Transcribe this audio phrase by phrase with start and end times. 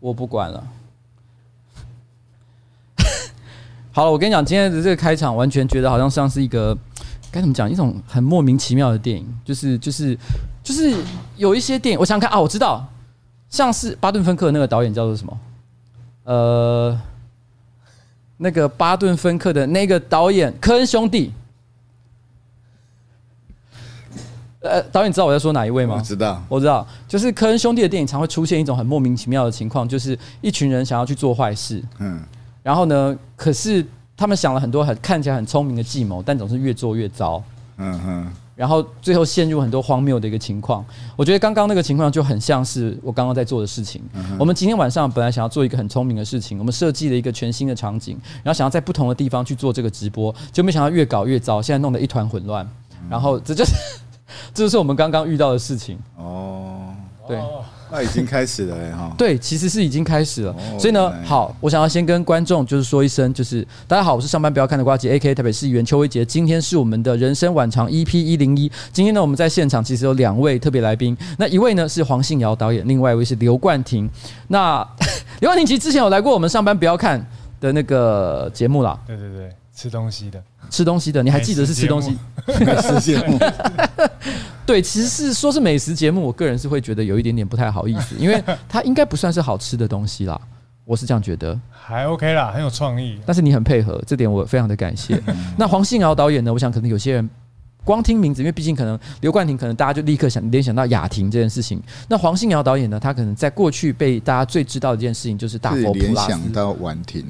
[0.00, 0.66] 我不管了。
[3.92, 6.76] 好了，我跟你讲，今天的这个开场，完全觉得好像像是一个
[7.30, 10.18] 该怎么讲，一种很莫名其妙的电影，就是就是
[10.64, 10.92] 就是
[11.36, 12.84] 有一些电影，我想看啊，我知道，
[13.48, 15.38] 像是巴顿芬克那个导演叫做什么？
[16.24, 17.00] 呃，
[18.38, 21.32] 那个巴顿芬克的那个导演科恩兄弟。
[24.62, 25.94] 呃，导演知道我在说哪一位吗？
[25.96, 32.20] 我知道，我知道，就是科恩兄弟的电影常会出现一种很莫名其妙的情况，就是一群人想要去做坏事，嗯，
[32.62, 33.84] 然后呢，可是
[34.14, 37.42] 他们想了很多很看起来很聪明的计谋，但总是越做越糟，
[37.78, 40.84] 嗯哼，然后最后陷入很多荒谬的一个情况。
[41.16, 44.02] 我觉得刚刚那个情况就很像是我刚刚在做的事情。
[44.38, 52.68] 我们今天晚上本来想要做一个很聪明的事情，我们设计了一个全新的场景，然后想要在不同的地方去做这个直播，就没想到越搞越糟，现在弄得一团混乱，
[53.08, 53.72] 然后这就是。
[54.54, 56.94] 这就是我们刚刚遇到的事情哦，
[57.26, 57.38] 对，
[57.90, 59.12] 那已经开始了哈。
[59.18, 60.54] 对，其实是已经开始了。
[60.78, 65.34] 所以呢，好，我想要先跟观众就是说一声，就是大家好，我是上班不要看的瓜姐，A.K.A.
[65.34, 66.24] 台北市议员邱威杰。
[66.24, 68.70] 今天是我们的人生晚长 EP 一零一。
[68.92, 74.08] 今天呢，我们在现场其实有两位特别来宾，那一位呢是黄信尧导演，另外一位是刘冠廷。
[74.48, 74.86] 那
[75.40, 77.24] 刘冠廷其实之前有来过我们上班不要看
[77.60, 78.98] 的那个节目啦。
[79.06, 79.50] 对对对。
[79.72, 82.16] 吃东西的，吃东西的，你还记得是吃东西？
[82.46, 83.38] 美食节目，
[84.64, 90.40] 对，其实是说是美食节目，我个人是会觉得有一点点不太好意思，因为它应该不算是好吃的东西啦，
[90.84, 93.18] 我是这样觉得，还 OK 啦，很有创意。
[93.26, 95.20] 但是你很配合，这点我非常的感谢。
[95.58, 96.52] 那黄信尧导演呢？
[96.52, 97.28] 我想可能有些人
[97.84, 101.82] 光听名字，因为毕竟可能刘冠廷，可能大家就立刻想联想到雅婷这件事情。
[102.08, 102.98] 那黄信尧导演呢？
[102.98, 107.24] 他可能在过去被大家最知道的一件事情就是大佛普拉斯，想到婉婷。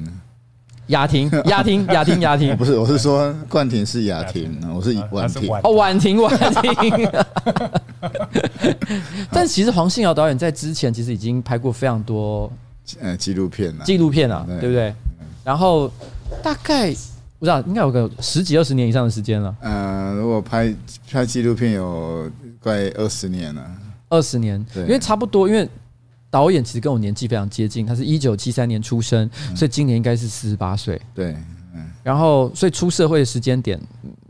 [0.91, 5.49] 雅婷， 雅婷，雅婷，雅婷，不是，我是说冠廷是雅婷，我是婉婷。
[5.63, 7.09] 哦，婉婷，婉婷。
[9.31, 12.51] 但其实黄信尧导演在之前其实已经拍过非常多
[12.99, 14.93] 呃纪录片了，纪录片啊，对不对？
[15.45, 15.89] 然后
[16.43, 16.91] 大概
[17.39, 19.55] 不知道应该有个十几二十年以上的时间了。
[19.61, 20.73] 呃，如果拍
[21.09, 22.29] 拍纪录片有
[22.59, 23.65] 快二十年了，
[24.09, 25.67] 二十年，因为差不多，因为。
[26.31, 30.99] 导演其实跟我年纪非常接近，他是一九七三年出生，所以今年应该是四十八岁。
[31.13, 31.33] 对，
[31.75, 33.77] 嗯，然后所以出社会的时间点，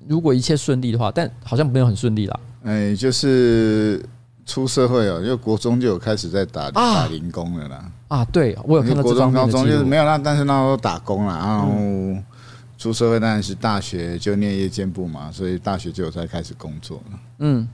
[0.08, 2.40] 如果一切顺利的话，但好像没有很顺利啦。
[2.64, 4.04] 哎，就是
[4.48, 7.92] 出社会哦，因为国中就有开始在打打零工了啦。
[8.08, 11.72] 啊，对，我有看到国中、高中就是没有那，但是那时候打工了，然后
[12.80, 17.20] 出社会当然是大学就念夜间部嘛，所以大学就有在开始工作了。
[17.40, 17.70] 嗯，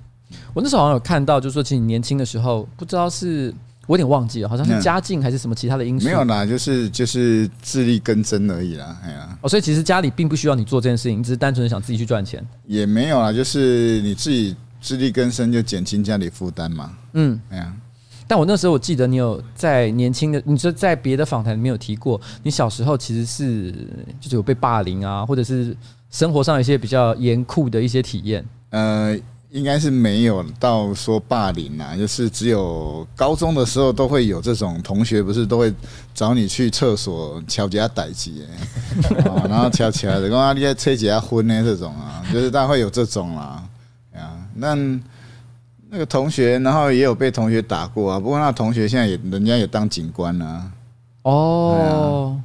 [0.53, 3.55] 我那时候好像有看到，就是说其实你年轻的时候，不知道是。
[3.87, 6.05] 我有点忘记了，好像是家境还是什么其他的因素？
[6.05, 9.37] 没有啦，就是就是自力更生而已啦，哎呀。
[9.41, 12.45] 哦，所以其实家里并不需要你做这件事情，你只是单纯的想自己去赚钱。
[12.65, 16.91] 也没有啦，就是你自己自力更生，就减轻家里负担嘛。
[17.13, 17.73] 嗯，哎呀。
[18.27, 23.71] 但我那时候我记得你有在年轻的，你说在别的访谈里面有提过，你小时候其实是
[24.19, 25.73] 就是有被霸凌啊，或者是
[26.11, 28.45] 生活上有一些比较严酷的一些体验。
[28.71, 29.17] 呃。
[29.49, 35.73] 应该是没有到说霸凌啊，就是只有高中的时候都会有这种同学，不是都会
[36.13, 38.31] 找你去厕所敲几下代志，
[39.47, 43.63] 然后敲起来的，跟阿你在吹几下婚呢这种啊，就是大概会有这种啦，
[44.13, 44.75] 啊，那
[45.89, 50.71] 那个同学，然后也有被同学打过啊，不过那同学现在也人家也当警官了，
[51.23, 52.41] 哦。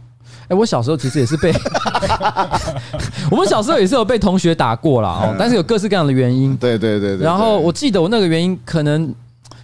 [0.53, 1.51] 哎，我小时候其实也是被，
[3.33, 6.55] 我们小时候也是有被同学打过啦哦，但是有各式各样的原因。
[6.59, 7.25] 对对对对。
[7.25, 9.15] 然后我记得我那个原因可能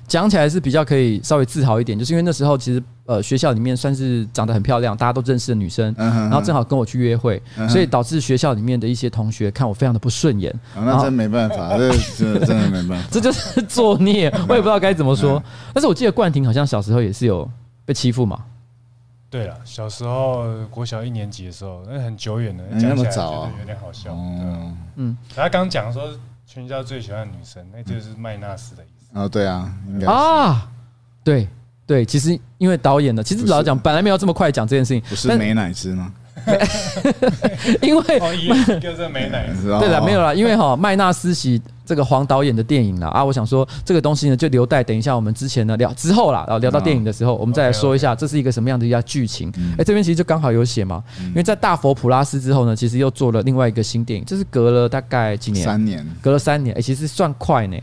[0.06, 10.50] 讲起来是比较可以稍微自豪一点，就是因为那时候其实呃学校里面算是长得很漂亮，大家都认识的女生，然后正好跟我去约会，所以导致学校里面的一些同学看我非常的不顺眼。
[10.74, 15.42] 那真没办法，这 真的真的没办法，这就是作孽，我也不知道该怎么说。
[15.74, 17.46] 但是我记得冠廷好像小时候也是有
[17.84, 18.38] 被欺负嘛。
[19.30, 24.14] 对了，小时候国小一年级的时候，那很久远了，讲起来觉得有点好笑。
[24.14, 26.10] 嗯嗯，他刚讲说
[26.46, 29.10] 全家最喜欢的女生，那就是麦纳斯的意思。
[29.12, 30.70] 哦，对啊，应该啊，
[31.22, 31.46] 对
[31.86, 36.12] 对，其实因为导演呢，其实老实讲本来没有这么快讲这件事情，不是美乃滋吗？
[37.82, 38.02] 因为
[38.80, 41.60] 就是美乃 滋，对了，没有了，因为哈麦纳斯喜。
[41.88, 49.50] 这个黄导演的电影了啊，我想说这个东西呢，就留待等一下我们之前呢聊之后啦，然后聊到电影的时候，我们再来说一下这是一个什么样的一个剧情。
[49.78, 55.64] 哎，这边其实就刚好有写嘛，因为在大佛普拉斯之后呢，其实又做了另外一个新电影，这是隔了大概几年？
[55.64, 57.78] 三年，隔了三年，哎，其实算快呢，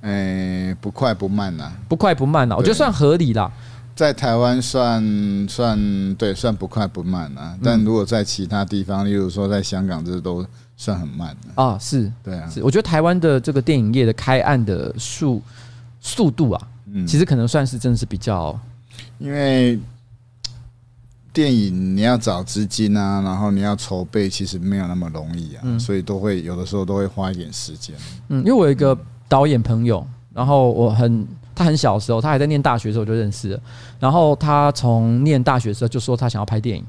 [0.00, 3.52] 哎，不快不慢呐，不快不慢呐，我觉得算合理啦，
[4.00, 10.46] 在台湾算算对，算不快不慢啊，但如果在其他地方，例如说在香港，这都。
[10.74, 11.62] 算很慢的。
[11.62, 12.10] 啊，是。
[12.24, 12.62] 对啊，是。
[12.62, 15.42] 我觉得台湾的这个电影业的开案的速
[16.00, 18.58] 速度啊，嗯，其实可能算是真的是比较，
[19.18, 19.78] 因为
[21.34, 27.94] 电影你要找资金啊，然后你要筹备，其实没有那么容易啊，所以都会有的时候都会花一点时间。
[28.28, 28.98] 嗯，因为我有一个
[29.28, 31.28] 导演朋友，然后我很
[31.60, 33.60] 他很小的时候，他还在念大学的时候就认识了，
[33.98, 36.82] 然后他从念大学的时候就说他想要拍电影，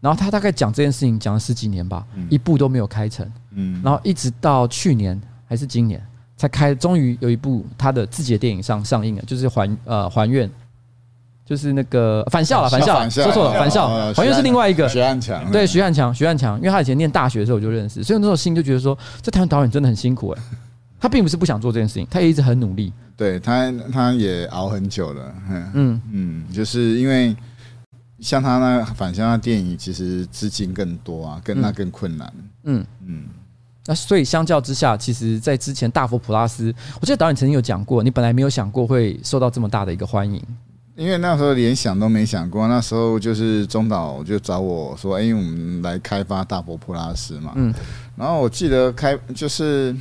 [0.00, 6.04] 然后他大概讲这件事情讲了十几年吧，一部都没有开成，嗯，然后一直到去年还是今年
[6.36, 10.50] 才开，终于有一部他的自己的电影上上映了，就是还呃还愿。
[11.48, 14.86] 就是那个返校了，返校，说错了，返校，好像是另外一个。
[14.86, 20.42] 徐汉强，对，徐汉强，徐汉强，因为他以前念大学的时候我就认识，所以那时候心就觉得说，这台湾导演真的很辛苦哎，
[21.00, 25.34] 他并不是不想做这件事情，他也一直很努力，对他，他也熬很久了，
[25.74, 26.00] 嗯。
[26.12, 27.36] 嗯，就是因为
[28.20, 32.32] 像他那返校的电影，其实资金更多啊，更那更困难，
[32.64, 32.84] 嗯。
[33.06, 33.24] 嗯，
[33.86, 40.42] 那所以相较之下，其实，在之前大佛普拉斯，我记得导演曾经有讲过，你本来没有想过会受到这么大的一个欢迎。
[40.96, 47.72] 因为那时候连想都没想过，那时候就是中岛就找我说：“哎，我们来开发大佛普拉斯嘛。”嗯，
[48.16, 49.94] 然后我记得开就是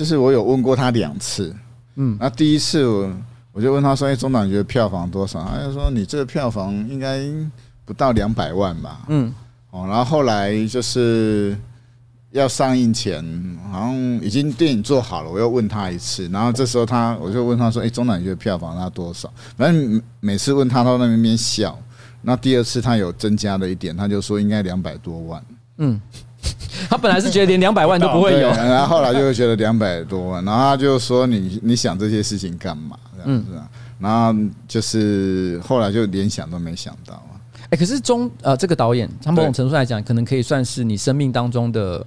[0.00, 1.54] 就是我有问过他两次，
[1.96, 3.12] 嗯，那第一次我
[3.52, 7.22] 我就问他说：“哎，中导你觉得票房多少？”他就说：“你这个票房应该
[7.84, 9.30] 不到两百万吧？”嗯，
[9.68, 11.54] 哦，然后后来就是。
[12.32, 13.20] 要上映前，
[13.72, 21.76] 好像已经电影做好了，我又问他一次，然后这时候他，我就问他说：“哎，中导你觉得票房那多少？”反正每次问他，他都在那边笑。
[22.22, 25.44] 那第二次他有增加了一点，他就说应该两百多万。
[25.78, 26.00] 嗯，
[26.88, 33.68] 他本来是觉得连两百万都不会有，然后后来就会觉得两百多万，然后他就说你：“你你想这些事情干嘛？”这样子啊。
[33.98, 34.34] 然后
[34.66, 37.36] 就是后来就连想都没想到啊。
[37.70, 42.04] 哎，可是中呃这个导演，从某种程度来讲，可能可以算是你生命当中的。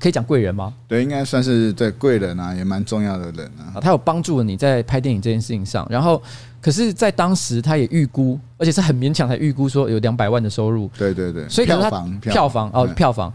[0.00, 0.72] 可以讲贵人吗？
[0.86, 3.80] 对，应该算是对贵人啊，也蛮重要的人啊。
[3.80, 6.22] 他有帮助了你在拍电影这件事情上，然后，
[6.60, 10.88] 可是，在当时他也预估，而且是很勉强才预估说有两百万的收入。
[10.96, 13.34] 对对对，所以可是他票房票房哦，票房，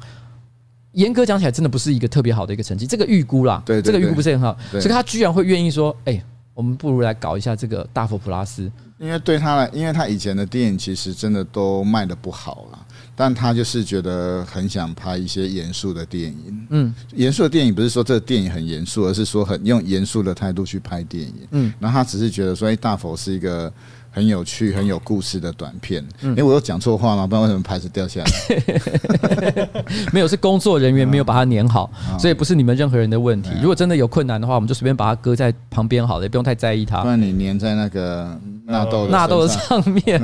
[0.93, 2.87] 严格讲起来，真的不是一个特别好的一个成绩。
[2.87, 6.23] 这个预估啦，对，这个预估不是很好，所以他居然会愿意说，哎，
[6.53, 8.71] 我们不如来搞一下这个大佛普拉斯。
[8.99, 12.79] 因为对他来，因为他以前的电影其实真的都卖的不好了。
[13.15, 23.71] 但他就是觉得很想拍一些严肃的电影，嗯，严肃的电影不是说这个电影很严肃，而是说很用严肃的态度去拍电影，嗯，然后他只是觉得说，哎，大佛是一个
[24.13, 26.05] 很有趣、很有故事的短片，
[26.37, 27.25] 哎，我有讲错话吗？
[27.25, 29.69] 不然为什么牌子掉下来？
[30.13, 33.49] 没有，是工作人员没有把它粘好， 所以不是你们任何人的问题。
[33.59, 37.01] 如果真的有困难的话，我们就随便把它搁在旁边好了，也不用太在意它。
[37.01, 40.21] 不然你粘在那个纳豆纳豆的上面。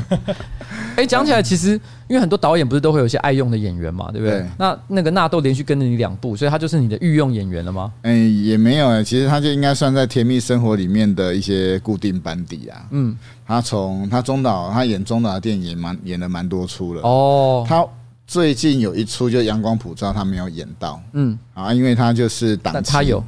[0.96, 1.80] 哎，讲起来其实。
[2.08, 4.38] 因为很多导演不是都会有一些爱用的演员嘛，对不对？
[4.38, 7.92] 对，那那个纳豆连续跟着你两部，所以他就是你的御用演员了吗？
[8.00, 12.80] 哎，也没有哎，其实他就应该算在《甜蜜生活》里面的一些固定班底啊。
[12.92, 12.97] 嗯，
[13.46, 17.02] 他从他中岛，他演中岛的电影也蛮演了蛮多出了。
[17.02, 17.84] 哦，他
[18.26, 21.00] 最近有一出就《阳光普照》，他没有演到。
[21.12, 23.24] 嗯，啊，因为他就是档期，他有，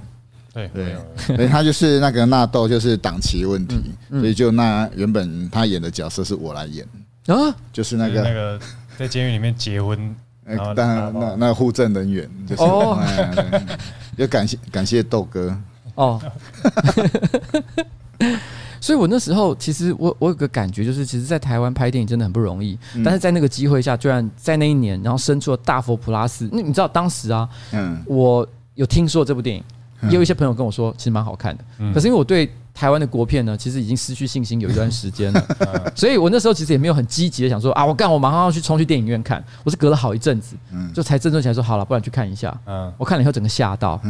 [0.52, 0.96] 对对，
[1.36, 3.76] 所以他就是那个纳豆就是档期问题，
[4.10, 6.86] 所以就那原本他演的角色是我来演。
[7.26, 8.60] 啊，就是那个那个
[8.98, 10.14] 在监狱里面结婚，
[10.76, 12.98] 当然那那护证人员就是哦，
[14.16, 15.56] 要感谢感谢豆哥。
[15.94, 16.20] 哦。
[18.80, 26.48] 所以我那时候其实我我有个感觉，就是其实，在台湾拍电影真的很不容易，但是在那个机会下，居然在那一年，然后生出了大佛普拉斯。
[26.50, 29.62] 那你知道当时啊，嗯，我有听说这部电影，
[30.08, 31.64] 也有一些朋友跟我说，其实蛮好看的。
[31.92, 35.46] 可是因为我对台湾的国片呢，其实已经失去信心有一段时间了，
[35.94, 39.44] 所以我那时候其实也没有很积极的想说啊，我干，我马上要去冲去电影院看。
[39.64, 40.56] 我是隔了好一阵子，
[40.94, 42.58] 就才振作起来说好了，不然去看一下。
[42.96, 44.00] 我看了以后整个吓到，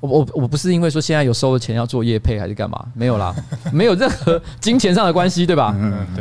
[0.00, 2.82] 我我我不是因为说现在有收了钱要做业配还是干嘛？
[2.94, 3.34] 没有啦，
[3.70, 5.76] 没有任何金钱上的关系，对吧？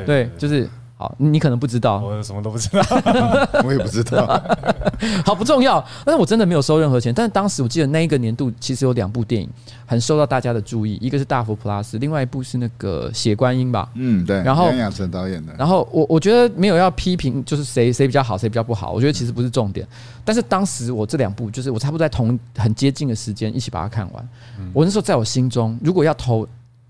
[0.06, 0.70] 对，就是。
[1.18, 2.82] 你可能不知道，我什么都不知道，
[3.66, 4.26] 我也不知道。
[5.26, 5.84] 好，不重要。
[6.06, 7.14] 但是我真的没有收任何钱。
[7.14, 9.50] 但是当时我记得那一个年度其实有两部电影
[9.86, 13.90] 很受到大家的注意，一个是《大佛普拉斯》，另外一部是那个《血观音》吧。
[13.96, 14.42] 嗯，对。
[14.44, 15.54] 然后杨雅晨导演的。
[15.58, 18.94] 然后我我觉得没有要批评，就是谁谁比较好，谁比较不好。
[18.94, 19.86] 我觉得其实不是重点。
[20.24, 24.30] 但是当时我这两部就是我差不多在同很接近的时间一起把它看完。
[24.72, 26.48] 我那时候在我心中，如果要投。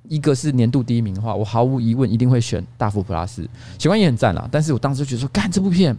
[0.09, 3.41] 一个是年度第一名的话，我毫无疑问一定会选《大佛普拉斯》，
[3.77, 4.47] 喜欢也很赞啦。
[4.51, 5.97] 但是我当时就觉得说，干这部片，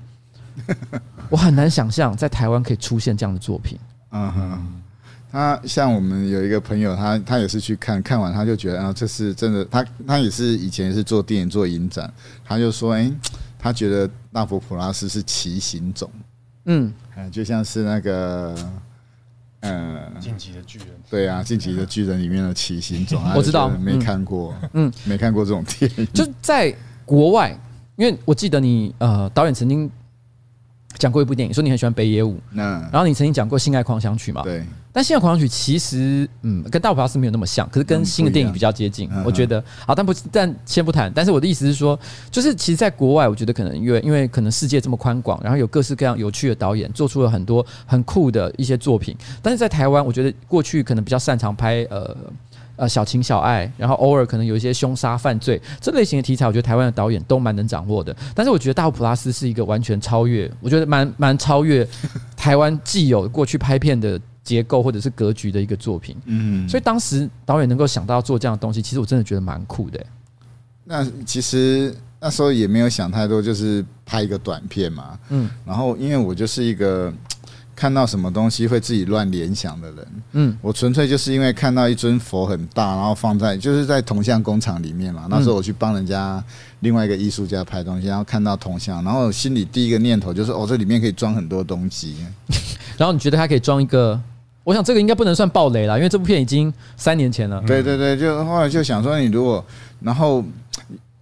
[1.30, 3.78] 我很难想象在台湾可以出现这样的作品。
[4.10, 4.82] 嗯哼，
[5.32, 9.64] 他像我们有一个朋友，他他也是去看看完，他就觉得啊，这是真的。
[9.64, 12.12] 他他也是以前也是做电影做影展，
[12.44, 13.10] 他就说，哎，
[13.58, 16.10] 他觉得《大佛普拉斯》是奇形种，
[16.66, 16.92] 嗯，
[17.32, 18.54] 就像是那个。
[19.64, 26.06] 嗯，晋级的巨人，对啊，晋级的巨人里面的奇形种，我知道，没看过，嗯，没看过这种电影。
[26.12, 26.74] 就在
[27.06, 27.58] 国外，
[27.96, 29.90] 因为我记得你呃，导演曾经
[30.98, 34.42] 讲过一部电影，说你很喜欢北野武，那然后你曾经讲过《性爱狂想曲》嘛？
[34.42, 34.64] 对。
[34.92, 39.10] 但《性爱狂想曲》其实嗯，跟《大佛普拉斯》没有那么像，可是跟新的电影比较接近。
[39.24, 41.10] 我觉得好，但不但先不谈。
[41.12, 41.98] 但是我的意思是说，
[42.30, 49.16] 就是其实，在国外，我觉得可能因为因为可能世界这么宽广，然后有各式各样有趣的导演做出了很多很酷的一些作品。
[49.42, 52.16] 但是在台湾，我觉得过去可能比较擅长拍呃。
[52.76, 58.14] 呃，小情小爱，然后偶尔可能有一些凶杀犯罪这类型的题材，我觉得台湾的导演都蛮能掌握的。
[58.34, 61.86] 但是我觉得大佛普拉斯是一个完全超越，我觉得蛮蛮超越
[62.36, 66.16] 台湾既有过去拍片的结构或者是格局的一个作品。
[66.24, 70.04] 嗯，所以当时导演能够想到做这样的东西，其实我真的觉得蛮酷的。
[70.82, 75.18] 那其实那时候也没有想太多，就是拍一个短片嘛。
[75.28, 77.12] 嗯，然后因为我就是一个。
[77.76, 85.26] 看到什么东西会自己乱联想的人，嗯，我纯粹就是因为看到一尊佛很大，然后放在就是在铜像工厂里面嘛。
[85.28, 86.42] 那时候我去帮人家
[86.80, 92.16] 另外一个艺术家拍东西，然后看到铜像，然后心里第一个念头就是哦，这里面可以装很多东西。
[92.96, 94.20] 然后你觉得它可以装一个？
[94.62, 97.60] 我想这个应该不能算暴雷了，因为这部片已经三年前了。
[97.66, 99.62] 对对对，就后来就想说，你如果
[100.00, 100.44] 然后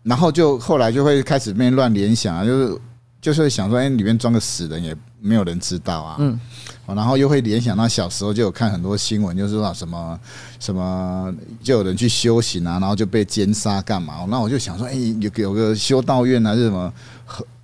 [0.02, 2.78] 然后就后来就会开始变乱联想啊，就是
[3.22, 4.94] 就是想说，哎，里面装个死人也。
[5.22, 6.38] 没有人知道啊，嗯，
[6.86, 10.20] 然后又会联想到小时候就有看很多新闻，就是说什么
[10.58, 14.26] 什么就有人去修行啊，然后就被奸杀干嘛？
[14.28, 16.92] 那我就想说，哎，有有个修道院啊是什么，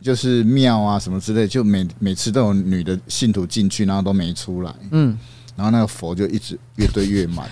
[0.01, 5.19] 就是庙啊什么之类，就每每次都有女的信徒进去，然后都没出来，嗯，
[5.59, 7.51] 然后那个佛就一直越堆越满，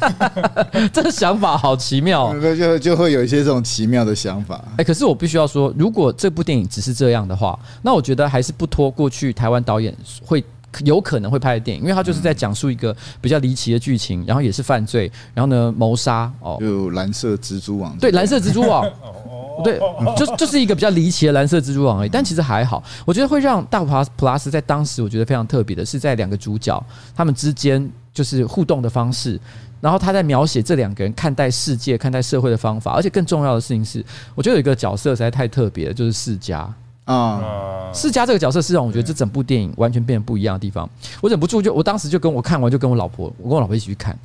[0.90, 4.64] 这个想法好奇妙， 就就会有一些这种奇妙的想法。
[4.78, 9.94] 哎，可是我必须要说，如果这部电影只是这样的话，那我觉得还是不拖过去台湾导演
[10.24, 10.42] 会
[10.84, 18.90] 有可能会拍的电影，因为他就是在讲述一个比较离奇的剧情，然后也是犯罪，然后呢谋杀哦，就蓝色蜘蛛网，对，蓝色蜘蛛网。
[19.62, 19.78] 对，
[20.16, 22.82] 就就是一个比较离奇的蓝色蜘蛛网而已，但其实还好。
[23.04, 26.82] 我觉得会让大华 plus 在当时我觉得非常特别的是，在两个主角
[27.14, 29.40] 他们之间就是互动的方式，
[29.80, 32.92] 然后他在描写这两个人看待世界、看待社会的方法。
[32.92, 36.72] 而且更重要的事情是，我觉得有一个角色实在太特别了，就是世家
[37.04, 37.90] 啊。
[37.92, 40.88] 世家这个角色是让我觉得这整部电影完全变得不一样的地方。
[41.20, 44.16] 我忍不住就，我当时就跟我看完就跟我老婆，我跟我老婆一起去看。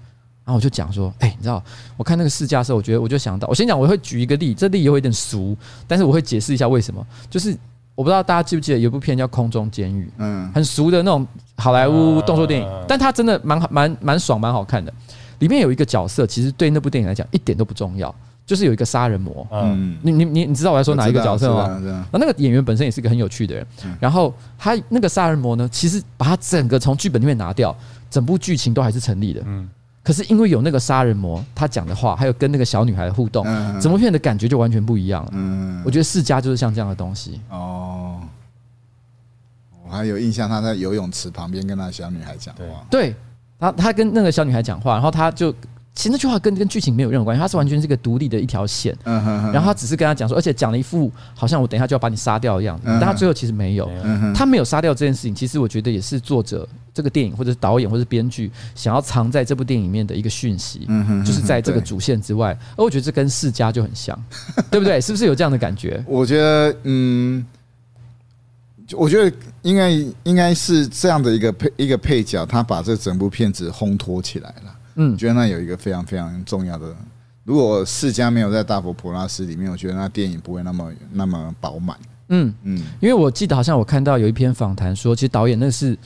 [0.46, 1.64] 然后我就讲说，哎，你知道，
[1.96, 5.56] 我看那个试驾的时候，我觉得我就想到，我先讲，我会举一个例，这例有一点俗，
[5.88, 7.06] 但是我会解释一下为什么。
[7.30, 7.56] 就是
[7.96, 11.26] 我不知道大家记不记得有部片叫《空中监狱》，嗯，很俗的那种
[11.58, 14.94] 好莱坞动作电影，但它真的蛮好，蛮蛮爽，蛮好看的。
[15.40, 18.14] 里面有一个角色，其实对那部电影来讲一点都不重要，
[18.46, 19.48] 就是有一个杀人魔。
[19.52, 21.82] 嗯，你你你你知道我在说哪一个角色吗？
[22.12, 23.68] 那那个演员本身也是一个很有趣的人。
[24.00, 27.76] 然后他那个杀人魔呢，其实把他整个从剧本里面拿掉，
[28.10, 29.42] 整部剧情都还是成立的。
[29.46, 29.70] 嗯。
[30.04, 33.46] 可是因为有那个杀人魔，他讲的话，还有跟那个小女孩的互动，
[33.80, 35.32] 整部片的感觉就完全不一样了。
[35.34, 37.40] 嗯，我觉得世家就是像这样的东西。
[37.50, 38.20] 哦，
[39.86, 42.86] 我还有印象，他在游泳池旁边跟那小女孩讲话。
[42.90, 43.16] 对，
[43.58, 45.56] 他他跟那个小女孩讲话，然后他就。
[45.96, 48.98] 其实那句话跟跟剧情没有任何关系，它是完全是一个独立的一条线。
[49.06, 53.88] 然后他只是跟他讲说，而且讲了一副好像我等一下就要把你杀掉的样子，但他最后其实没有，
[54.34, 55.36] 他没有杀掉这件事情。
[55.36, 60.88] 其实我觉得也是作者这个电影或者是导演或者是编剧想要藏在这部电影里面的一个讯息，
[61.24, 62.58] 就是在这个主线之外。
[62.76, 64.20] 而我觉得这跟世家就很像，
[64.72, 65.00] 对不对？
[65.00, 66.04] 是不是有这样的感觉？
[66.08, 67.46] 我觉得，嗯，
[68.94, 69.92] 我觉得应该
[70.24, 74.73] 应该是这样的一个配一个配角，他把这整部片子烘托起来了。
[74.96, 76.96] 嗯，觉得那有一个非常非常重要的，
[77.44, 81.98] 如果世家没有在大佛普拉斯里面，我觉得那电影不会那么那么饱满。
[82.30, 85.98] 嗯嗯，因为我记得好像我看到有一篇访谈说，其实导演那是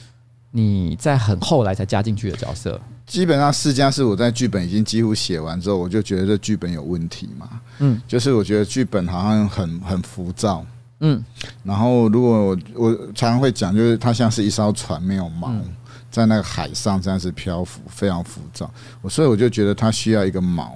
[0.50, 2.78] 你在很后来才加进去的角色。
[3.06, 7.48] 基本上世家是我在剧本已经几乎写完之后，我就觉得这剧本有问题嘛。
[7.78, 10.66] 嗯，就是我觉得剧本好像很很浮躁。
[11.00, 11.24] 嗯，
[11.62, 15.46] 然后如果我，我常常会讲，就是它像是一艘船，没有锚。
[15.46, 15.62] 嗯
[16.10, 18.70] 在那个海上这样子漂浮，非常浮躁。
[19.02, 20.72] 我所以我就觉得他需要一个锚，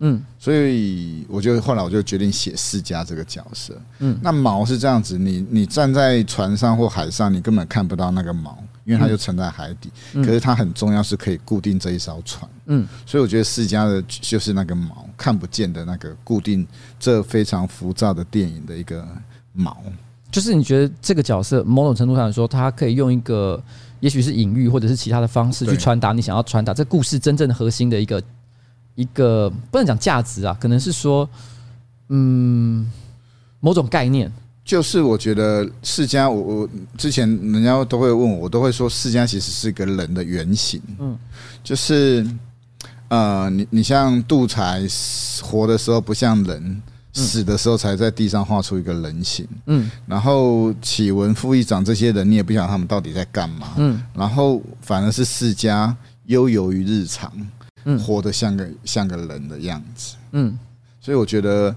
[0.00, 9.90] 嗯，所以我就后来我就决定写世家这个角色，嗯，那锚是这样子，你你站在船上或海上，你根本看不到那个锚，因为它就沉在海底。
[10.14, 16.66] 可是它很重要，是可以固定这一艘船，嗯，所以我觉得世家的就是那个锚，看不见的那个固定
[17.00, 19.06] 这非常浮躁的电影的一个
[19.56, 19.74] 锚。
[20.30, 23.62] 就是你觉得这个角色某种程度上来说，它可以用一个。
[24.00, 28.22] 也许是隐喻，或者是其他的方式去传达你想要传达这故事真正的核心的一个
[28.94, 31.28] 一个不能讲价值啊，可能是说，
[32.08, 32.90] 嗯，
[33.60, 34.32] 某种概念。
[34.64, 40.82] 就是我觉得世家，我我之前人家都会问我，我都会说世家其实是一个人的原型。
[40.98, 41.16] 嗯，
[41.62, 42.26] 就是
[43.08, 44.86] 呃，你你像杜才
[45.42, 46.82] 活的时候不像人。
[47.16, 49.48] 死的时候才在地上画出一个人形。
[49.66, 53.72] 嗯，然后启文副议长这些人，你也不晓得他们到底在干嘛。
[53.78, 55.96] 嗯，然后反而是世家
[56.26, 57.32] 悠游于日常，
[57.84, 60.16] 嗯，活得像个像个人的样子。
[60.32, 60.58] 嗯，
[61.00, 61.74] 所以我觉得，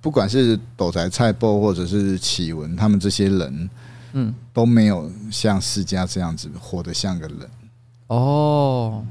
[0.00, 3.70] 不管是斗宅菜脯或者是启文，他们这些人，
[4.12, 7.38] 嗯，都没有像世家这样子活得像个人。
[8.06, 9.04] 哦。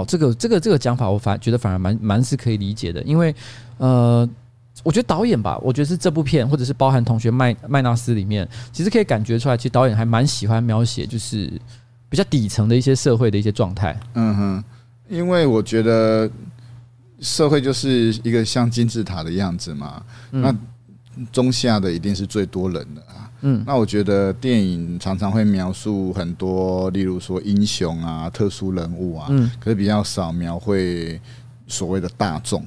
[0.00, 3.34] 哦，这个这个这个讲法，我反觉得反而蛮蛮是可以理解的，因为
[3.78, 4.28] 呃，
[4.82, 11.52] 我觉得导演吧，我觉得是这部片，或者是包含同学麦麦纳斯里面，其实可以感觉出来，其实导演还蛮喜欢描写，就是
[12.08, 13.98] 比较底层的一些社会的一些状态。
[14.14, 14.64] 嗯哼，
[15.08, 16.28] 因为我觉得
[17.20, 20.02] 社会就是一个像金字塔的样子嘛，
[20.32, 23.29] 嗯、那中下的一定是最多人的啊。
[23.42, 31.20] 嗯，那我觉得电影常常会描述很多，例如说英雄啊、特殊人物啊，嗯，可是比较少描绘
[31.66, 32.64] 所谓的大众。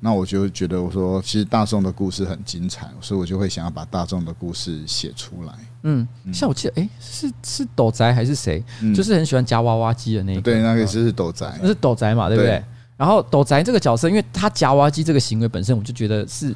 [0.00, 5.52] 那我就觉得，我说其实大众的故事很精彩，所以我就会想要把大众的故事写出来。
[5.84, 8.62] 嗯，像我记得，哎、欸，是是斗宅还是谁？
[8.82, 10.42] 嗯、就是很喜欢夹娃娃机的那个。
[10.42, 12.50] 对，那个是斗宅，那是斗宅嘛，对不对？
[12.50, 12.64] 对，
[12.98, 16.54] 然后斗宅这个角色，因为他夹娃娃机这个行为本身，我就觉得是。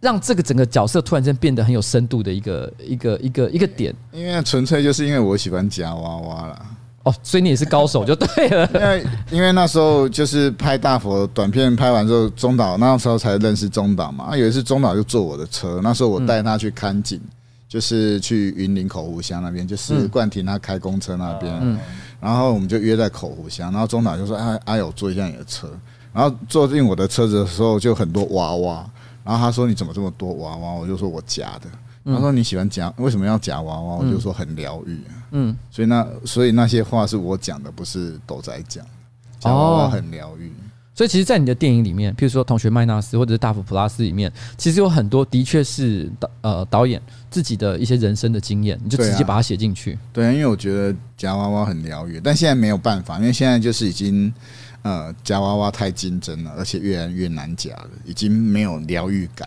[0.00, 6.66] 让这个整个角色突然间变得很有深度的一个一个一个一个点，因为纯粹就是因为我喜欢夹娃娃啦。
[7.04, 8.68] 哦，所以你也是高手就对了。
[8.74, 14.26] 因为因为那时候就是拍大佛短片拍完之后，中岛那时候才认识中岛嘛。
[14.30, 17.20] 啊，有一次中岛就坐我的车，那时候我带他去看景，
[17.68, 21.56] 就是去云林口湖乡那边，就是冠廷他开公车那边。
[21.62, 21.78] 嗯。
[22.20, 25.68] 然后我们就约在口湖乡，然后中岛就说：“哎，阿友坐一下你的车。”
[26.12, 28.84] 然后坐进我的车子的时候，就很多娃娃。
[29.28, 31.68] 然后他说：“你怎么这么多娃娃？”我就说：“我夹的。”
[32.06, 32.90] 他说：“你喜欢夹？
[32.96, 34.98] 为什么要夹娃娃？”我就说：“很疗愈。”
[35.32, 38.82] 嗯，所以那所以那些话是我讲的，不是斗仔讲。
[39.38, 40.50] 夹娃娃很疗愈。
[40.94, 49.98] 所以其实，在你的电影里面，譬如说《同学麦纳斯》或者是《大佛普拉斯》里面，其实有很多的确是导呃导演自己的一些人生的经验，你就直接把它写进去。
[50.10, 54.32] 对啊，因为我觉得夹娃娃很疗愈，但现在没有办法，因为现在就是已经。
[54.88, 59.46] 呃，夹娃娃太竞争了，而且越来越难夹了，已经没有疗愈感。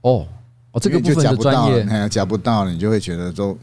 [0.00, 0.26] 哦，
[0.72, 3.56] 哦，这个部分的专业，哎呀，夹不到了，你就会觉得都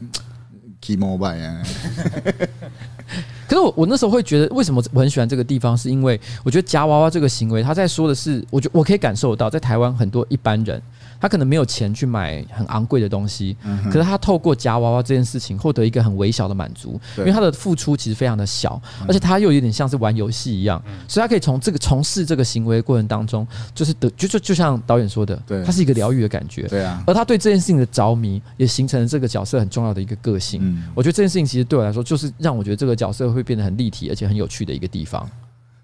[0.80, 1.62] key mobile 呀。
[3.46, 5.76] 可是我我那时候会觉得，为什么我很喜欢这个地方？
[5.76, 10.80] 是因为我觉得夹娃娃这个行为，他在说的是，我觉我可以感受到，在台湾很多一般人。
[11.22, 30.76] 他可能没有钱去买很昂贵的东西，可是他透过夹娃娃这件事情获得一个很微小的满足，因为他的付出其实非常的小，而且他又有点像是玩游戏一样，所以他可以从这个从事这个行为的过程当中，就是得就就就像导演说的，他是一个疗愈的感觉，对啊，而他对这件事情的着迷，也形成了这个角色很重要的一个个性。
[30.92, 35.30] 我觉得这件事情其实对我来说，就是让我觉得这个角色会变得很立体，而且很有趣的一个地方。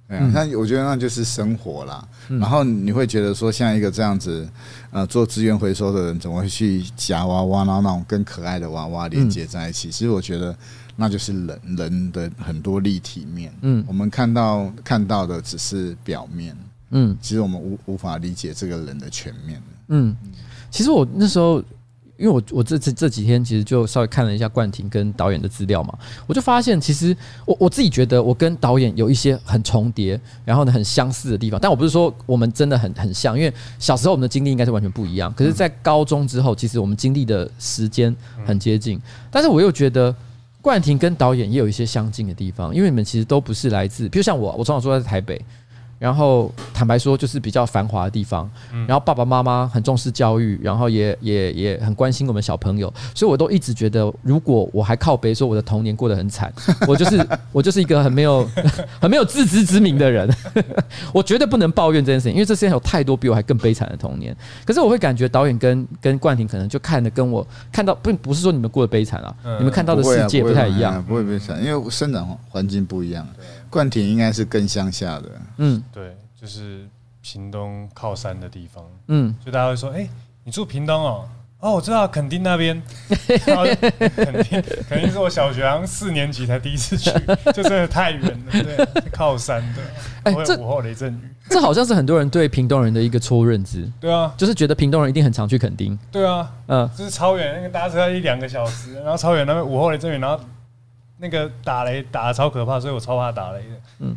[0.08, 2.06] 嗯，那我觉得那就是生活啦。
[2.28, 4.48] 然后你会觉得说，像一个这样子，
[4.90, 9.90] 呃，做资源回收的人，怎么会去夹娃娃，然后那种更可爱的娃娃连接在一起？
[9.90, 10.56] 其实我觉得
[10.96, 13.52] 那就是人人的很多立体面。
[13.60, 16.56] 嗯，我们看到看到的只是表面。
[16.90, 19.62] 嗯，其实我们无无法理解这个人的全面。
[19.88, 20.16] 嗯，
[20.70, 21.62] 其实我那时候。
[22.18, 39.00] 因为我我这次这几天其实就稍微看了一下冠廷跟导演的资料嘛，我就发现其实我我自己觉得我跟导演有一些很重叠，然后呢很相似的地方，但我不是说我们真的很很像，因为小时候我们的经历应该是完全不一样，可是，在高中之后，其实我们经历的时间很接近，
[39.30, 40.14] 但是我又觉得
[40.60, 45.40] 冠廷跟导演也有一些相近的地方，因为你们其实都不是来自，比如像我，我从小住在台北。
[45.98, 48.48] 然后坦白说，就是比较繁华的地方。
[48.86, 56.52] 然后爸爸妈妈很重视教育，然后也也也很关心我们小朋友，所以我都一直觉得，如果我还靠北说我的童年过得很惨，
[56.86, 58.48] 我就是我就是一个很没有
[59.00, 60.28] 很没有自知之明的人。
[61.12, 64.36] 我绝对不能抱怨这件事情，因为这世界有太多比我还更悲惨的童年。
[64.64, 73.26] 可是我会感觉导演跟跟冠廷可能就看的跟我看到，并不是说你们过得悲惨啊，你们看到的世界不太一样，不会悲惨，因为生长环境不一样。
[73.70, 76.86] 冠廷应该是更乡下的，嗯，对，就是
[77.20, 80.08] 屏东靠山的地方，嗯，就大家会说，哎，
[80.44, 81.28] 你住屏东哦，
[81.60, 82.80] 哦，我知道垦丁那边，
[83.44, 87.10] 垦丁肯定是我小学好像四年级才第一次去，
[87.52, 89.82] 就真的太远了，对，靠山的，
[90.22, 100.40] 哎，这午后雷阵雨，这好像是很多人对屏东人的一个错误认知，对啊，就是觉得屏东人一定很常去垦丁，对啊，嗯，就是超远，那个搭车要一两个小时，然后超远那边午后雷阵雨，然后。
[101.18, 103.74] 那个打雷打的超可怕，所以我超怕打雷的。
[103.98, 104.16] 嗯，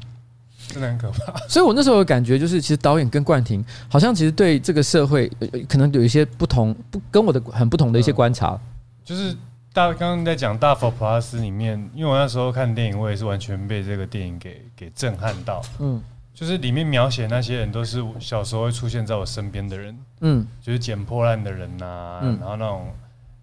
[0.68, 1.38] 真的很可怕。
[1.48, 5.30] 所以我那时候有感觉，就是其实导演跟冠廷好像其实对这个社会
[5.68, 8.60] 可能有一些不同，不跟我的很不同的一些观察。
[9.04, 9.36] 就是
[9.74, 15.62] 大刚刚在讲《大佛普拉斯》里面，因为我那时候看电影，我也是完全被这个电影给给震撼到。
[15.80, 16.02] 嗯。
[16.34, 22.88] 就是里面描写那些人都是小时候会出现在我身边的人，嗯，就是捡破烂的人呐、啊，嗯、然后那种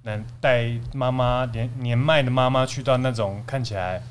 [0.08, 4.02] 能带妈妈年年迈的妈妈去到那种看起来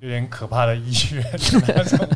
[0.00, 1.24] 有点可怕的医院，
[1.68, 2.08] 那种，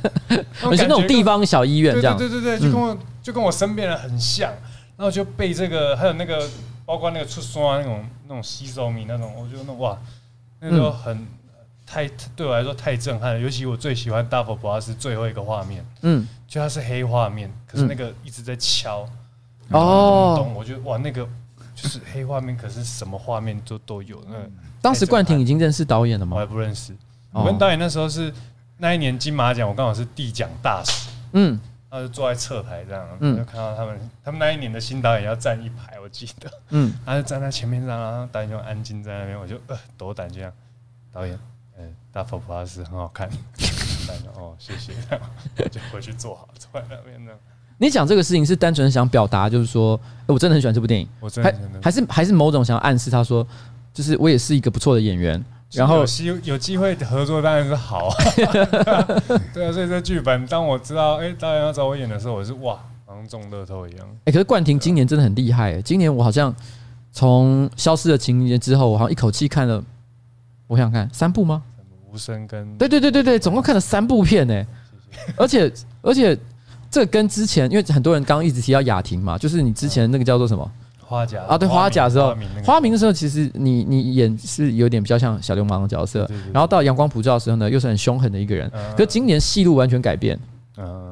[0.70, 4.50] 你是那种地方小医院这样，对对对对，就跟我、嗯、就跟我身边人很像，
[4.96, 6.48] 然后就被这个还有那个
[6.84, 9.98] 包括那个出刷那种那种吸收米那种，我觉得那哇，
[10.60, 11.16] 那时候很。
[11.16, 11.26] 嗯
[11.84, 19.00] 太对我来说太震撼了，尤其我最喜欢大佛普拉斯最后一个画面，嗯，就它是黑画面，可是那个一直在敲，
[19.68, 21.28] 哦、嗯，咚咚，我觉得哇，那个
[21.74, 24.22] 就是黑画面，可是什么画面都都有。
[24.28, 24.36] 那
[24.80, 26.36] 当时冠廷已经认识导演了吗？
[26.36, 26.94] 我还不认识，
[27.32, 28.32] 我跟导演那时候是
[28.78, 40.52] 那一年金马奖，我刚好是递奖大使，嗯，他就坐在侧台这样，嗯，就看到他们，他们那一年的新导演要站一排，我记得，嗯，他就站在前面，然后导演就安静在那边，我就呃斗胆这样，
[41.12, 41.38] 导演。
[42.12, 43.26] 大佛普拉斯很好看，
[44.36, 44.92] 哦，谢谢，
[45.70, 47.32] 就回去坐好，坐在那边呢。
[47.78, 53.46] 你讲这个事情是单纯想表达，就是说，我真的很喜欢这部电影，我真的还是还是某种想要暗示他说，
[53.92, 58.08] 就是我也是一个不错的演员，然后有有机会合作当然是好，
[59.52, 64.06] 对啊，所以这剧本当我知道，哎，导演要找我演的时候，我是哇，好像中乐透一样。
[64.24, 66.54] 哎，可是冠廷今年真的很厉害，今年我好像
[67.12, 69.82] 从消失的情人节之后，我好像一口气看了，
[70.68, 71.62] 我想看三部吗？
[72.12, 74.66] 无声跟对对对对对，总共看了三部片呢，
[75.36, 76.38] 而且而且
[76.92, 90.38] 这跟之前，因为很多人刚刚一直提到雅婷嘛，就是你之前那个叫做什么花甲啊，对花甲的时候，花名的时候，其实你你演是有点比较像小流氓的角色，然后到阳光普照的时候呢，又是很凶狠的一个人，可是今年戏路完全改变，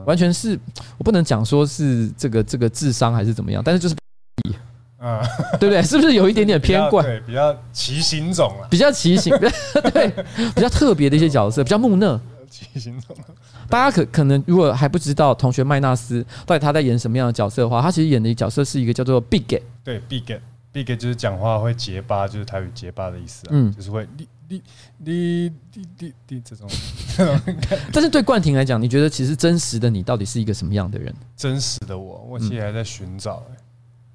[0.04, 0.58] 完全是
[0.98, 3.94] 我不能讲说是这个这个智商还是怎么样，但是就是。
[5.02, 5.18] 嗯，
[5.58, 5.82] 对不对？
[5.82, 7.02] 是不是有一点点 偏怪？
[7.02, 9.34] 对，比较奇形种了，比较奇形，
[9.94, 10.12] 对，
[10.54, 12.20] 比较特别的一些角色，比较木讷。
[13.68, 19.62] 大家可可能如果还不知道同学麦纳斯到底他在演什么样的角色的话，他其实演的角色是一个叫做 Bigot。
[19.84, 23.50] 对，Bigot，Bigot 就是讲话会结巴，就是台语结巴的意思啊。
[23.52, 24.62] 嗯，就是会滴滴
[25.04, 26.68] 滴滴滴滴这种。
[27.92, 31.14] 但是对冠廷来讲，你觉得其实真实的你到底是一个什么样的人？
[31.36, 33.56] 真实的我，我其实还在寻找、欸。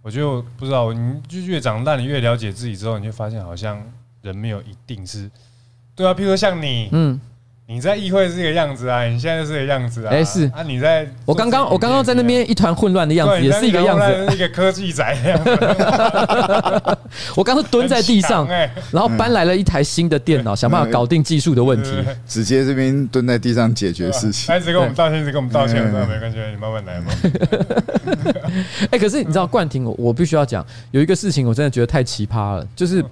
[0.01, 3.81] 我觉得我不知道，你就越长大，你越了解自己之后，你就发现好像
[4.21, 5.27] 人没有一定是，
[5.95, 7.19] 对啊，譬如说像你，嗯，
[7.67, 10.45] 你在议会是一个样子啊，你现在就是个样子啊，哎是。
[10.53, 15.49] 啊，你在我刚刚我刚刚在那边一团混乱的样子，也是一个样子，一个科技宅的样子。
[17.35, 18.47] 我刚刚蹲在地上，
[18.91, 21.89] 然后搬来了一台新的电脑，想办法搞定技术的问题。
[22.27, 27.11] 直接这边蹲在地上解决事情，他一直跟我们道歉，一直跟我们道歉，没关系，你慢慢来嘛。
[28.91, 33.03] 哎，可是你知道冠廷，我我必须要讲，有一个事情我真的觉得太奇葩了，就是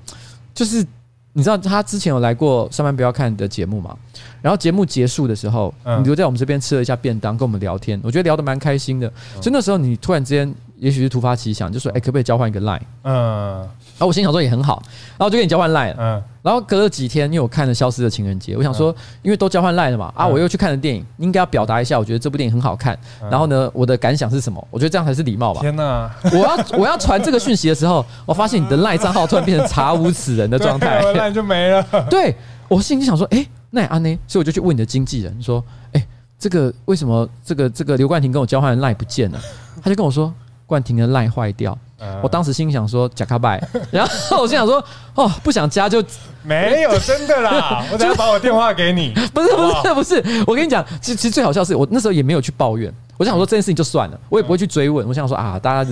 [0.53, 0.85] 就是
[1.33, 3.97] 你知道他之前有来过上班不要看的节目嘛？
[4.41, 9.11] 然后节目结束的时候，你就在我们这边吃了一下便当，跟我们聊天，我觉得聊得蛮开心的。
[9.41, 13.67] 所以那时候你突然之间，也许是突发奇想，就说：“哎，可不可以交换一个 line？” 嗯。
[13.93, 14.81] 然后我心想说也很好，
[15.11, 15.93] 然后我就跟你交换 line。
[15.97, 22.97] 嗯，然后隔了几天，因为我看了《消失的情人节》，我想说，因为都交换 line 了嘛，啊，我又去看了电影，应该要表达一下，我觉得这部电影很好看。
[23.29, 24.67] 然后呢，我的感想是什么？
[24.71, 25.61] 我觉得这样才是礼貌吧。
[25.61, 26.11] 天哪！
[26.31, 31.85] 我要我要传这个讯息的时候， 我发现你的 line 账号突然变成查无此人的状态，line 就没了。
[32.09, 32.35] 对，
[32.67, 34.19] 我心里想说，哎，那也安呢？
[34.27, 36.03] 所以我就去问你的经纪人说，哎，
[36.39, 39.39] 这个为什么这个这个刘冠廷跟我交换的 line 不见了？
[39.83, 40.33] 他就跟我说，
[40.65, 41.77] 冠廷的 line 坏掉。
[42.21, 44.83] 我当时心想说“假卡拜”， 然后我心想说
[45.15, 46.03] ：“哦，不想加就
[46.43, 47.81] 没有真的啦。
[47.93, 49.13] ”我等下把我电话给你。
[49.33, 55.07] 不是不是不是，我跟你讲，其实其实最好笑是我那时候也没有去抱怨，我想说这件事情就算了，我也不会去追问。
[55.07, 55.89] 我想说啊，大家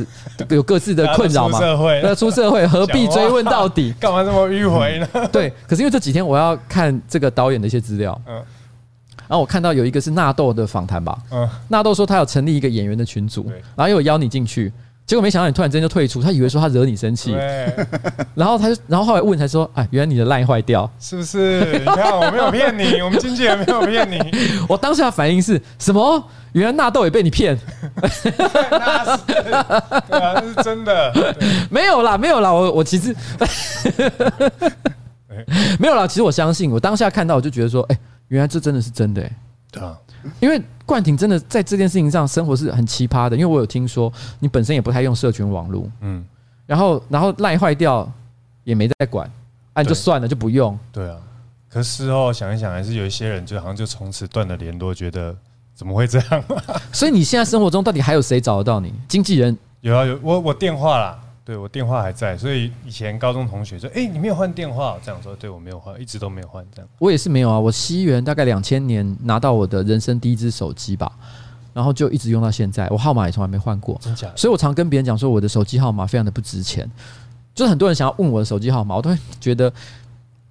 [0.49, 3.93] 有各自的困扰嘛，社会那出社会何必追问到底？
[3.97, 5.07] 干嘛这么迂回呢？
[5.31, 8.43] 对，可是因为这几天我要看这个导演的一些资料，嗯，
[9.31, 14.69] 然后我看到有一个是纳豆的访谈吧，嗯，纳豆说他有成立一个演员的群组，然后又邀你进去。
[15.05, 17.31] 结果没想到你突然之间就退出，他以为说他惹你生气，
[18.35, 21.79] 然后他就，然后后来问才说，哎，原来你的 line 坏掉，是不是？
[21.79, 24.19] 你看我没有骗你， 我们经纪人没有骗你。
[24.67, 26.21] 我当下的反应是什么？
[26.51, 27.57] 原来纳豆也被你骗？
[28.01, 31.13] 那是，对啊，那是真的。
[31.69, 33.15] 没有啦，没有啦，我我其实
[35.79, 37.97] 没有啦，其实我相信，我当下看到我就觉得说，哎，
[38.31, 39.31] 原来这真的是真的，哎，
[39.71, 39.97] 对啊。
[40.39, 46.23] 因为冠廷真的在这件事情上生活是很奇葩的，因为我有听说你本身也不太用社群网络，嗯，
[46.65, 48.09] 然后然后赖坏掉
[48.63, 49.29] 也没在管，
[49.73, 50.77] 按就算了就不用。
[50.91, 51.17] 对啊，
[51.67, 55.35] 可是事后想一想，还是有一些人就好像就从此断了联络，觉得
[55.73, 56.43] 怎么会这样？
[56.93, 58.93] 所以你现在生活中到底还有谁找得到你？
[59.09, 66.65] 经纪人有啊有，我我电话啦，对我电话还在，所以以前高中同学说：“哎，你没有换电话？”这样说，对我没有换，一直都没有换。
[66.73, 67.59] 这样我也是没有啊。
[67.59, 71.11] 我西元大概两千年拿到我的人生第一只手机吧，
[71.73, 73.97] 然后就一直用到现在，我号码也从来没换过。
[74.01, 74.31] 真假？
[74.35, 76.89] 所以我常跟别人讲说，我的手机号码非常的不值钱。
[77.55, 79.71] 就是很多人想要问我的手机号码，我都会觉得。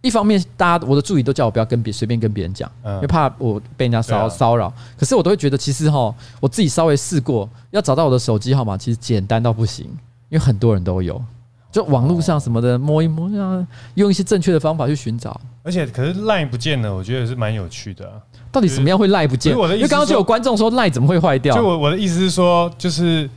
[0.03, 4.72] 一方面，大家我的助理都叫我不要跟别随便跟别人讲，因为怕我被人家骚骚扰。
[4.96, 9.87] 可是我都会觉得，其实哈，我自己稍微试过，要找到我的手机号码，其实简单到不行，
[10.31, 11.23] 因为很多人都有，
[11.71, 15.38] 就网络上什么的摸一摸啊，用一些正确的方法去寻找。
[15.62, 18.11] 而且，可是 LINE 不见了，我觉得是蛮有趣的。
[18.51, 19.53] 到底什么样会 LINE 不见？
[19.53, 21.55] 因为刚刚就有观众说 LINE 怎么会坏掉？
[21.55, 23.29] 就我我的意思是说，就是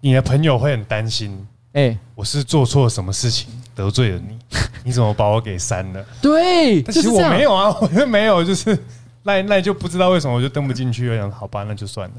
[0.00, 4.38] 你的朋友会很担心，哎，我是做错什么事情得罪了你？
[4.84, 6.04] 你怎么把我给删了？
[6.20, 8.76] 对，其实我没有啊，我没有，就是
[9.22, 11.08] 赖赖就不知道为什么我就登不进去。
[11.08, 12.14] 我想，好吧，那就算了。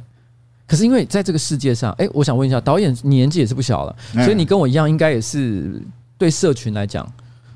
[0.73, 5.79] 可是因为在这个世界上，哎，我想问一下，导演你年纪也是不小了，所以你跟我一样，应该也是
[6.17, 7.07] 对社群来讲，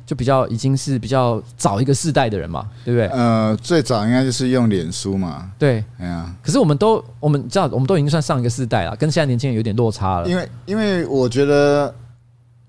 [0.06, 3.08] 就比较已经是比较早一个世代的人嘛，对不对？
[3.08, 5.52] 呃，最早应该就是用脸书嘛。
[5.58, 10.30] 对，哎呀，可是我们都我们知道，我们都已经算上一个世代了，跟现在年轻人有点落差了。
[10.30, 11.92] 因为因为我觉得。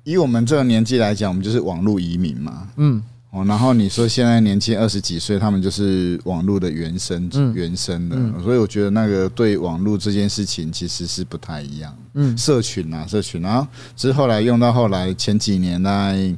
[0.04, 2.66] 以我们这个年纪来讲，我们就是网络移民嘛。
[2.76, 11.94] 嗯，哦，然后你说现在年轻二十几岁，他们就是网络的原生，原生的，所以我觉得那个对网络这件事情其实是不太一样。
[12.14, 16.34] 嗯，社群啊，社群，然后之后来用到后来前几年来，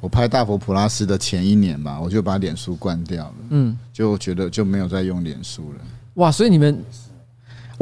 [0.00, 3.34] 我拍《大佛普拉斯》的前一年吧，我就把脸书关掉了。
[3.50, 5.84] 嗯，就觉得就没有再用脸书了。
[6.14, 6.84] 哇，所以你们。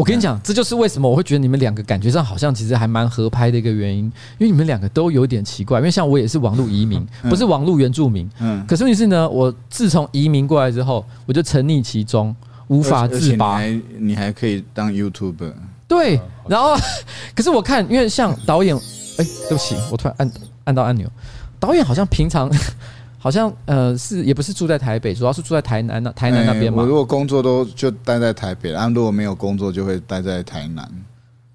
[0.01, 4.05] 我跟你讲，这就是为什么我会觉得你们两个感觉上好像其实还蛮合拍的一个原因，
[4.39, 5.79] 因为你们两个都有点奇怪。
[5.79, 8.27] 因为像我也是网络移民，不是网络原住民。
[8.41, 8.65] 嗯。
[8.67, 12.35] 可是问题是呢，我自从移民过来之后，我就沉溺其中，
[12.69, 13.63] 无法自拔。
[13.63, 15.53] 你还你还可以当 YouTuber。
[15.87, 16.19] 对。
[16.49, 16.75] 然后，
[17.37, 18.75] 可是我看，因为像导演，
[19.19, 20.33] 哎，对不起，我突然按
[20.65, 21.07] 按到按钮，
[21.59, 22.51] 导演好像平常。
[23.23, 26.83] 好像呃是也不是住在台北，主要是住在台南那台南那边嘛。
[26.83, 30.91] 我如果工作都就待在台北，然后如果没有工作就会待在台南，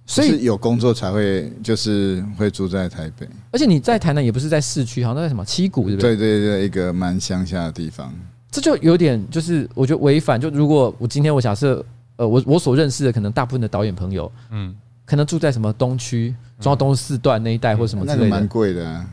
[0.06, 3.28] 所以有工作才会就是会住在台北。
[3.50, 6.16] 而且你在台南也不是在市区，好像在什么七股，对不对？
[6.16, 8.14] 对对对，一个蛮乡下的地方。
[8.52, 10.40] 这就有点就是我觉得违反。
[10.40, 11.84] 就如果我今天我假设
[12.18, 19.10] 呃我我所认识的可能大部分的导演朋友，嗯，可能住在什么东区中央东四段那一带或什么之类的，蛮贵的啊。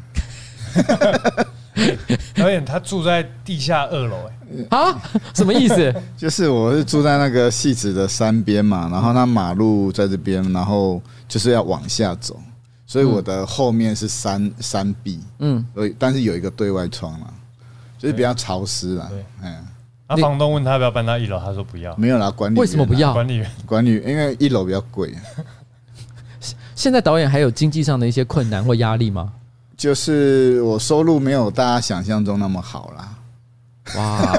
[2.34, 4.16] 导演他住在地下二楼，
[4.70, 5.02] 哎，啊，
[5.34, 5.94] 什么意思？
[6.16, 12.38] 就是我是住在那个戏子的山边嘛，然后那马路在这边，然后就是要往下走，
[12.86, 17.28] 所以我的后面是山山壁，嗯，所以但是有一个对外窗嘛，
[17.98, 19.08] 就是比较潮湿啦。
[19.10, 19.66] 对，嗯，
[20.08, 23.14] 那房东问他要不要搬到一楼，他说不要，没有啦，管理员为什么不要？
[23.14, 25.14] 管理员，管理员，因为一楼比较贵。
[26.74, 29.32] 现在导演还有经济上的一些困难或压力吗？
[29.82, 33.18] 就是我收入没有大家想象中那么好啦，
[33.96, 34.32] 哇！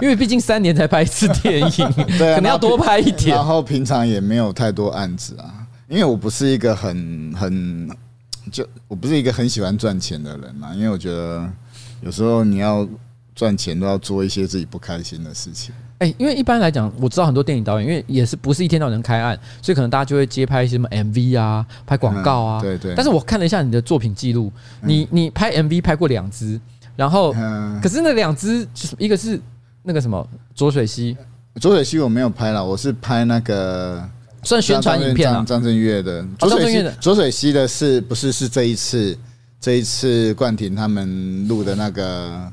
[0.00, 3.36] 因为毕竟三年才拍一次电影， 对，可能要多拍一点。
[3.36, 7.88] 然后平常也没有太多案子啊，因为我不是一个很很
[8.50, 11.48] 就我不是一个很喜欢赚钱的人嘛，因为我觉得
[12.00, 12.84] 有时候你要
[13.34, 15.74] 赚钱都要做一些自己不开心的事情。
[15.98, 22.60] 哎，因为一般来讲，我知道很多电影导演，因为也是不是一天到晚能开案，所以可能大家就会接拍一些什么 MV 啊，拍广告啊。
[22.60, 22.94] 对对。
[22.94, 26.60] 但是我看了一下你的作品记录，你你拍 MV 拍过两支，
[26.96, 27.32] 然后
[27.80, 29.40] 可是那两支就是一个是
[29.82, 31.16] 那个什么浊水溪，
[31.60, 34.06] 浊水溪我没有拍了，我是拍那个
[34.42, 36.26] 算宣传影片啊，张震岳的。
[36.38, 39.16] 浊水溪的浊水溪的是不是是这一次
[39.60, 42.52] 这一次冠廷他们录的那个？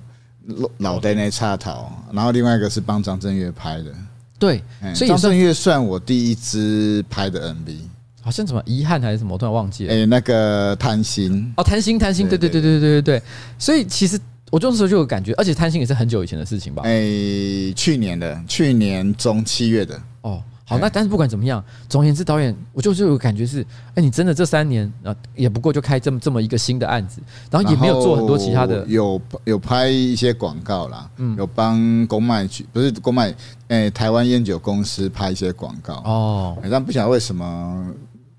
[0.80, 3.94] 老的那插头，然后另外一个是帮张震岳拍的，
[4.40, 4.64] 对，
[4.96, 7.78] 所以张震岳算我第一支拍的 MV，
[8.22, 9.94] 好像什么遗憾还是什么，我突然忘记了。
[9.94, 13.24] 哎，那个贪心哦，贪心贪心，对对对对对对对，
[13.60, 16.82] 所以其实我这时候就有感觉，而且贪心也是很久以前的事情吧？
[16.86, 20.42] 哎，去年的，去年中七月的哦。
[20.72, 23.62] 好，那但是不管怎么样，总而言之，导演，我就是有感觉是，
[23.94, 33.36] 哎，你真的这三年啊，也不过就开这么这么一个新的案子，然后也没有做很多其他的，有有拍一些广告啦，嗯，有帮公卖局，不是公卖，
[33.68, 37.94] 哎，台湾烟酒公司拍一些广告哦，但不晓得为什么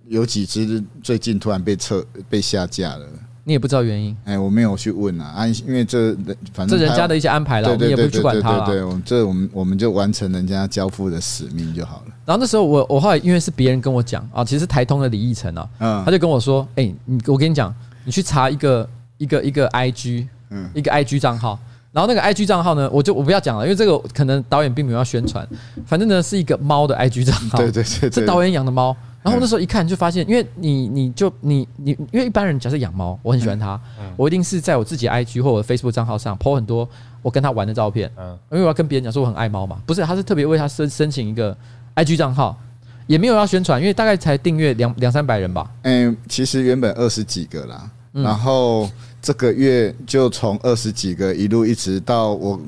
[0.06, 3.06] 有几支最近突然被撤被下架了。
[3.44, 6.14] 你也不知道原因，哎，我没有去问啊，啊，因为这
[6.54, 8.66] 反正这人家的一些安排了，我们也不去管他了。
[8.66, 12.11] 对，这我们我们就完成人家交付的使命就好了。
[12.24, 21.58] 然后那时候我我后来因为是别人跟我讲啊，其实台通的李义成啊，嗯，他就跟我说，哎，你我跟你讲，你去查一个一个一个 IG，嗯，一个 IG 账号，
[21.90, 25.46] 然后那个 IG 账号呢，我就我不要讲了，因为这个可能导演并没有要宣传，
[25.84, 28.96] 反正呢是一个猫的 IG 账号，对对对，是导演养的猫。
[29.22, 33.80] 然后那时候一看就发现，因为你你就你你，因为一般人假设养猫，我很喜欢它，
[34.16, 36.88] 我一定是在我自己 IG 或者 Facebook 账号上 po 很多
[37.22, 38.36] 我跟它玩的照片，嗯。
[38.50, 39.80] 因为我要跟别人讲说我很爱猫嘛。
[39.86, 41.56] 不是，他是特别为它申申请一个
[41.96, 42.58] IG 账号，
[43.06, 45.70] 也没有要宣传，因为大概才订阅两两三百人吧。
[45.82, 52.60] 嗯，其实原本二十几个啦，然后这个月就从二十几个一路一直到我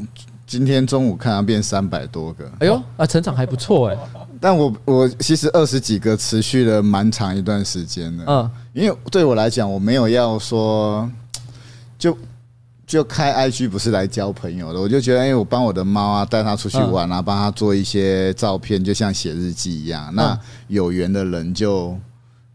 [0.47, 2.51] 今天中午看它变三百多个。
[2.61, 3.99] 哎呦，啊，成长还不错哎。
[4.41, 11.11] 但我我其实二十几个持续了蛮长一段时间的，嗯，因为对我来讲，我没有要说
[11.99, 12.15] 就
[12.87, 20.15] 就开 IG 不是来交朋友的，我就觉得，哎，我帮我的猫啊带它出去玩啊，帮它做一些照片，就像写日记一样。
[20.15, 21.97] 那有缘的人就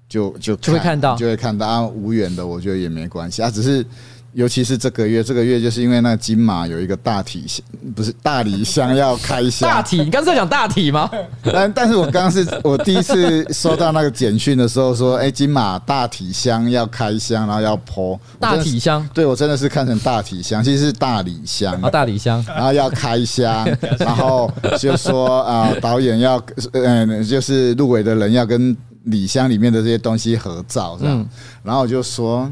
[0.08, 3.86] 就就就会看到，就会看到啊，无缘的我觉得也没关系啊，只是。
[4.34, 7.66] 尤其是这个月，这个月就是因为那个金马有一个大体箱，
[7.96, 9.68] 不是大礼箱要开箱。
[9.68, 11.10] 大体，你刚才在讲大体吗？
[11.44, 19.08] 但但是我刚刚是我第一次收到那个简讯的时候，说，哎，金马大体箱要开箱，然后要 po 大体箱。
[19.14, 21.74] 对，我真的是看成大体箱，其实是大礼箱。
[21.82, 26.40] 啊，大礼箱，然后要开箱， 然后就说啊，导演要，
[26.74, 31.28] 嗯，就是入围的人要跟礼箱里面的这些东西合照，这样。
[31.64, 32.48] 然后我就说。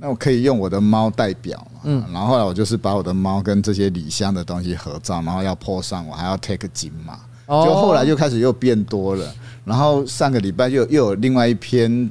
[0.00, 1.80] 那我可以用我的猫代表嘛？
[1.84, 7.18] 嗯，然后后来我就是把我的猫跟这些礼箱的东西合照，然后要 po 上，我还要 take 金马，
[7.64, 9.34] 就后来就开始又变多了。
[9.64, 12.08] 然后上个礼拜又又有另外一篇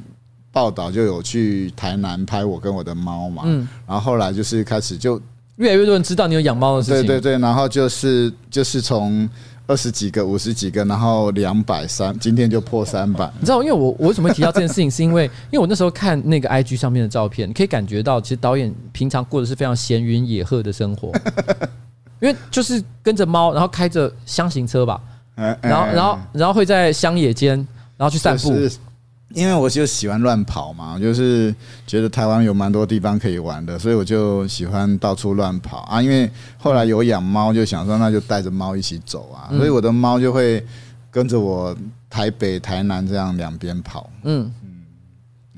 [0.52, 3.44] 报道，就有去台南拍我跟我的猫嘛。
[3.46, 5.22] 嗯，然后后来就是开始就
[5.56, 7.02] 越来越多人知道你有养猫的事情。
[7.02, 9.30] 对对对，然后就是就是从。
[9.68, 13.30] 二十几个、五十几个，然后两百三，今天就破三百。
[13.40, 21.12] 你知道，因为我我为什么会提到这件事情，是因为 因为我那时候看那个 IG 上面的照片，你可以感觉到，其实导演平常过的是非常闲云野鹤的生活，
[22.22, 25.02] 因为就是跟着猫，然后开着箱型车吧，
[25.36, 27.56] 然后然后然后会在乡野间，
[27.98, 28.56] 然后去散步。
[29.34, 31.54] 因为我就喜欢乱跑嘛，就是
[31.86, 36.02] 觉得台湾有蛮多地方可以玩的，所以我就喜欢到处乱跑啊。
[36.02, 40.66] 因为后来有养猫，就想说那就带着猫一起走啊，所以我的猫就会
[41.12, 41.76] 跟着我
[42.10, 44.10] 台北、台南这样两边跑。
[44.24, 44.54] 嗯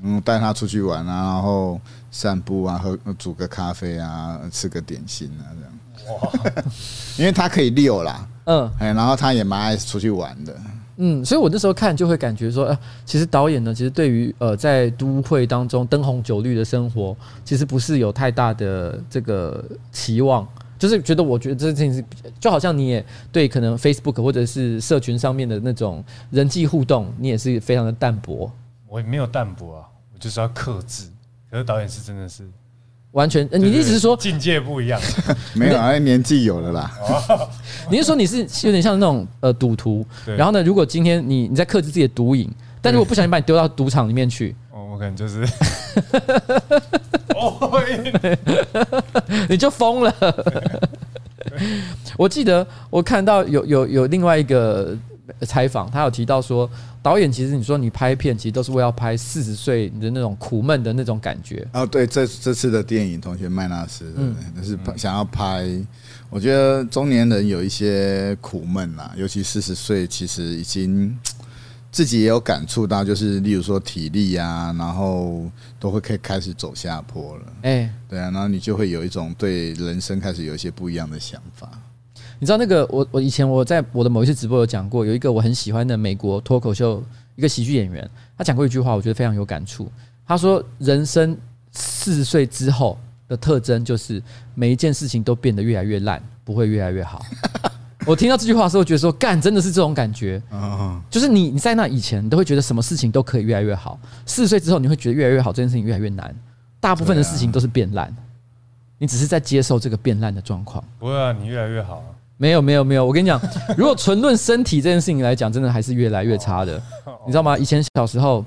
[0.02, 1.80] 嗯，带它出去玩啊，然后
[2.10, 6.20] 散步啊，喝煮个咖啡啊，吃个点心啊，这样。
[6.20, 6.62] 哇，
[7.18, 10.58] 因为它可以遛啦，嗯，哎，然后它也蛮爱出去玩的。
[11.02, 20.46] 嗯，所以我那时候看就会感觉说，呃，其实导演呢，其实对于呃在都会当中灯红酒绿的生活，其实不是有太大的这个期望，
[20.78, 28.52] 就是觉得我觉得这件事情是，就好像你也对可能 Facebook 或者是社群上面的那种人际互动，你也是非常的淡薄。
[28.86, 31.08] 我也没有淡薄啊，我就是要克制。
[31.50, 32.46] 可是导演是真的是。
[33.12, 35.00] 完全，你的意思是说境界不一样？
[35.54, 36.90] 没有，啊， 年纪有了啦。
[37.90, 40.06] 你是说你是有点像那种呃赌徒？
[40.36, 42.48] 然后呢，如果今天你你在克制自己的毒瘾，
[42.80, 45.44] 但如果不小心把你丢到赌场里面去，哦，我可能就是，
[49.48, 50.14] 你就疯了。
[52.16, 54.96] 我记得我看到有有有另外一个
[55.42, 56.70] 采访，他有提到说。
[57.02, 61.66] 导演其实你说你拍片，其实都是为了拍四十岁的那种苦闷的那种感觉。
[61.72, 65.66] 哦，对，这这次的电影《同学麦纳斯》，嗯，那是想要拍。
[66.28, 71.16] 我觉得中年人有一些苦闷啦，尤其四十岁，其实已经
[71.90, 77.42] 自己也有感触到，就是例如说体力啊，然后都会可以开始走下坡了。
[77.62, 81.70] 哎，对啊，然后你就会有一种对人生开始有一些不一样的想法。
[82.40, 87.02] 你知道那个我我以前我在我的某一次直播有讲过，有一个我很喜欢的美国脱口秀
[87.36, 89.92] 一个喜剧演员，他讲过一句话，我觉得非常有感触。
[90.26, 91.36] 他说：“人生
[91.70, 92.98] 四十岁之后
[93.28, 94.22] 的特征就是
[94.54, 97.22] 每一件事情都变得越来越烂，不会越来越好。
[98.06, 100.42] ”我听到这句话的时候，觉得说干真的是这种感觉，
[101.10, 106.34] 就是你你在那以前你都会觉得什么事情都可以越来越好，四十岁之后你会觉得越来越好这件事情越来越难，
[106.80, 108.10] 大部分的事情都是变烂，
[108.96, 110.82] 你只是在接受这个变烂的状况。
[110.98, 112.06] 不会啊，你越来越好啊。
[112.40, 113.38] 没有没有没有，我跟你讲，
[113.76, 116.82] 如果纯论身体这件事情来讲，真的还是越来越差的，
[117.26, 117.58] 你知道吗？
[117.58, 118.42] 以前小时候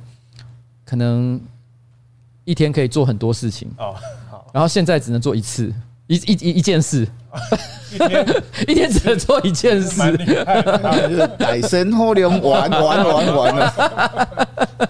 [0.83, 1.39] 可能
[2.43, 3.69] 一天可以做很多事情，
[4.51, 5.71] 然后现在只能做一次，
[6.07, 7.07] 一一一一件事，
[7.93, 8.25] 一天。
[8.67, 10.17] 一天只能做一件事，
[11.37, 13.55] 改身后连玩玩玩玩。
[13.55, 14.89] 了。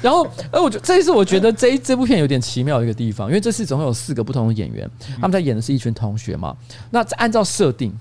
[0.00, 6.56] 然后，呃，我觉这一次我觉得这一这部片有点奇妙的一个地方，因为这次总共有四个不同的演员，他们在演的是一群同学嘛，
[6.90, 7.92] 那按照设定。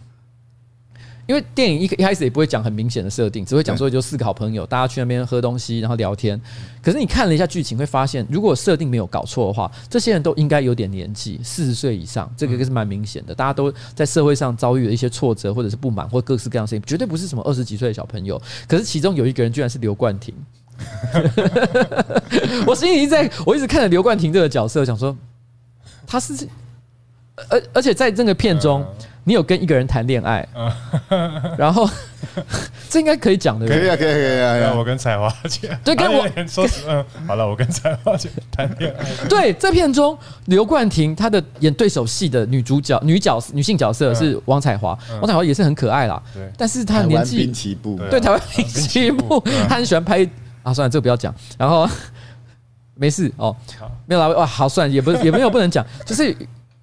[1.30, 6.41] 因为电影一一开始也不会讲很明显的设定，只会讲说就四个好朋友，大家去那边喝东西，然后聊天。
[6.82, 13.36] 可是你看了一下剧情，会发现如果设定没有搞错的话，这些人都应该有点年纪，四十岁以上，这个是蛮明显的。
[13.36, 18.41] 大家都在社会上遭遇了一些挫折，或者是不满，或各式各样的事情，绝对不是什么二十几岁的小朋友。
[18.67, 20.34] 可是其中有一个人居然是刘冠廷，
[22.65, 25.15] 我心里一直在，我一直看着刘冠廷这个角色，想说
[26.07, 26.47] 他是，
[27.51, 28.84] 而而且在这个片中。
[29.30, 30.43] 你有跟一个人谈恋爱，
[31.55, 31.88] 然后
[32.89, 34.73] 这应该可以讲的，可以啊，可以，可以啊。
[34.75, 39.05] 我跟彩华姐，对，跟我说，嗯，好了，我跟彩华姐谈恋爱。
[39.30, 46.19] 对，在片中，刘冠廷他的演对手戏的女主角、女角、女性角色是王彩华，王彩华也是很可爱啦。
[46.34, 47.45] 对，但是她年纪，
[48.09, 50.27] 对，台湾滨崎步，她很喜欢拍
[50.63, 51.32] 啊，算了，这个不要讲。
[51.55, 51.88] 然后
[52.97, 53.55] 没事哦，
[54.07, 56.36] 没有啦，哇，好，算了，也不也没有不能讲，就是。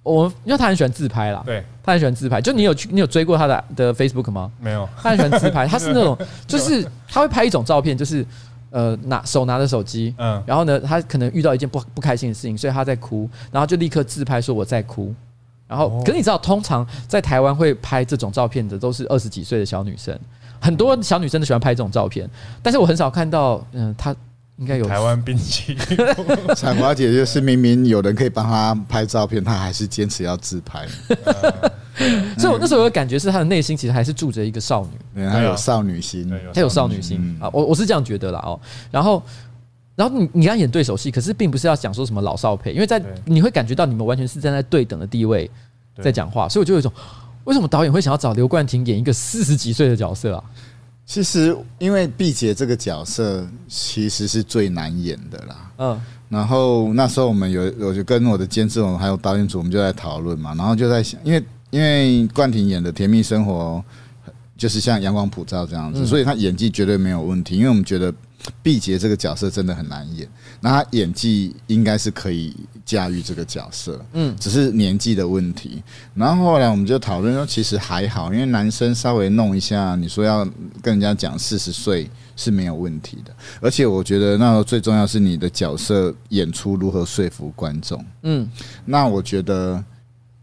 [0.07, 2.39] 我因为他很喜欢自拍啦，对，他很喜欢自拍。
[2.39, 4.51] 就你有去，你有追过他的的 Facebook 吗？
[4.59, 4.87] 没有。
[5.01, 8.25] 他很喜欢自拍，他是那种， 就是他会拍一种照片，就是
[8.69, 15.13] 呃拿手拿着手机，嗯，然后呢，他可能遇到一件不不开心的事情，所以他在哭，然后就立刻自拍说我在哭。
[15.67, 20.17] 然后，可是你知道，通常在台湾会拍这种照片的都是二十几岁的小女生，
[20.61, 22.29] 很多小女生都喜欢拍这种照片，
[22.63, 24.15] 但是我很少看到，嗯，他。
[24.57, 25.77] 应该有台湾兵器。
[26.55, 30.87] 彩华姐就是明明有人可以帮她拍照片，她还是坚持要自拍。
[32.37, 37.49] 所以，我那时候有感觉是她的内心其实还是住着一个少女，她有少女心，她有少女心啊。
[37.51, 38.59] 我我是这样觉得啦哦。
[38.91, 39.23] 然后，
[39.95, 45.49] 然后你你跟她演对手戏，可是并不是要讲说什么老少配，因为在你会感觉到你们完全是站在对等的地位
[46.01, 46.91] 在讲话，所以我就有一种
[47.45, 50.43] 为什么导演会想要找刘冠廷演一个四十几岁的角色啊？
[51.07, 55.71] 其实，因为毕姐这个角色其实是最难演的啦。
[55.77, 60.53] 嗯，然后那时候我们有，我就跟我的监制，我们还有导演组，我们就在讨论嘛。
[60.55, 63.81] 然后就在想，因为因为冠廷演的《甜蜜生活》
[64.57, 67.55] 就是像阳光普照这样子，所以他演技绝对没有问题。
[67.55, 68.13] 因为我们觉得。
[68.63, 70.27] 毕节这个角色真的很难演，
[70.61, 75.83] 那他演技应该是可以驾驭这个角色，嗯，只是年纪的问题。
[76.15, 80.45] 然后后来我们就讨论说，其实还好，因为男生稍微弄一下，你说要
[80.81, 83.35] 跟人家讲四十岁是没有问题的。
[83.59, 88.49] 而且我觉得那时候最重要是你的角色演出如何说服观众，嗯，
[88.85, 89.83] 那我觉得。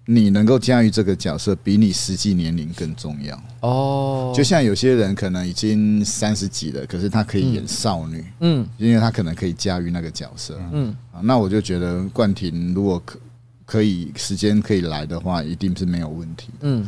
[0.06, 4.32] 你能够驾驭这个角色，比你实际年龄更重要哦。
[4.36, 10.94] 就像有些人可能已经三十几了，可是他可以演少女，嗯，因为他可能可以驾驭那个角色，嗯。
[11.22, 13.18] 那我就觉得冠廷如果可
[13.64, 16.86] 可以时间可以来的话，一定是没有问题的，嗯。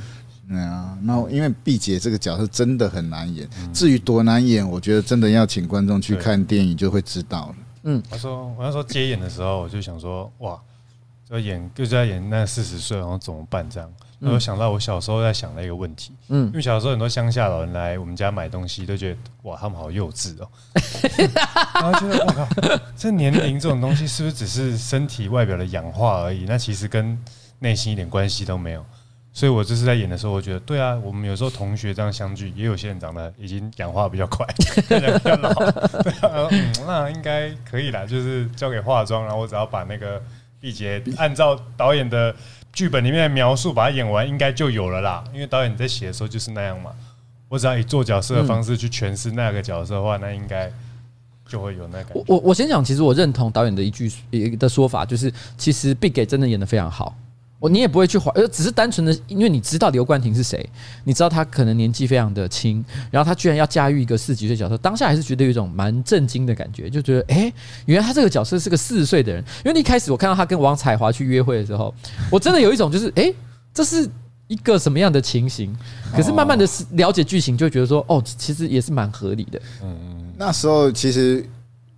[0.48, 7.54] 对啊，那因为毕姐这个角色真的很难演，至于多难演，我觉得真的要请观众去看电影就会知道了。
[7.84, 10.60] 嗯，他说我那时候接演的时候，我就想说，哇。
[11.28, 13.92] 就演就是在演那四十岁，然后怎么办这样？
[14.18, 20.48] 然后想到我小时候在想的一个问题，嗯，因为小时候很多乡下老人来我们家买东西，都觉得哇，他们好幼稚哦，
[21.74, 22.48] 然后觉得我靠，
[22.96, 26.46] 这年龄这种东西是不是只是身体外表的氧化而已？
[26.48, 27.18] 那其实跟
[27.58, 28.82] 内心一点关系都没有。
[29.34, 34.46] 所以我这次在演的时候，我觉得对啊，我们有时候同学这样相聚，也有些人长得已经氧化比较快，
[34.88, 40.22] 比较老，对啊，嗯，那应该可以啦，就是交给化妆，然后我只要把那个。
[40.66, 42.34] 毕节按照导演的
[42.72, 45.22] 剧本里面的描述把它演完，应该就有了啦。
[45.32, 46.90] 因为导演在写的时候就是那样嘛。
[47.48, 50.68] 我只要以做角色的方式去诠释那个角色的话，那应该
[51.48, 52.14] 就会有那个。
[52.16, 57.16] 我我我先讲，其实我认同导演的一句一的说法，就是其实毕给真的演的非常好。
[57.58, 60.68] 我你也不会去怀，呃，只是单纯的，因为你知道刘冠廷是谁，
[61.04, 67.52] 你知道他可能年纪非常的轻，然后他居然要驾驭一个四十几岁角色，当下还是觉得有一种蛮震惊的感觉，就觉得，哎，
[67.86, 69.42] 原来他这个角色是个四十岁的人。
[69.64, 71.94] 因为一开始我看到他跟王彩华去约会的时候，
[72.30, 73.32] 我真的有一种就是，哎，
[73.72, 74.06] 这是
[74.48, 75.74] 一个什么样的情形？
[76.12, 79.58] 可是慢慢的了解剧情，就觉得说，哦，其实也是蛮合理的。
[79.82, 81.42] 嗯嗯，那时候其实。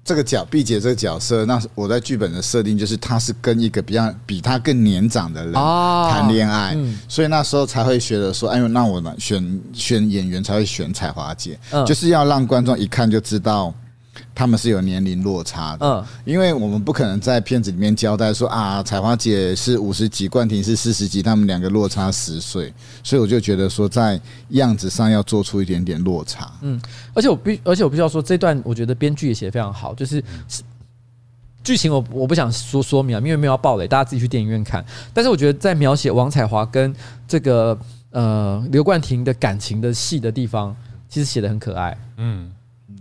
[0.08, 6.74] 这个角毕姐这个角色，那我在剧本的设定就是，她是跟一个比较比她更年长的人谈恋爱，
[7.06, 13.74] 所以那时候才会觉得说，哎呦，那我呢选选演员才会选彩华姐，就是要让观众一看就知道。
[14.34, 26.80] 他们是有年龄落差的，嗯，因为我们不可能在片子里面交代说啊，彩花姐是五十几，冠廷是四十几，他们两个落差十岁，所以我就觉得说在样子上要做出一点点落差，嗯，
[27.14, 30.22] 而且我必而且我必须要说这段，我觉得编剧也写得非常好，就是
[31.64, 34.84] 剧情我我不想说说明啊，因为没有要爆雷，大家自己去电影院看。
[35.12, 36.94] 但是我觉得在描写王彩华跟
[37.26, 37.78] 这个
[38.10, 40.74] 呃刘冠廷的感情的戏的地方，
[41.08, 42.50] 其实写的很可爱，嗯。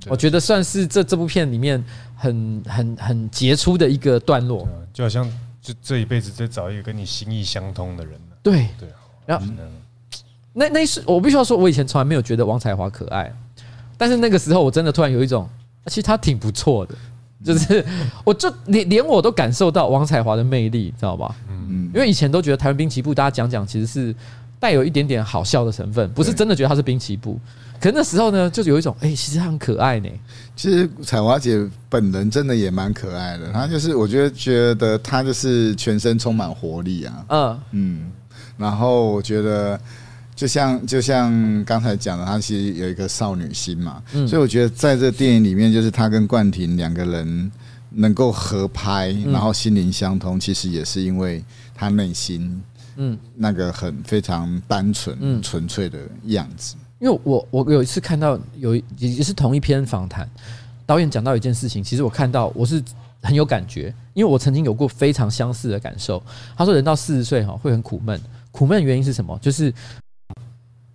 [0.10, 1.84] 我觉得算是这这部片里面
[2.16, 5.30] 很很很杰出的一个段落，就好像
[5.62, 8.20] 就这一辈子再找一个跟你心意相通的人。
[8.42, 8.90] 对对，
[9.26, 9.46] 然后
[10.54, 13.32] 那那是我必须要说，我以前从来没有觉得王彩华可爱，
[13.98, 15.48] 但是那个时候我真的突然有一种，
[15.88, 16.96] 其实他挺不错的，
[17.44, 17.86] 就是
[18.24, 21.36] 我就连连我都感受到王彩华的魅力，知道吧？
[21.50, 24.16] 嗯嗯，因为以前都觉得台湾兵棋部大家讲讲其实是。
[24.60, 27.40] 带有一点点好笑的成分，不是真的觉得他是滨崎步。
[27.80, 30.10] 可是那时候呢，就有一种哎、欸，其实他很可爱呢。
[30.56, 37.26] 其实彩华姐本人真的也蛮可爱的，她就是我觉得觉得她就是全身充满活力啊。
[37.30, 38.12] 嗯嗯，
[38.58, 39.80] 然后我觉得
[40.36, 44.02] 就像就像刚才讲的，她其实有一个少女心嘛。
[44.14, 47.52] 嗯，所以我觉得在这电影里面，就是她跟冠廷两个人
[47.92, 51.44] 能够合拍，然后心灵相通，其实也是因为
[51.76, 52.60] 她内心
[52.96, 56.76] 嗯那个很非常单纯、纯粹的样子。
[57.00, 60.28] 因为我我有一次看到有也是同一篇访谈，
[60.86, 62.84] 导演讲到一件事情，其实我看到我是
[63.22, 66.22] 很有感觉，因为我曾经有过非常相似的感受。
[66.56, 68.20] 他说人到四十岁哈会很苦闷，
[68.52, 69.38] 苦闷的原因是什么？
[69.40, 69.74] 就是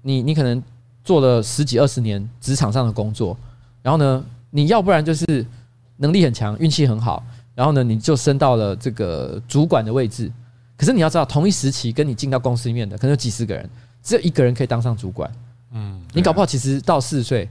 [0.03, 0.61] 你你可能
[1.05, 3.36] 做了十几二十年职场上的工作，
[3.82, 5.46] 然后呢，你要不然就是
[5.98, 7.24] 能力很强，运气很好，
[7.55, 10.30] 然后呢你就升到了这个主管的位置。
[10.76, 13.70] 可是你要知道，同一时期跟你进到公司里面的可能有几十个人，
[14.03, 15.30] 只有一个人可以当上主管。
[16.12, 17.48] 嗯，你搞不好其实到四十岁，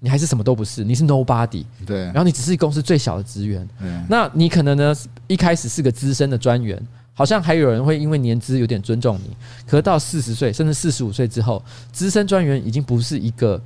[0.00, 1.64] 你还是什么都不是，你是 nobody。
[1.86, 3.68] 对，然后你只是公司最小的职员。
[4.08, 4.94] 那你可能呢
[5.26, 6.80] 一开始是个资深的专员，
[7.12, 9.36] 好像还有人会因为年资有点尊重你。
[9.66, 11.62] 可是到四十岁甚至四十五岁之后，
[11.92, 13.60] 资深专员已经不是一个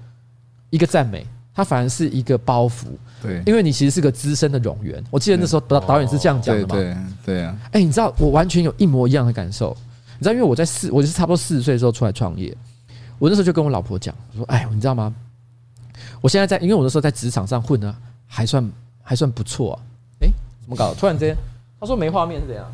[0.70, 2.86] 一个赞美，他反而是一个包袱。
[3.20, 5.02] 对，因为你其实是个资深的冗员。
[5.10, 6.74] 我记得那时候导导演是这样讲的嘛。
[6.76, 7.56] 对对啊。
[7.72, 9.76] 哎，你知道我完全有一模一样的感受。
[10.20, 12.56] 你知道，因为我在四，我就是差不多四十岁的时候出来创业。
[13.18, 15.14] 我那时候就跟我老婆讲，我说：“哎，你知道吗？
[16.20, 17.94] 我现在在，因为我那时候在职场上混的
[18.26, 18.70] 还算
[19.02, 19.82] 还算不错啊。
[20.20, 20.28] 哎，
[20.62, 20.94] 怎么搞？
[20.94, 21.36] 突然间，
[21.80, 22.72] 他说没画面是怎样？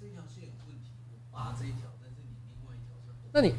[0.00, 2.32] 这条线有问题，我拔这一条，但是你
[2.62, 2.96] 另一条……
[3.32, 3.54] 那你，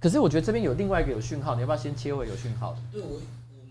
[0.00, 2.78] 可是我觉得这边有另外一个有讯号，你要不要先切回有讯号的？
[2.90, 3.20] 对我，我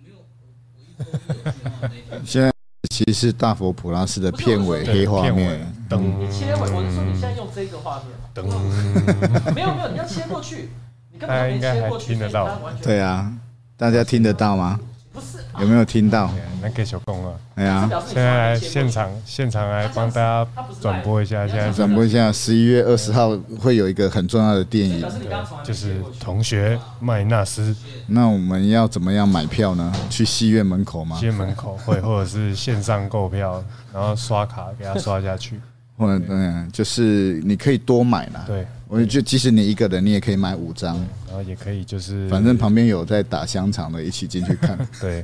[0.02, 2.18] 没有，我一直都有讯号那一条。
[2.26, 2.51] 现在
[3.06, 5.60] 其实是大佛普拉斯的片尾黑画面。
[5.90, 8.46] 等你切回，我是说你现在用这个画面。”等，
[9.56, 10.70] 没有没有，你要切过去，
[11.12, 12.48] 你根本没切过去，听得到。
[12.84, 13.34] 对啊，
[13.76, 14.80] 大家听得到吗？
[15.14, 16.32] 不是，有没有听到？
[16.62, 17.40] 那给小工了。
[17.56, 20.48] 哎呀，现在来现场，现场来帮大家
[20.80, 21.46] 转播一下。
[21.48, 25.06] 现在转播一下，十一月二十号会有一个很重要的电影，
[25.64, 27.74] 就是《同学麦纳斯》。
[28.08, 29.92] 那我们要怎么样买票呢？
[30.10, 31.18] 去戏院门口吗？
[31.18, 33.62] 戏院门口会， 或者是线上购票，
[33.94, 35.60] 然后刷卡给他刷下去。
[35.98, 38.44] 或者嗯，就是你可以多买啦。
[38.48, 44.78] 对，我就即使你一个人，你也可以买五张，然后也可以就是，反正旁边有在打香肠的，一起进去看。
[45.00, 45.24] 对，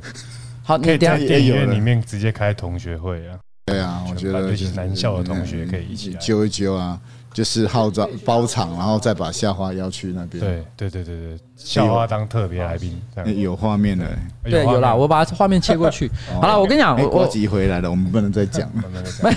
[0.62, 3.38] 好，可以在电影院里面直接开同学会啊。
[3.66, 6.98] 对啊，我觉得就是男校的同学可以一起揪一揪啊。
[7.30, 10.42] 就是号召包场，然后再把校花邀去那边。
[10.42, 12.98] 对对对对对，校花当特别来宾，
[13.36, 14.04] 有画面的。
[14.42, 16.10] 对，有啦，我把画面切过去。
[16.40, 18.82] 好了，我跟你讲，我我集回来了，我们不能再讲了。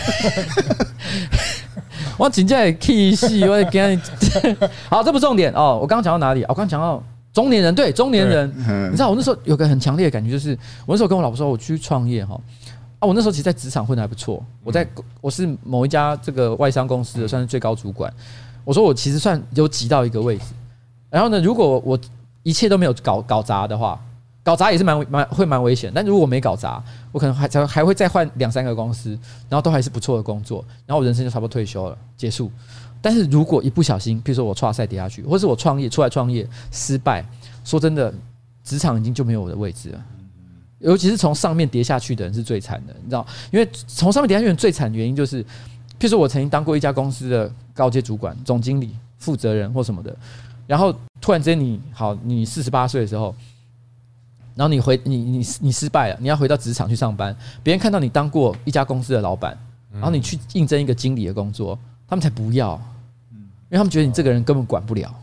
[2.18, 4.02] 我请假 K 戏，我给你。
[4.90, 5.80] 好，这不重点哦。
[5.82, 6.42] 我刚刚讲到哪里？
[6.44, 7.02] 我刚刚讲到
[7.34, 8.50] 中年人，对中年人。
[8.90, 10.52] 你知道我那时候有个很强烈的感觉，就是
[10.86, 12.40] 我那时候跟我老婆说，我去创业哈。
[13.00, 14.44] 啊，我那时候其实，在职场混的还不错。
[14.64, 14.88] 我在
[15.22, 18.12] 我是某一家这个外商公司的，算是最高主管。
[18.64, 20.44] 我说我其实算有挤到一个位置。
[21.10, 21.98] 然后呢，如果我
[22.44, 24.00] 一切都没有搞搞砸的话，
[24.44, 25.92] 搞砸也是蛮蛮会蛮危险。
[25.94, 29.12] 但如果没搞砸，我可能还才还会再换两三个公司，
[29.50, 30.66] 然后都还是不错的工作。
[30.86, 32.52] 然后我人生就差不多退休了，结束。
[33.02, 37.26] 但是如果一不小心，比如说我挫赛跌下去，或是我创业出来创业失败，
[37.64, 38.14] 说真的，
[38.64, 40.06] 职场已经就没有我的位置了。
[40.80, 43.26] 尤其是从上面跌下去的人是最惨的，你知道？
[43.52, 50.16] 因为从上面跌下去的人最惨的原因就是，譬如说我曾经当过一家公司的高阶主管、总经理、负责人或什么的，
[50.66, 53.36] 然后突然间你好，你四十八岁的时候，
[54.56, 59.58] 然后你回你你你失败了，你要回到职场去上班，别人看到你当过一家公司的老板，
[59.94, 61.78] 然后你去应征一个经理的工作，
[62.08, 62.74] 他们才不要，
[63.32, 65.14] 因为他们觉得你这个人根本管不了。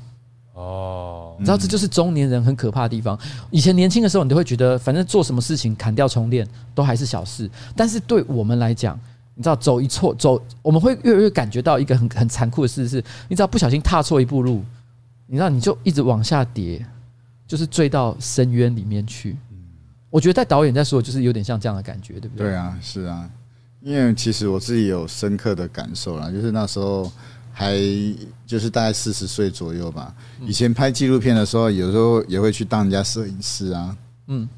[0.54, 3.16] 哦，你知道这就是中年人很可怕的地方。
[3.50, 7.48] 以前年轻的时候，你都会觉得反正做什么事情砍掉重练都还是小事。
[7.76, 8.98] 但是对我们来讲，
[9.36, 14.64] 你知道走一错走，我们会越来越感觉到一个很很残酷的事是，你只要不小心踏错一步路，
[15.26, 16.84] 你知道你就一直往下跌，
[17.48, 19.36] 就是坠到深渊里面去。
[20.08, 22.46] 我觉得在导演在说，就是有点像这样的感觉，对不对？
[22.46, 23.28] 对啊，是啊，
[23.80, 27.10] 因为其实我自己有深刻的感受啦，就是那时候。
[27.50, 27.76] 还
[28.46, 30.14] 就是大概四十岁左右吧。
[30.46, 33.96] 以前拍纪录片的时候，有时候也会去当人家摄影师啊。
[34.28, 34.48] 嗯。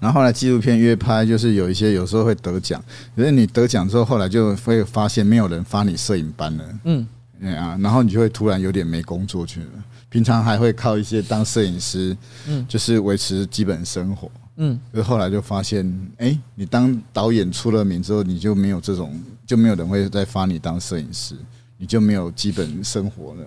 [0.00, 2.82] 然后后来纪录片越拍，就是有一些有时候会得奖。
[3.14, 6.64] 可是你得奖之后，后来就会发现没有人发你摄影班了。
[6.84, 7.06] 嗯。
[7.38, 9.84] 对啊，然后你就会突然有点没工作去了。
[10.12, 12.14] 平常还会靠一些当摄影师，
[12.46, 14.30] 嗯，就是维持基本生活。
[14.56, 14.78] 嗯。
[14.92, 21.34] 可是后来就发现，哎，你当导演出了名之后，你就没有这种，就没有人会再发你当摄影师。
[21.78, 23.40] 你就没有基本生活了，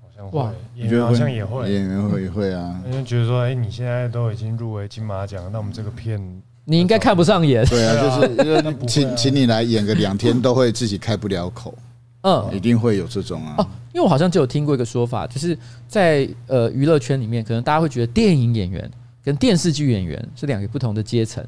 [0.00, 2.80] 好像哇，演员好像也会，演员会也会啊。
[2.86, 6.20] 因为觉得说，哎，你现在都已经入围金马奖，那我们这个片
[6.64, 7.66] 你应该看不上眼。
[7.66, 11.76] 对啊，就是 请请你来演个两天，都会自己开不了口。
[12.22, 13.54] 嗯，一定会有这种啊。
[13.58, 15.56] 哦，因为我好像就有听过一个说法，就是
[15.86, 18.90] 在呃娱乐圈里面，可能大家会觉得电影演员
[19.22, 21.44] 跟电视剧演员是两个不同的阶层。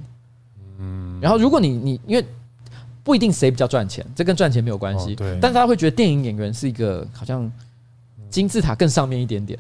[0.79, 2.25] 嗯，然后如果你你因为。
[3.05, 5.15] 不一定谁比较赚钱，这跟赚钱没有关系。
[5.15, 7.53] 对，但是他会觉得电影演员是一个好像
[8.31, 9.59] 金字塔更上面一点点。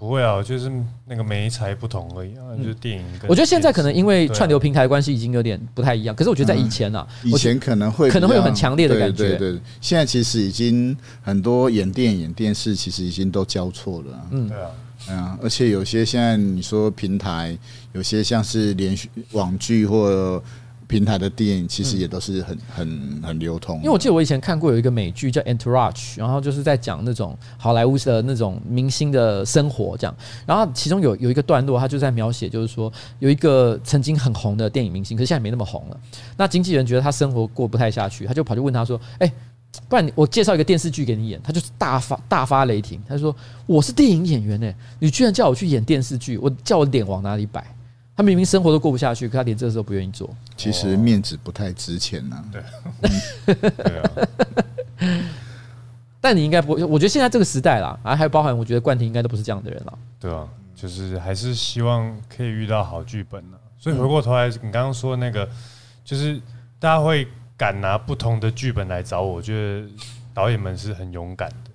[0.00, 0.72] 不会啊，就是
[1.06, 3.04] 那个媒材不同而已啊，就是电影。
[3.28, 6.16] 我觉得现在可能因为串流平台的关系，已经有点不太一样。
[6.16, 9.28] 可是我觉得在以前啊，以前可能会可能会有很强烈的感觉。
[9.28, 14.26] 对对对，现在其实已经很多演电影、演电视，其实已经都交错了。
[14.30, 14.70] 嗯，对啊，
[15.06, 17.54] 对啊，而且有些现在你说平台，
[17.92, 20.42] 有些像是连续网剧或。
[20.90, 36.00] 平台的电影其实也都是很很很流通，因为我记得我以前看过有一个美剧叫《Entourage》，然后就是在讲那种好莱坞的那种明星的生活这样，然后其中有有一个段落，他就在描写，就是说有一个曾经很红的电影明星，可是现在没那么红了。
[36.36, 39.32] 那经纪人觉得他生活过不太下去，他就跑去问他说：“哎，
[39.88, 43.36] 不然我介绍一个电视剧给你演。”他就是大发大发雷霆，他就说
[43.66, 47.64] ：“我是电影演员呢，你居然叫我去演电视剧，我叫我脸往哪里摆？”
[48.20, 50.28] 他明明生活都过不下去，可他连这个时候不愿意做。
[50.54, 52.44] 其实面子不太值钱呐。
[52.52, 54.10] 对， 对啊。
[56.20, 59.98] 但你应该不，我觉得现在这个时代啦，啊，还有包含，我觉得冠廷应该都不是这样的人了。
[60.20, 60.46] 对啊，
[60.76, 63.56] 就是还是希望可以遇到好剧本呢。
[63.78, 65.48] 所以回过头来，你刚刚说那个，
[66.04, 66.38] 就是
[66.78, 69.88] 大家会敢拿不同的剧本来找我，我觉得
[70.34, 71.69] 导演们是很勇敢的。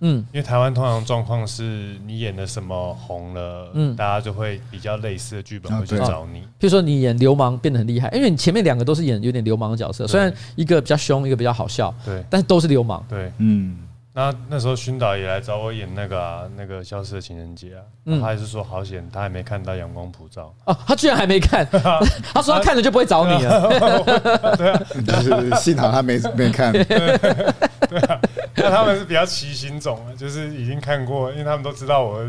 [0.00, 6.40] 嗯，因为台湾通常状况是你演的什么红了，嗯，大家就会比较类似的剧本会去找你。
[6.58, 13.04] 比如说你演流氓变得很厉害，因为你前面两个都是演有点流氓的角色，虽然一个比较凶，一个比较好笑，对，但是都是流氓。
[13.08, 13.76] 对，嗯。
[14.12, 17.82] 那那时候勋导也来找我演那个啊，那个消失的情人节啊，
[18.20, 20.52] 他还是说好险，他还没看到阳光普照。
[20.64, 21.64] 哦，他居然还没看，
[22.34, 26.72] 他说他看了就不会找你了，对啊，就是幸好他没没看。
[26.72, 28.20] 对啊，
[28.56, 32.20] 那他们是比较奇行种啊，就是已经看过，因为他们都知道我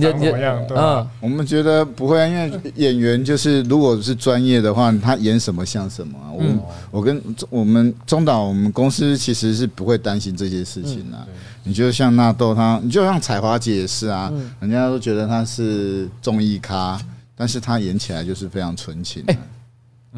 [0.00, 1.08] 长怎么样，对吧？
[1.20, 6.32] 我们觉得不会啊，因为演员就是如果是专业的话，他演什么像什么啊。
[6.32, 6.42] 我
[6.90, 11.24] 我跟我们中岛，我们公司其实是不会担心这些事情啊。
[11.62, 17.00] 你就像纳豆他，你就像彩华姐也是啊，人家都觉得他是综艺咖，
[17.36, 19.24] 但是他演起来就是非常纯情。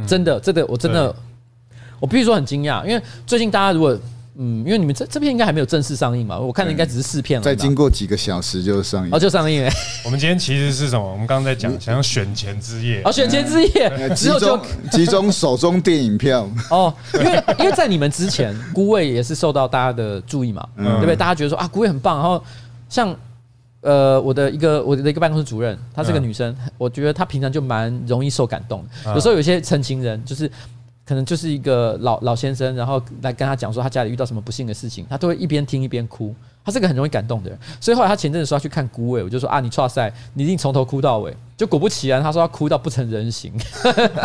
[0.06, 1.14] 真的，这个，我真的，
[2.00, 3.98] 我必须说很惊讶，因为最近大家如果。
[4.38, 7.44] 嗯，因为你们这这片应该还没有正式上映嘛，我看的应该只是试片了。
[7.44, 9.70] 再经过几个小时就上映，哦，就上映了。
[10.04, 11.10] 我们今天其实是什么？
[11.10, 13.00] 我们刚刚在讲，想要选前之夜。
[13.04, 14.60] 哦，选前之夜， 集中
[14.92, 16.46] 集中手中电影票。
[16.70, 21.16] 哦，因为因为在你们之前，孤味也是受到大家的注意嘛，对不对？
[21.16, 22.18] 大家觉得说啊，孤味很棒。
[22.18, 22.42] 然后
[22.90, 23.16] 像
[23.80, 28.84] 呃，我的一个我的一个办公室主任，她是个女生，我觉得她平常就蛮容易受感动。
[29.06, 30.50] 有时候有些成情人就是。
[31.06, 36.34] 可能就是一个老老先生，然后来跟他讲说他家里遇到什么不幸的事情，他都会一边听一边哭。
[36.64, 41.32] 他是个很容易感动的人，所以后来他前阵子说要去看《孤味》，我就说啊，你剉赛，你一定从头哭到尾。
[41.56, 43.52] 就果不其然，他说他哭到不成人形。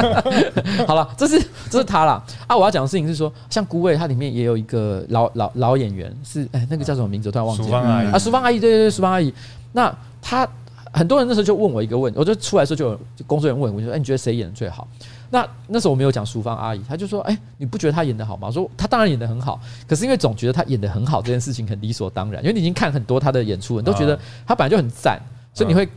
[0.88, 2.24] 好了，这是这是他啦。
[2.48, 2.58] 啊！
[2.58, 7.30] 我要讲的事情是说，像《孤味》，它里面也有一个老老老演员，是哎，那个叫什么名字？
[7.30, 7.68] 我突然忘记了。
[7.68, 9.32] 淑芳阿姨啊，淑芳阿姨，对对对，淑芳阿姨。
[9.74, 10.48] 那他
[10.94, 14.88] 很多人那时候就问我一个问，我就出来的时候就有工作人员问我，就说：“哎，你觉得谁演的最好？”
[15.32, 25.22] 那那时候我没有讲淑芳阿姨，他就说：“哎、欸，你不觉得她演的好吗？”我说：“她当然演的很好，可是因为总觉得她演的很好这件事情很理所当然，因为你已经看很多她的演出，你都觉得她本来就很赞，
[25.54, 25.88] 所以你会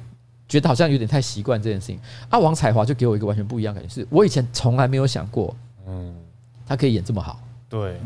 [0.47, 1.99] 觉得好像有点太习惯这件事情。
[2.29, 5.57] 啊，王彩华就给我一个完全不一样的感觉，是我以前从来没有想过，
[5.89, 6.15] 嗯，
[6.65, 7.41] 她可以演这么好。
[7.69, 8.01] 对，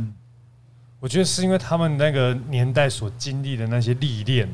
[0.98, 4.48] 我觉得是因为他们那个年代所经历的那些历练、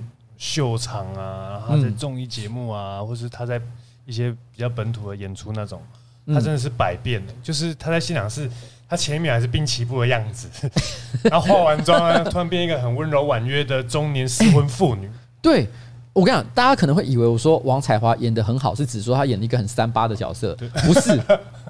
[0.45, 3.59] 秀场啊，他在综艺节目啊，或是他在
[4.05, 5.81] 一些比较本土的演出那种。
[6.27, 8.51] 他真的是百变的，就是他在现场是，
[8.89, 10.49] 他前一秒还是滨崎步的样子，
[11.25, 15.11] 然后化完妆啊，突然变一个很温柔婉约的中年失婚妇女。
[15.41, 15.67] 对，
[16.13, 20.55] 我跟你讲，大家可能会以为我说王彩华演的很好，是指说她演了一个很三八的角色，
[20.87, 21.21] 不是，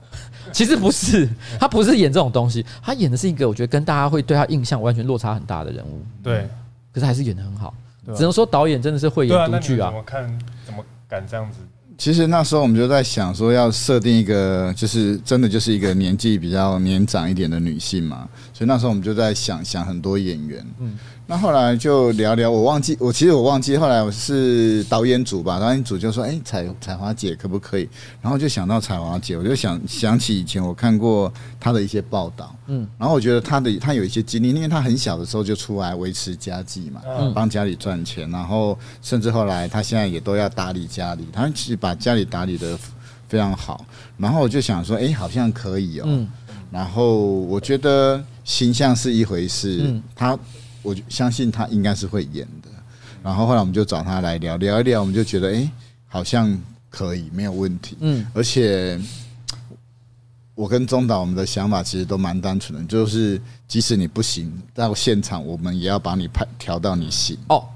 [0.52, 6.00] 其实不是，她不是演这种东西，她演的是一个我觉得跟大家会对她印象完全落差很大的人物。
[6.22, 6.48] 对，
[6.92, 7.74] 可是还是演的很好，
[8.16, 9.90] 只能说导演真的是慧眼独具啊。
[9.90, 10.38] 怎么看？
[10.66, 11.58] 怎么敢这样子？
[11.96, 18.28] 其实那时候我们就在想说，要设定一个，就是真的就是一个年纪比较年长一点的女性嘛。
[18.52, 27.88] 所以那时候我们就在想想很多演员，嗯，那后来就聊聊，我忘记，我其实我忘记，后来我是导演组吧，导演组就说：“哎，彩彩华姐可不可以？”
[28.20, 37.00] 然后就想到彩华姐，我就想想起以前我看过她的一些报道，嗯，然后我觉得她的她有一些经历，因为她很小的时候就出来维持家计嘛，
[37.34, 42.78] 帮家里赚钱，然后甚至后来她现在也都要打理家里，她其实把家里打理的
[43.28, 43.82] 非常好，
[44.18, 46.26] 然后我就想说：“哎，好像可以哦。”
[46.70, 50.38] 然后我觉得形象是一回事，她。
[50.84, 52.68] 我相信他应该是会演的，
[53.22, 55.70] 然后后来我们就找他来聊聊一聊，我们就觉得哎、欸，
[56.06, 56.56] 好像
[56.90, 57.96] 可以，没有问题。
[58.00, 59.00] 嗯，而且
[60.54, 67.38] 我跟中岛我们的想法其实都蛮单纯的，就是即使你不行，到现场我们也要把你拍调到你行。
[67.48, 67.66] 哦，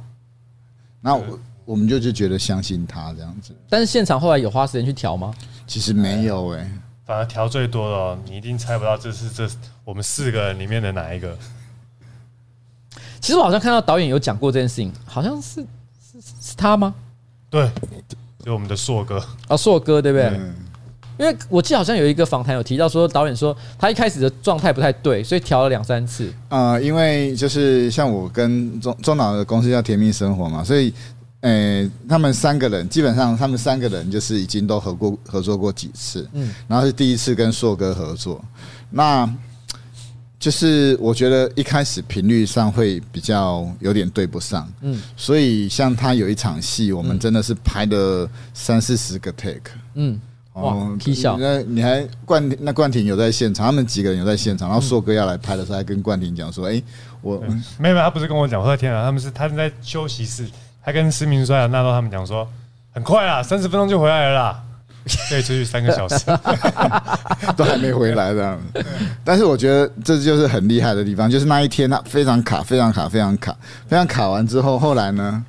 [1.01, 3.55] 那我我们就就觉得相信他这样子。
[3.71, 5.35] 但是现场后来有花时间去调吗？
[5.67, 6.71] 其实没有哎、欸，
[7.07, 9.49] 反而调最多的，你一定猜不到这是这
[9.83, 11.35] 我们四个人里面的哪一个。
[13.21, 15.61] 其实我好像看到导演有讲过这件事情，好像是
[16.01, 16.95] 是是他吗？
[17.51, 17.71] 对，
[18.45, 20.41] 就我们的硕哥啊，硕哥对不对？
[21.19, 26.33] 因为我记得好像有一个访谈有提到说，导演说他一开始的状态不太对，所以调了两三次。
[26.49, 30.95] 呃，因为就是像我跟钟钟导的公司叫甜蜜生活嘛，所以
[31.41, 38.45] 呃，他们三个人基本上他们三个人就是已经都合过合作过几次，嗯，然后是第一次跟硕哥合作，
[38.91, 39.29] 那。
[40.39, 50.21] 就是我觉得一开始频率上会比较有点对不上，嗯，所以像他有一场戏，我们真的是拍了三四十个 take，嗯，
[50.53, 56.81] 哇，踢笑，那你还冠那冠廷有在现场，他们几个人有在现场，然后硕哥要来拍的时候，还跟冠廷讲说，哎，
[57.21, 57.43] 我
[57.77, 60.49] 没有，他不是跟我讲，我的天啊，他们是他们在休息室，
[60.85, 62.49] 他跟施明帅、纳豆他们讲说，
[62.93, 64.65] 很快啊，三十分钟就回来了啦。
[65.29, 66.25] 可以出去三个小时，
[67.57, 68.61] 都还没回来这样。
[69.25, 73.57] 但是我觉得这就是很厉害的地方，就是那一天他非常卡，非常卡，非常卡，
[73.87, 75.45] 非常卡完之后，后来呢，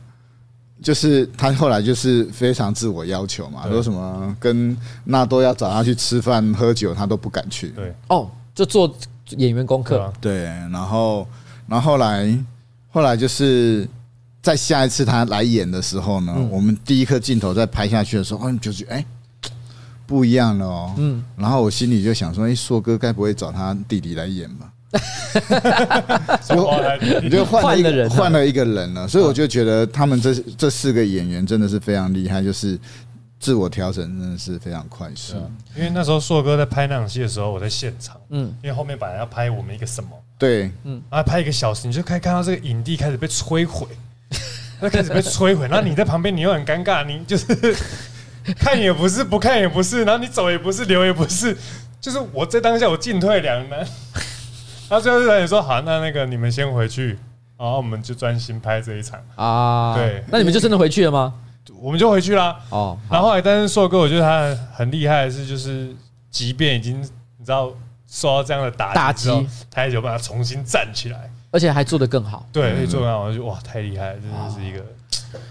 [0.82, 7.70] 就是他后来就是非常自我要求嘛，说什么跟纳豆要找他去吃饭喝酒，他都不敢去。
[7.70, 8.94] 对，哦，就做
[9.38, 10.12] 演员功课。
[10.22, 11.28] 对，然后，
[11.68, 12.38] 然后后来，
[12.90, 13.88] 后来就是。
[14.42, 19.06] 在下一次他来演的时候呢，嗯、我们第一颗镜头在拍下去的时候，哦，就觉得哎，
[20.10, 20.96] 不一样了哦。
[20.98, 24.74] 嗯，然后我心里就想说，哎，硕哥该不会找他弟弟来演吧？
[26.42, 26.56] 就
[27.30, 29.08] 就换了一个人，换了一个人了。
[29.08, 32.76] 所以我就觉得他们这这四个演员真的是非常厉害，就是
[33.40, 35.36] 自我调整真的是非常快速。
[35.76, 38.18] 因为那时候硕哥在拍那场戏的时候，我在现场。
[38.30, 40.10] 嗯，因为后面本来要拍我们一个什么？
[40.40, 43.86] 对，嗯，然后拍一个小时，你就可以看到这个影帝开始被摧毁。
[44.82, 47.46] 他开始被摧毁，然后你在旁边，你又很尴尬，你就是
[48.58, 51.56] 看也不是，不看也不是，然后你走也不是，留也不是，
[52.00, 53.80] 就是我在当下我进退两难。
[54.90, 57.10] 然后最后导演说：“好，那那个你们先回去，
[57.58, 61.34] 然后我们就专心拍这一场啊。”对，那你们就真的回去了吗？
[61.80, 62.58] 我们就回去啦。
[62.70, 65.96] 哦，然后后来，但是硕哥，我觉得他很厉害的是，就是
[66.32, 67.00] 即便已经
[67.38, 67.72] 你知道
[68.08, 69.30] 受到这样的打打击，
[69.70, 71.30] 他也有办法重新站起来。
[71.52, 74.86] 而且还做得更好，对，可以做得更好，我就哇，太厉害了，真的是一个。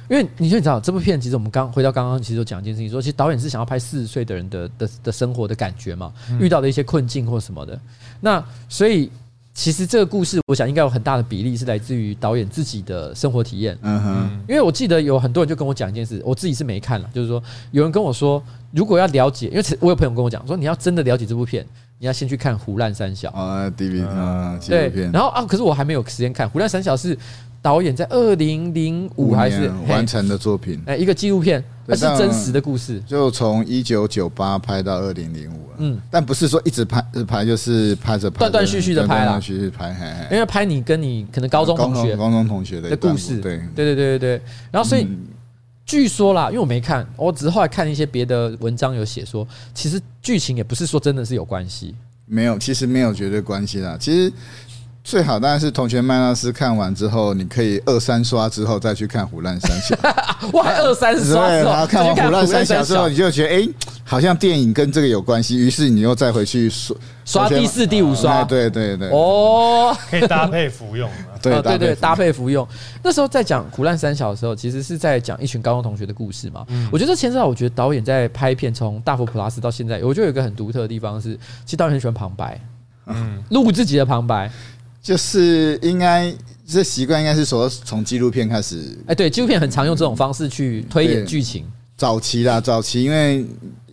[0.08, 7.78] 因为你就你知道，这部片其实我们刚回到刚刚，其实有讲一件事情，说其实导演是想要拍四十岁的人的的的生活的感觉嘛，遇到的一些困境或什么的。
[8.20, 9.10] 那所以
[9.54, 13.78] 其实这个故事，我想应该有很大的比例是来自于导演自己的生活体验。
[13.82, 18.42] 嗯哼，因为我记得有很多人就跟我讲一件事，我自己是没看了，就是说有人跟我说，
[18.72, 21.64] 如果要了解，因为我有朋友跟我讲说，你要真的了解这部片。
[22.00, 27.18] 你要先去看《胡乱三小》啊，DVD 啊，对，然后啊，可是我还没有时间看《胡乱三小》，是
[27.60, 30.80] 导演在二零零五还是完成的作品？
[30.86, 35.76] 哎，一个纪录片，那是真实的故事，就从一九九八拍到二零零五了。
[35.78, 45.04] 嗯，但不是说一直拍，一直拍就是拍着拍，断断续续的拍了，断断续续拍，因为拍你跟你可能高中同学、高中同学的故事，对，对对对对对，然后所以。
[45.88, 51.94] 据说啦，因为我没看，我只是后来看一些别的文章有写说，其实剧情也不是说真的是有关系，
[52.26, 53.96] 没有，其实没有绝对关系啦。
[53.98, 54.30] 其实
[55.08, 59.94] 最好当然是同学麦娜丝看完之后，你可以二三刷之后再去看 《虎烂三小》，
[60.52, 66.94] 我还二三刷，然后看完《虎烂三小》之后，你就觉得哎、欸，好像电影跟这个有关系，于是你又再回去刷
[67.24, 71.08] 刷第四、第五刷，对对对，哦，可以搭配服用。
[71.40, 72.68] 对对对，搭配服用。
[73.02, 76.66] 那时候在讲《虎烂三小》的时候，其实是在讲一群高中同学的故事嘛。
[76.92, 81.34] 我觉得这牵涉到，我觉得导演在拍片从《大佛普拉斯》到现在，我觉得有一个很独特的地方是，
[81.64, 82.60] 其实导演很喜欢旁白，
[83.06, 84.50] 嗯，录自己的旁白，
[85.02, 86.34] 就是应该
[86.66, 88.98] 这习惯应该是说从纪录片开始。
[89.06, 91.64] 哎，对，纪录片很常用这种方式去推演剧情。
[91.96, 93.44] 早期啦，早期因为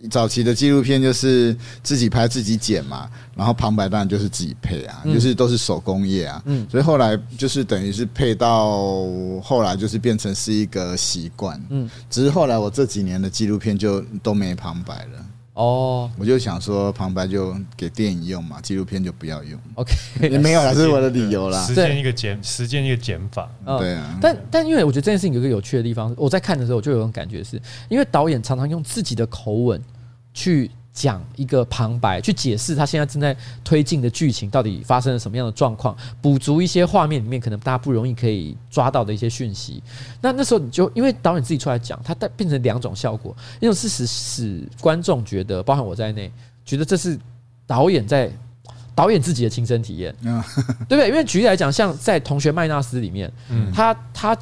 [0.08, 9.08] 早期的纪录片就是自己拍自己剪嘛，然后旁白当然就是自己配啊，嗯、就是都是手工业啊，嗯，所以后来就是等于是配到
[9.42, 15.26] 后来就是变成是一个习惯，嗯，只是后来我这几年的纪录片就都没旁白了。
[15.56, 19.58] 哦，我就想说旁白就给电影用嘛，纪录片就不要用。
[19.74, 19.94] OK，
[20.30, 21.64] 也没有啦，这是我的理由啦。
[21.64, 23.50] 实践一个减，实践一个减法。
[23.78, 29.82] 对啊，但但因为我觉得这件事情有个有趣的地方，我在看的时候我就有种感觉是，因为导演常常用自己的口吻
[30.34, 30.70] 去。
[30.96, 39.82] 讲一个旁白，去解释他现在正在推进的剧情到底发生了什么样的状况，补足一些画面里面可能大家不容易可以抓到的一些讯息。
[40.22, 46.32] 那那时候你就因为导演自己出来讲，他带变成两种效果，一种是使使观众觉得，包含我在内，
[46.64, 47.18] 觉得这是
[47.66, 48.32] 导演在
[48.94, 50.16] 导演自己的亲身体验，
[50.88, 51.08] 对不对？
[51.08, 53.30] 因为举例来讲，像在《同学麦纳斯》里面，
[53.74, 54.34] 他他。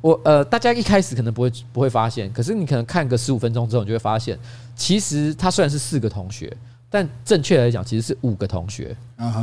[0.00, 4.38] 我呃，大家一开始可能不会不会发现，可是你可能看个十五分钟之后，你就会发现，
[4.76, 6.56] 其实他虽然是四个同学，
[6.88, 8.96] 但正确来讲其实是五个同学，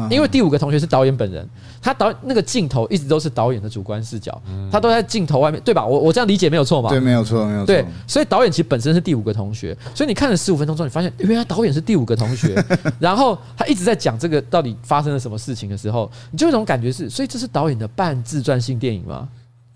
[0.09, 1.47] 因为第五个同学是导演本人，
[1.81, 4.41] 他导那个镜头一直都是导演的主观视角，
[4.71, 5.85] 他都在镜头外面，对吧？
[5.85, 6.89] 我我这样理解没有错吗？
[6.89, 7.65] 对，没有错，没有错。
[7.65, 12.55] 对，所以导演其实本身是第五个同学，所以你看了十五分钟之后，你发现原来导演是第五个同学，
[12.97, 19.27] 然后他一直在讲这个到底发生了什么事情的时候，你就有一种感觉是，所以这是导演的半自传性电影吗？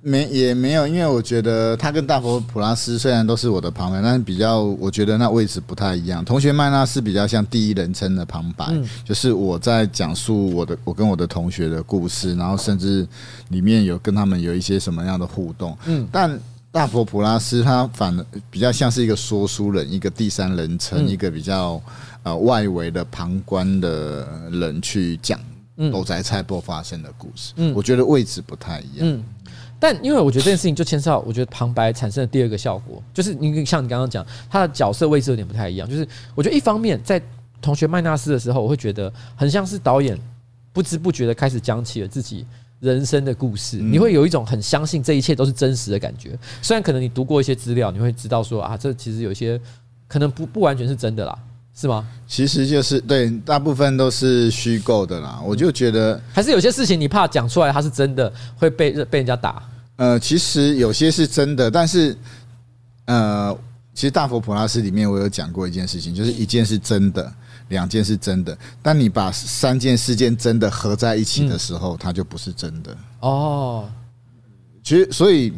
[0.01, 6.23] 没也没有，因为我觉得他跟大佛普拉斯虽然都是我的旁白，但是比较我觉得那位置不太一样。
[6.23, 8.73] 同学麦纳是比较像第一人称的旁白，
[9.03, 13.05] 就是我在讲述我的我跟我的同学的故事，然后甚至
[13.49, 15.77] 里面有跟他们有一些什么样的互动。
[15.85, 16.39] 嗯，但
[16.71, 21.81] 大佛普拉斯他反而比较像是一个说书人，一个第三人称，一个比较
[22.23, 25.37] 呃外围的旁观的人去讲
[25.91, 27.53] 斗宅菜脯发生的故事。
[27.55, 29.23] 嗯，我觉得位置不太一样。
[29.79, 35.89] 但因为我觉得这件事情就牵涉到，我觉得旁白产生的第二个效果，就是你像你刚刚讲，他的角色位置有点不太一样。
[35.89, 37.21] 就是我觉得一方面在
[37.61, 40.17] 同学麦纳斯的时候，我会觉得很像是导演
[40.73, 42.45] 不知不觉的开始讲起了自己
[42.79, 46.37] 人生的故事，你会有一种很相信这一切都是真实的感觉。
[46.61, 49.59] 虽然可能你读过一些资料，你会知道说啊，这其实有一些
[50.07, 51.37] 可能不不完全是真的啦，
[51.79, 52.05] 是吗？
[52.27, 55.39] 其实就是对，大部分都是虚构的啦。
[55.45, 59.63] 我就觉得还是有些事情你怕讲出来它是真的，会被被人家打。
[59.95, 62.17] 呃，其实有些是真的，但是，
[63.05, 63.57] 呃，
[63.93, 67.31] 其实大佛普拉斯里面我有讲过一件事情，就是一件是真的，
[67.69, 68.57] 两件是真的。
[68.81, 72.97] 当你把三件、事件真的合在一起的时候，它就不是真的。
[73.21, 73.89] 哦，
[74.83, 75.53] 其实所以，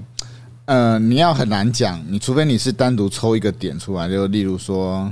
[0.65, 5.11] 呃，你要很难讲，你除非你是单独抽一个点出来，就例如说，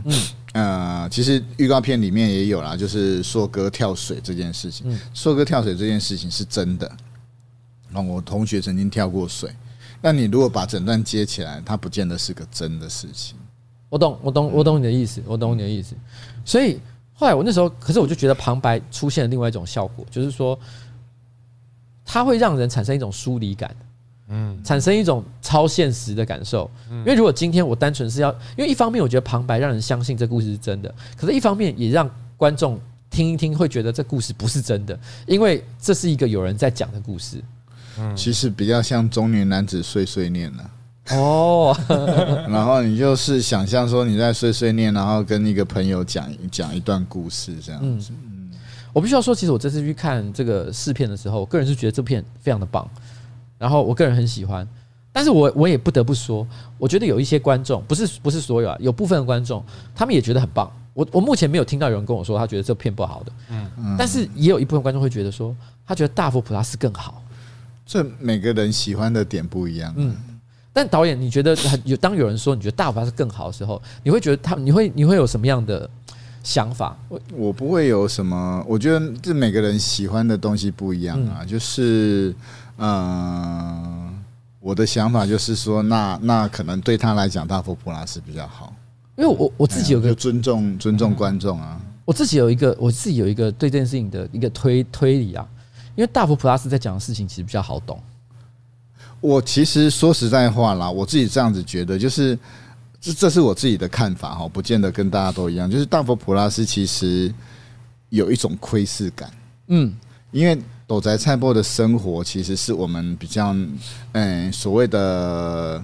[0.53, 6.91] 呃，其实预告片里面也有啦，就是硕哥跳水这件事情，硕哥跳水这件事情是真的。
[7.91, 9.51] 那我同学曾经跳过水，
[10.01, 13.37] 那你如果把整段接起来，它不见得是个真的事情。
[13.89, 15.95] 我懂，我懂，我懂你的意思，我懂你的意思。
[16.45, 16.79] 所以
[17.13, 20.57] 后来我那时候，可是我就觉得旁白出现了另外一种效果，就是说，
[22.05, 23.75] 它会让人产生一种疏离感，
[24.29, 26.69] 嗯，产生一种超现实的感受。
[26.89, 37.43] 因为如果今天我单纯是要，因为一方面我觉得旁白让人相信这故事是真的，可是一方面也让观众听一听会觉得这故事不是真的，因为这是一个有人在讲的故事。
[38.15, 40.71] 其实比较像中年男子碎碎念了
[41.11, 41.75] 哦，
[42.47, 48.13] 然后你就是想象说你在碎碎念，然后跟一个朋友讲讲一段故事这样子。
[48.13, 48.51] 嗯，
[48.93, 52.87] 我必须要说，其实我这次去看这个试片的时候，我个人是觉得这片非常的棒，
[53.59, 54.67] 然后我个人很喜欢。
[55.11, 56.47] 但是我我也不得不说，
[56.77, 60.71] 我觉得有一些观众，不是不是所有啊，有部分的观众，他们也觉得很棒。
[60.93, 65.55] 我我目前没有听到有人跟我说他觉得这片不好的，嗯嗯，但是也有一部分观众会觉得说，
[65.85, 67.23] 他觉得大佛普拉斯更好。
[67.85, 69.91] 这每个人喜欢的点不一样。
[69.97, 70.15] 嗯，
[70.71, 75.89] 但导演，你觉得有当有人说你觉得大佛是更好的时候，你会觉得他你会你会有什么样的
[76.43, 76.95] 想法？
[77.07, 81.43] 我我不会有什么，我觉得这每个人喜欢的东西不一样啊。
[81.43, 82.33] 就是
[82.79, 84.23] 嗯，
[84.59, 88.73] 我的想法就是说，那那可能对他来讲，大佛普拉斯比较好，
[89.17, 91.79] 因为我我自己有个尊重尊重观众啊。
[92.05, 95.47] 我自己有一个我自己有一个对这件事情的一个推推理啊。
[95.95, 98.01] 因为大佛普拉斯在讲的事情其实比较好懂。
[99.19, 102.39] 我其实说实在话啦，我自己这样子觉得，就是
[103.01, 105.69] 这这是我自己的看法哈，不见得跟大家都一样。
[105.69, 107.33] 就是大佛普拉斯其实
[108.07, 109.29] 有一种窥视感，
[109.67, 109.93] 嗯，
[110.31, 110.57] 因为
[110.87, 113.55] 斗宅菜波的生活其实是我们比较
[114.13, 115.83] 嗯所谓的。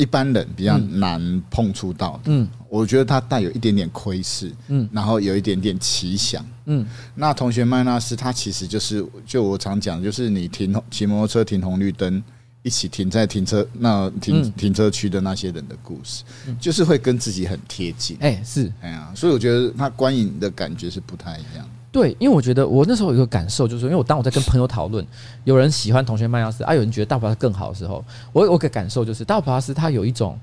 [0.00, 6.86] 一般人比较难碰触到的，嗯，我觉得它带有一点点窥视，嗯，然后有一点点奇想，嗯，
[7.16, 12.22] 那同学麦纳斯他其实就是，就我常讲，就是你停骑摩托车停红绿灯，
[12.62, 16.22] 一一起停在停车那停停车区的那些人的故事，
[16.60, 18.14] 就是会跟自己很贴近。
[18.20, 18.70] 哎，是。
[18.82, 21.66] 哎呀，所以我觉得他观影的感觉是不太一样。
[21.90, 25.04] 对，因为我觉得我那时候有一个感受，就是因为我当我在跟朋友讨论，
[25.44, 30.38] 有人喜欢同学麦纳斯，啊，有人觉得大佛普拉斯更好的时候，我我个感受就是大佛普拉斯他有一种，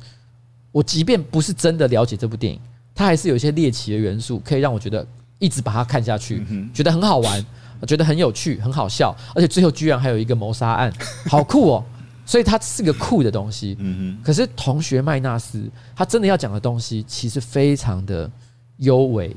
[0.71, 2.59] 我即便不是真的了解这部电影，
[2.95, 5.05] 他还是有一些猎奇的元素，可以让我觉得
[5.37, 6.43] 一直把它看下去，
[6.73, 7.45] 觉得很好玩，
[7.87, 10.91] 觉得很有趣，很好笑，而且最后居然还有一个谋杀案，
[11.29, 11.83] 好酷哦！
[12.25, 13.77] 所以它是个酷的东西。
[13.79, 18.27] 嗯可是同学麦纳斯他真的要讲的东西，其实非常的
[18.77, 19.35] 幽微。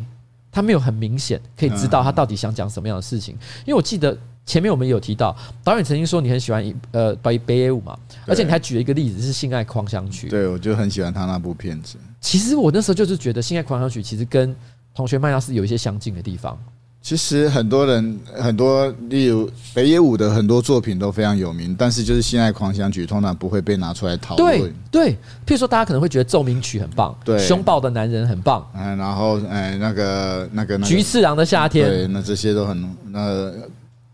[0.58, 3.32] 他没有很明显可以知道他到底想讲什么样的事情，
[3.64, 7.96] 因为我记得前面我们有提到导演曾经说你很喜欢呃北北野武嘛，
[8.26, 11.96] 而且你还举了一个例子是《性爱狂想曲》，对，我就很喜欢他那部片子。
[12.20, 14.52] 其实我那时候就是觉得《性爱狂想曲》其实跟
[14.92, 16.58] 同学麦娜》是有一些相近的地方。
[17.00, 24.58] 其实很多人很多，例如北野武的很多作品都非常有名，但是就是《性爱狂想曲》通常不会被拿出来讨论。
[24.58, 25.12] 对对，
[25.46, 33.52] 譬如说大家可能会觉得《奏鸣曲》很棒，对，《凶暴的男人》很棒，嗯，然后哎那个那个《菊次郎的夏天》，对，那这些都很那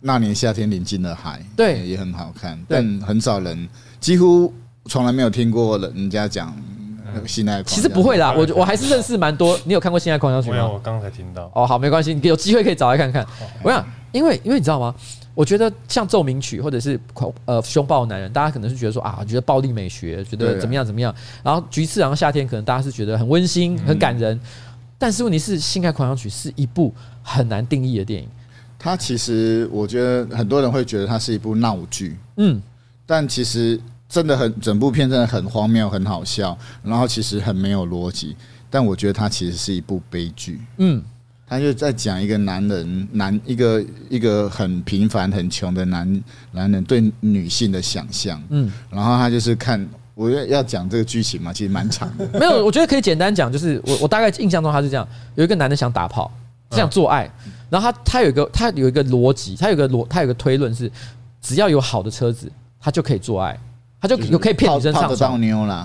[0.00, 3.68] 那年夏天临近的海，对，也很好看，但很少人
[3.98, 4.52] 几乎
[4.84, 6.54] 从来没有听过人家讲。
[7.26, 9.58] 性爱其实不会啦，我我还是认识蛮多。
[9.64, 10.68] 你有看过《性爱狂想曲》吗？
[10.68, 11.50] 我刚才听到。
[11.54, 13.26] 哦，好，没关系，你有机会可以找来看看。
[13.62, 14.94] 我想，因为因为你知道吗？
[15.34, 16.98] 我觉得像奏鸣曲或者是
[17.44, 21.12] 呃凶暴的男人，大家可能是觉得说啊，觉得暴力美学，觉得怎么样怎么样。
[21.42, 24.38] 然后菊次郎夏天可能大家是觉得很温馨、很感人。
[24.96, 28.28] 但是问题是，《性爱狂想曲》是一部很难定义的电影。
[28.78, 32.62] 它其实我觉得很多人会觉得它是一部闹剧，嗯，
[33.04, 33.80] 但其实。
[34.14, 38.36] 真的很，整部片真的很荒谬，很好笑，然后其实很没有逻辑。
[38.70, 40.60] 但我觉得它其实是一部悲剧。
[40.76, 41.02] 嗯，
[41.44, 48.40] 他就在讲一个男人，男一个一个很平凡、很穷的男男人对女性的想象。
[48.50, 49.84] 嗯，然后他就是看，
[50.14, 52.24] 我要要讲这个剧情嘛，其实蛮长的。
[52.38, 55.04] 没有，我觉得可以简单讲，就是我我大概印象中他是这样：
[55.34, 56.30] 有一个男的想打炮，
[56.70, 57.28] 想做爱，
[57.68, 60.88] 然后他他有一个他有一个逻辑，他有个逻他有个推论是，
[61.42, 62.48] 只要有好的车子，
[62.80, 63.58] 他就可以做爱。
[64.04, 65.40] 他就有可以骗女生上床，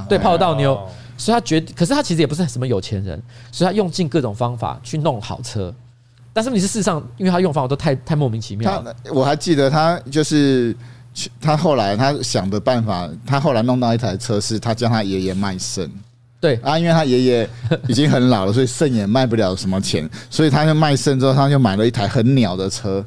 [0.09, 0.78] 对，泡得到妞，
[1.17, 3.17] 所以他觉得，可是他其实也不是什么有钱人，
[3.49, 5.74] 所以他用尽各种方法去弄好车，
[6.34, 8.84] 但是问题是事实上，因为他用方法都太太莫名其妙。
[8.84, 10.76] 他我还记得他就是
[11.39, 15.89] 他后来他想的办法，他后来弄到一台车是他叫他爷爷卖肾，
[16.41, 16.59] 对。
[16.61, 17.49] 啊，因为他爷爷
[17.88, 23.01] 已经很老了，所以肾也卖不了什么钱，所以他就卖肾之后，他就买了一台很鸟的车，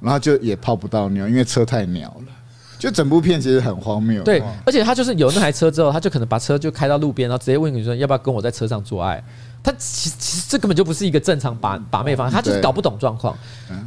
[0.00, 2.32] 然后就也泡不到妞，因为车太鸟了。
[2.78, 9.22] 就整部片其实很荒谬，对，而且他就是有那台车之后，他就可能把车就开到路边，然后直接问女生要不要跟我在车上做爱。
[9.60, 13.36] 他其实其实这根本就不是一个正常把把妹方，他就是搞不懂状况。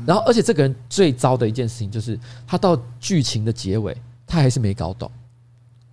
[0.06, 3.96] 然后，而且这个人最糟的一件事情就是，他到剧情的结尾，
[4.28, 5.10] 他还是没搞懂，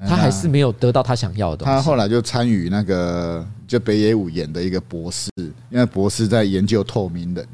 [0.00, 1.72] 他还是没有得到他想要的东西。
[1.72, 5.30] 他后来就参与那个就北野武演的一个博士，
[5.70, 7.46] 因为博士在研究透明人。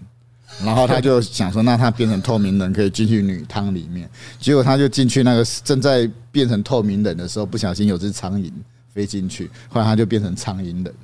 [0.62, 4.09] 然后他就想说，那他变成透明人可以进去女汤里面。
[4.38, 8.52] 结果他就进去那个正在变成透明人的时候，不小心有只苍蝇
[8.92, 10.94] 飞进去，后来他就变成苍蝇人。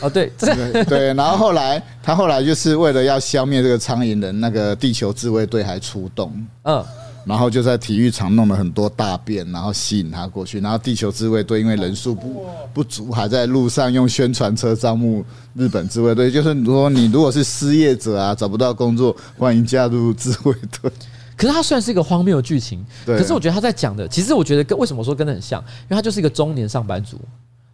[0.00, 1.14] 哦，对，对对。
[1.14, 6.32] 然后后来他后来就是为了要消灭这个苍蝇人，那个地球自卫队还出动。
[6.62, 6.84] 嗯。
[7.24, 10.60] 然后就在体育场弄了很多大便，然后吸引他过去。
[10.60, 16.30] 然后地球自卫队因为人数不不足，还在路上用宣传车招募日本自卫队。
[16.30, 20.90] 就是说，你如果是失业者啊，找不到工作，欢迎加入自卫队。
[21.36, 27.20] 可是它虽然是一个荒谬的剧情，可是我觉得他在讲的，其实我觉得跟为什么说跟的很像，因为他就是一个中年上班族，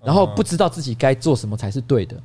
[0.02, 2.16] 然后不知道自己该做什么才是对的。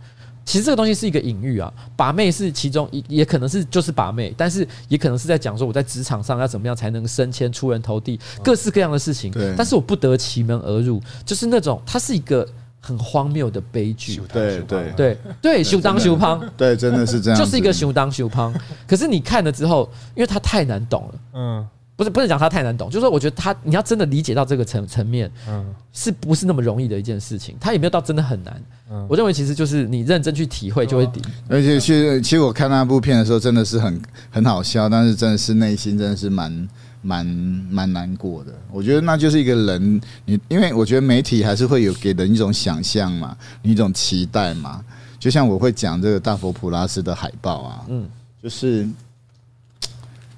[0.46, 9.32] 其实这个东西是一个隐喻啊，把妹是其中一，也可能是就是把妹，但是也可能是在讲说我在职场上要怎么样才能升迁、出人头地，各式各样的事情。
[9.32, 12.48] 对，但是我不得其门而入，就是那种它是一个
[12.80, 14.22] 很荒谬的悲剧。
[14.32, 18.54] 对对对对，修当修胖，对，真的是这样， 就是一个修当修胖。
[18.88, 21.68] 可是你看了之后，因为它太难懂了，嗯。
[21.98, 27.56] 不是不是讲他太难懂，就是说我觉得他你要真的理解到这个层层面，嗯，是不是那么容易的一件事情？
[27.58, 28.62] 他也没有到真的很难。
[28.91, 31.22] 嗯，我认为其实就是你认真去体会就会抵。
[31.48, 36.70] 而且其实其实我看那部片的时候真的是很很好笑，但是真的是内心真的是蛮
[37.02, 38.52] 蛮蛮难过的。
[38.74, 44.84] 我觉得那就是一个人，你因为我觉得媒体还是会有给人一种想象嘛，一种期待嘛。
[45.18, 48.06] 就像我会讲这个大佛普拉斯的海报啊，嗯，
[48.43, 48.86] 就是。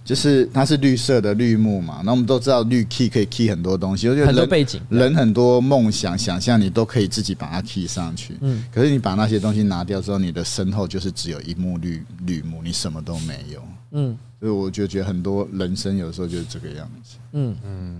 [0.08, 8.38] 就是它是绿色的绿幕嘛，那我们都知道绿 key 可以 key 很多东西，很多背景，人很多梦想、想象，你都可以自己把它 key 上去。
[8.40, 13.62] 嗯，可是你把那些东西拿掉之后，你的身后就是只有一幕绿绿幕，你什么都没有。
[13.92, 17.18] 嗯，所以我就觉得很多人生有时候就是这个样子。
[17.34, 18.00] 嗯嗯，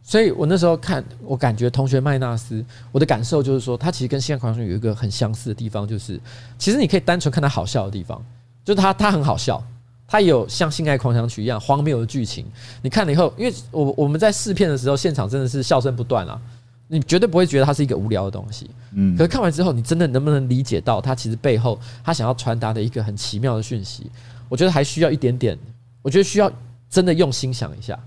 [0.00, 6.20] 所以我那时候看，我感觉同学麦纳斯，我的感受就是说，他其实跟《现在狂想曲》有一个很相似的地方，就是
[6.56, 8.24] 其实你可以单纯看他好笑的地方，
[8.64, 9.60] 就是他他很好笑，
[10.12, 12.44] 他也有像《性爱狂想曲》一样荒谬的剧情。
[12.82, 16.38] 你看了以后，因为我我们在试片的时候，现场真的是笑声不断啊，
[16.86, 18.70] 你绝对不会觉得它是一个无聊的东西。
[18.92, 24.10] 嗯，可是看完之后，你真的能不能理解到它其实背后它想要传达的一个很奇妙的讯息？
[24.50, 25.58] 我觉得还需要一点点，
[26.02, 26.52] 我觉得需要
[26.90, 27.98] 真的用心想一下。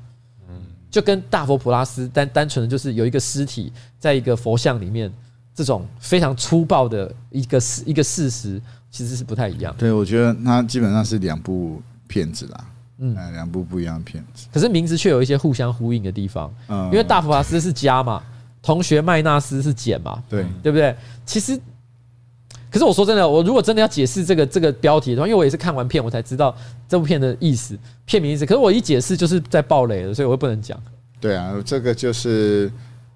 [0.48, 5.12] 嗯就跟大佛普拉斯单单纯的就是有一个尸体在一个佛像里面，
[5.56, 9.76] 这种非常粗暴的一个事一个事实，其实是不太一样。
[9.80, 12.66] 对，我觉得它基本上是两部片子啦，
[13.00, 14.48] 嗯，两部不一样的片子。
[14.54, 18.22] 可是名字却有一些互相呼应的地方，嗯，因为大佛普拉斯是加嘛，
[18.62, 20.96] 同学麦纳斯是减嘛，对，对不对？
[21.26, 21.60] 其实。
[22.72, 26.54] 可是我说真的，我如果真的要解释这个这个标题的话，因为我也是看完片我才知道
[26.90, 28.46] 这部片的意思，片名意思。
[28.46, 30.78] 可是我一解释就是在暴雷了，所以我又不能讲。
[31.22, 32.70] 对啊，这个就是，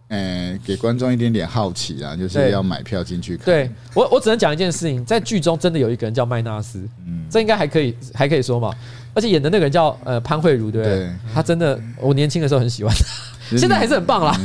[0.10, 3.46] 呃，给观众一点点好奇啊，就是要买票进去看。
[3.46, 8.74] 对，我我只能讲一件事情，在剧中真的有一个人叫麦纳斯，嗯，这应该还可以还可以说嘛。
[9.14, 10.98] 而且演的那个人叫呃潘慧茹，对不对？
[10.98, 12.94] 对，他真的，我年轻的时候很喜欢
[13.50, 14.40] 他，现在还是很棒啦。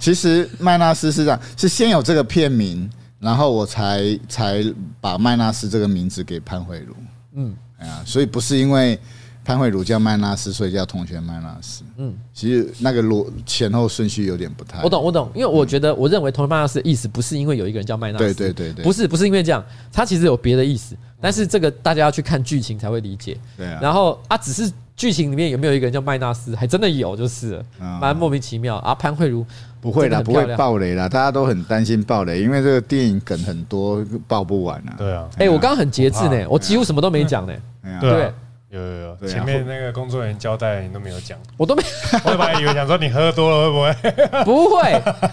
[0.00, 2.90] 其实麦纳斯是这样，是先有这个片名。
[3.20, 4.62] 然后我才才
[5.00, 6.94] 把麦纳斯这个名字给潘慧茹，
[7.36, 8.98] 嗯，哎呀，所以不是因为
[9.44, 14.82] 潘慧茹叫麦纳斯，所以叫同学麦纳斯，嗯，其实那个逻前后顺序有点不太。
[14.82, 23.36] 我懂，我懂，因为我觉得，我认为同学麦纳斯的意思不是因为有一个人叫麦纳斯，对对对对，不是不是因为这样，他其实有别的意思，但是这个大家要去看剧情才会理解。
[23.56, 27.62] 对啊，然后啊，只是剧情里面有没有一个人叫麦纳斯，还真的有，就是。
[28.00, 29.44] 蛮莫名其妙啊，潘慧茹。
[29.80, 34.94] 不会啦，不会爆雷啦，大家都很担心爆雷，因为这个电影梗很多，爆不完啊。
[34.96, 37.52] 对啊，哎，我刚刚很节制呢，我几乎什么都没讲呢。
[38.00, 38.32] 对，
[38.80, 41.82] 有有有，前面那个工作人员交代你都没有讲，我都没。
[42.24, 44.12] 我本来以为想说你喝多了会不会？
[44.44, 44.82] 不会。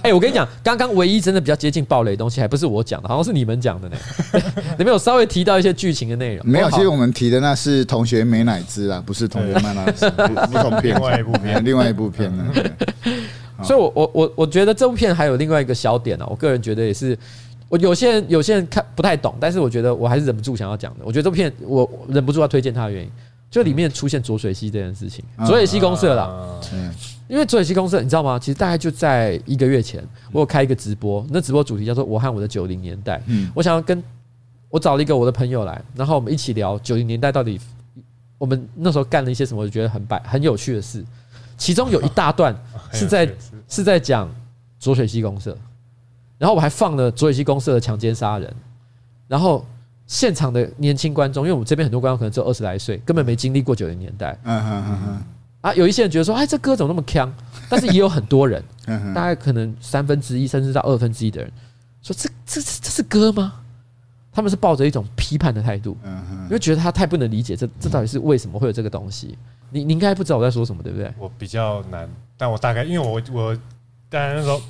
[0.03, 3.97] 哎，我跟你讲，刚刚唯一真的比较接近暴雷的东西，还不是我讲的，好像是你们讲的呢。
[4.77, 6.47] 你们有稍微提到一些剧情的内容？
[6.47, 10.09] 没有，其实我们提的那是同学美乃滋啊，不是同学麦纳斯，
[10.51, 12.45] 不同片，另外一部片，另外一部片呢。
[13.63, 16.27] 所以我，我我我我觉得这部片还有另外一个小点呢、啊。
[16.29, 17.15] 我个人觉得也是，
[17.69, 20.99] 我有些人有些人看不太懂，但是我觉得我还是忍不住想要讲的。
[21.03, 23.11] 我觉得这部片我忍不住要推荐它的原因，
[23.51, 26.31] 就里面出现浊水溪这件事情，浊水溪公社啦。
[26.73, 26.91] 嗯，
[27.27, 28.39] 因为浊水溪公社你知道吗？
[28.39, 33.21] 其实大概就在一个月前，我有开一个直播，那直播主题叫做“我和我的九零年代”。
[33.27, 34.01] 嗯，我想要跟
[34.69, 37.59] 我找了一个我的朋友来，然后我们一起聊九零年代到底
[38.37, 41.03] 我们那时候干了一些什么，我觉得很白很有趣的事。
[41.57, 42.55] 其中有一大段
[42.93, 43.29] 是在
[43.67, 44.33] 是在讲
[44.79, 45.57] 浊水溪公社，
[46.37, 48.55] 然后我还放了浊水溪公社的强奸杀人，
[49.27, 49.65] 然后
[50.11, 55.23] 现场的年轻观众，因为我们这边很多观众可能只有二十来岁，根本没经历过九零年代，嗯嗯嗯嗯，
[55.61, 57.31] 啊，有一些人觉得说，哎，这歌怎么那么锵？
[57.69, 58.61] 但是也有很多人，
[59.15, 61.49] 大概可能三分之一甚至到二分之一的人
[62.01, 63.53] 说，这这这是歌吗？
[64.33, 69.37] 他们是抱着一种批判的态度，因为觉得他太不能理解，这这到底是为什么会有这个东西？
[69.69, 71.09] 你你应该不知道我在说什么，对不对？
[71.17, 73.57] 我比较难，但我大概因为我我
[74.09, 74.61] 当然那时候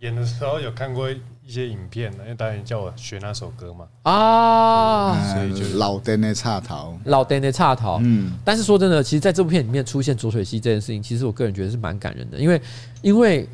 [0.00, 1.10] 演的时候有看过
[1.46, 3.86] 一些影片，因为导演叫我学那首歌嘛。
[4.02, 8.00] 啊，所以就老灯的插头，老灯的插头。
[8.02, 12.60] 嗯，但是说真的，其实在这部片里面出现浊水溪这件事情，其实我个人觉得是蛮感人的，因为
[13.00, 13.48] 因为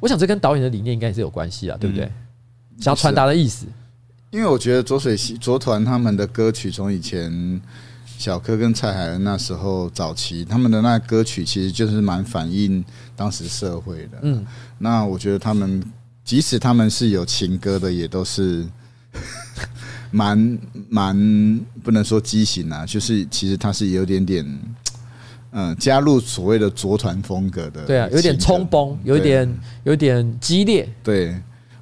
[0.00, 2.06] 我想这跟导演的理念应该也是有关系啊，对不对？
[2.06, 3.66] 嗯、想要传达的意思，
[4.30, 7.60] 因为我觉得浊水溪卓团他们的歌曲从以前。
[8.18, 12.84] 小柯跟蔡海恩那时候早期，他们的那歌曲其实就是蛮反映
[13.16, 14.18] 当时社会的。
[14.20, 14.44] 嗯，
[14.76, 15.82] 那我觉得他们
[16.30, 18.64] 即使他们是有情歌的，也都是
[20.12, 20.58] 蛮
[20.88, 24.60] 蛮不能说畸形啊，就是其实他是有点点
[25.50, 27.84] 嗯加入所谓的卓团风格的。
[27.84, 29.52] 对啊，有点冲崩，有点
[29.82, 30.88] 有点激烈。
[31.02, 31.36] 对。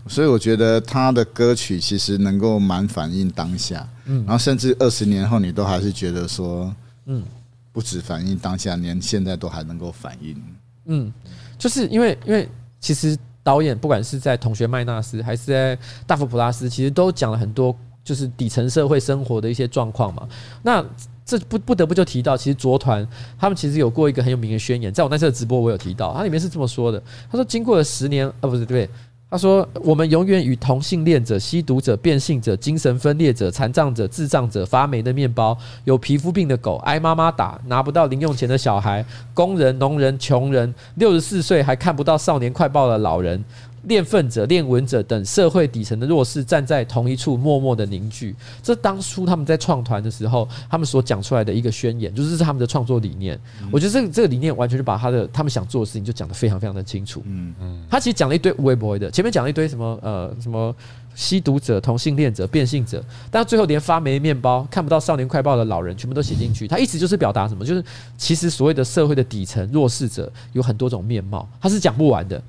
[0.06, 6.74] 所以我觉得他的歌曲其实能够蛮反映当下，嗯，然后甚至二十年后你都还是觉得说，
[7.04, 7.22] 嗯，
[7.70, 10.42] 不止反映当下，连现在都还能够反映，
[10.86, 11.12] 嗯，
[11.58, 12.48] 就是因为因为
[12.80, 13.14] 其实
[13.48, 20.28] 导演不管是在同学麦纳斯还是在大佛普拉斯，其实都讲了很多就是底层社会生活的一些状况嘛。
[20.62, 20.84] 那
[21.24, 23.08] 这不不得不就提到，其实卓团
[23.38, 28.86] 他们其实有过一个很有名的宣言，在我那次的直播我有提到，它里面是这么说的，他说经过了十年，啊不是对。
[29.30, 43.44] 他说：“我们永远与同性恋者、吸毒者、变性者、精神分裂者、残障者、智障者、发霉的面包、有皮肤病的狗、挨妈妈打、拿不到零用钱的小孩、工人、农人、穷人、六十四岁还看不到少年快报的老人、
[43.84, 48.34] 练愤者、练文者等社会底层的弱势站在同一处，默默的凝聚。
[48.62, 53.38] 这当初他们在创团的时候，他们所讲出来的一个宣言，就是这是他们的创作理念。
[53.70, 57.22] 我觉得这个这个理念完全就把他的他们想做的事情就讲得非常非常的清楚。
[57.26, 60.74] 嗯嗯，他其实讲了一堆微博的，前面讲了一堆什么呃什么
[61.14, 66.68] 吸毒者、同性恋者、变性者，但最后连发霉面包、看不到少年快报的老人全部都写进去。
[66.68, 67.64] 他意思就是表达什么？
[67.64, 67.84] 就是
[68.16, 72.42] 其实所谓的社会的底层弱势者有很多种面貌，他是讲不完的。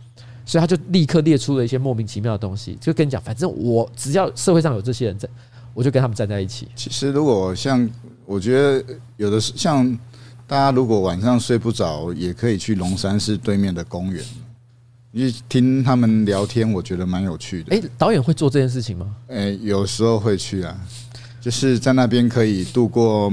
[0.50, 5.30] 所以他就立刻列出了一些莫名其妙的东西，就跟你讲，反正我只要社会上有这些人在，
[5.76, 6.68] 我就跟他们站在一起。
[6.76, 7.88] 其实如果像
[8.26, 8.84] 我觉得
[9.18, 9.96] 有的是像
[10.48, 14.26] 大家如果晚上睡不着，也可以去龙山寺对面的公园，
[15.12, 17.76] 你听他们聊天，我觉得蛮有趣的。
[17.76, 19.16] 哎，导演会做这件事情吗？
[19.28, 20.76] 哎，有时候会去啊，
[21.40, 23.32] 就是在那边可以度过，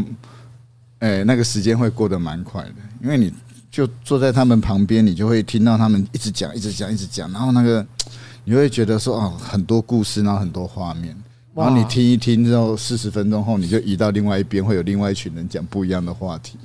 [0.99, 3.33] 哎，那个时间会过得蛮快的，因为你。
[3.77, 7.86] 就坐在他们旁边，你就会听到他们一直讲、一直讲、一直讲，然后那个
[8.44, 11.15] 你会觉得说哦，很多故事，然后很多画面，
[11.55, 16.59] 然后你听一听之后，四十分钟后你就移到另外一边，会有另外一群人讲不一样的话题。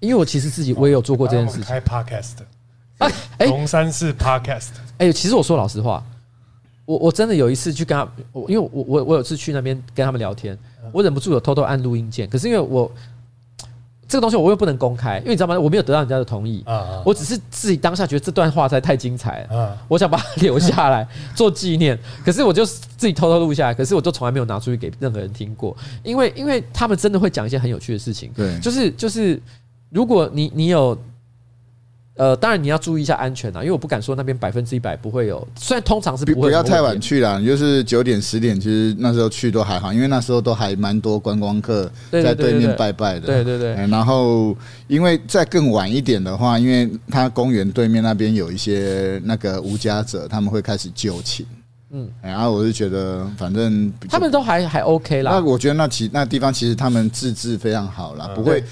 [0.00, 2.32] 因为我其实自己我也有做过这件事情，开 podcast，
[3.38, 4.68] 哎，龙山寺 podcast，
[4.98, 6.04] 哎，其实我说老实话，
[6.84, 8.06] 我我真的有一次去跟他，
[8.48, 10.58] 因为我我我有次去那边跟他们聊天，
[10.92, 12.92] 我忍不住有偷偷按录音键，可是因为我。
[14.10, 15.58] 这个东西我又不能公开，因为你知道吗？
[15.58, 16.64] 我没有得到人家的同意，
[17.04, 21.06] 我只是自己当下觉得这段话实在太精彩了，我想把它留下来
[21.36, 21.96] 做纪念。
[22.24, 29.40] 可是我就自己偷偷录下来，可是我就从来没有拿出去给任何人听过，因为因为他们真的会讲一些很有趣的事情，对，就是就是
[29.90, 30.98] 如果你你有。
[32.20, 36.48] 呃，当然你要注意一下安全啊，因为我不敢说那边百分之一百不会有，虽然通常是不会。
[36.48, 43.20] 不要太晚去啦，你就是九点十点，其实那时候去都还好，因为那时候都还蛮多观光客在对面拜拜的。
[43.20, 43.72] 对对对。
[43.86, 44.54] 然后，
[44.86, 51.46] 因为再更晚一点的话，因为它公园对面那边有一些那个无家者，他们会开始就寝。
[51.90, 52.06] 嗯。
[52.20, 55.32] 然后我就觉得，反正他们都还还 OK 啦。
[55.32, 58.62] 那我觉得那其那地方其实他们自治非常好啦，不会。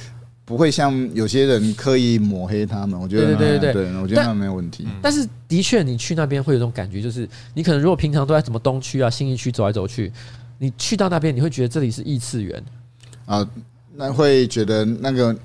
[0.49, 4.89] 不会像有些人刻意抹黑他们，我觉得对对对，对，我觉得那没有问题。
[5.03, 10.11] 但是的确，你去那边会有种感觉，就是你可能如果平常都在什么东区啊、新义区走来走去，
[10.59, 12.65] 你去到那边，你会觉得这里是异次元。
[13.27, 13.47] 啊，
[13.95, 15.37] 那会觉得那个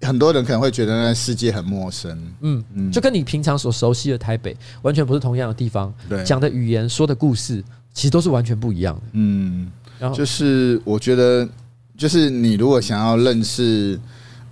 [0.00, 2.10] 很多人可能会觉得那世界很陌生，
[2.40, 7.62] 嗯嗯，就跟你平常所熟悉的台北完全不是同样的地方，对，讲的语言、说的故事，
[7.94, 9.70] 其实都是完全不一样的，嗯，
[10.00, 11.48] 然后就是我觉得，
[11.96, 13.96] 就是你如果想要认识。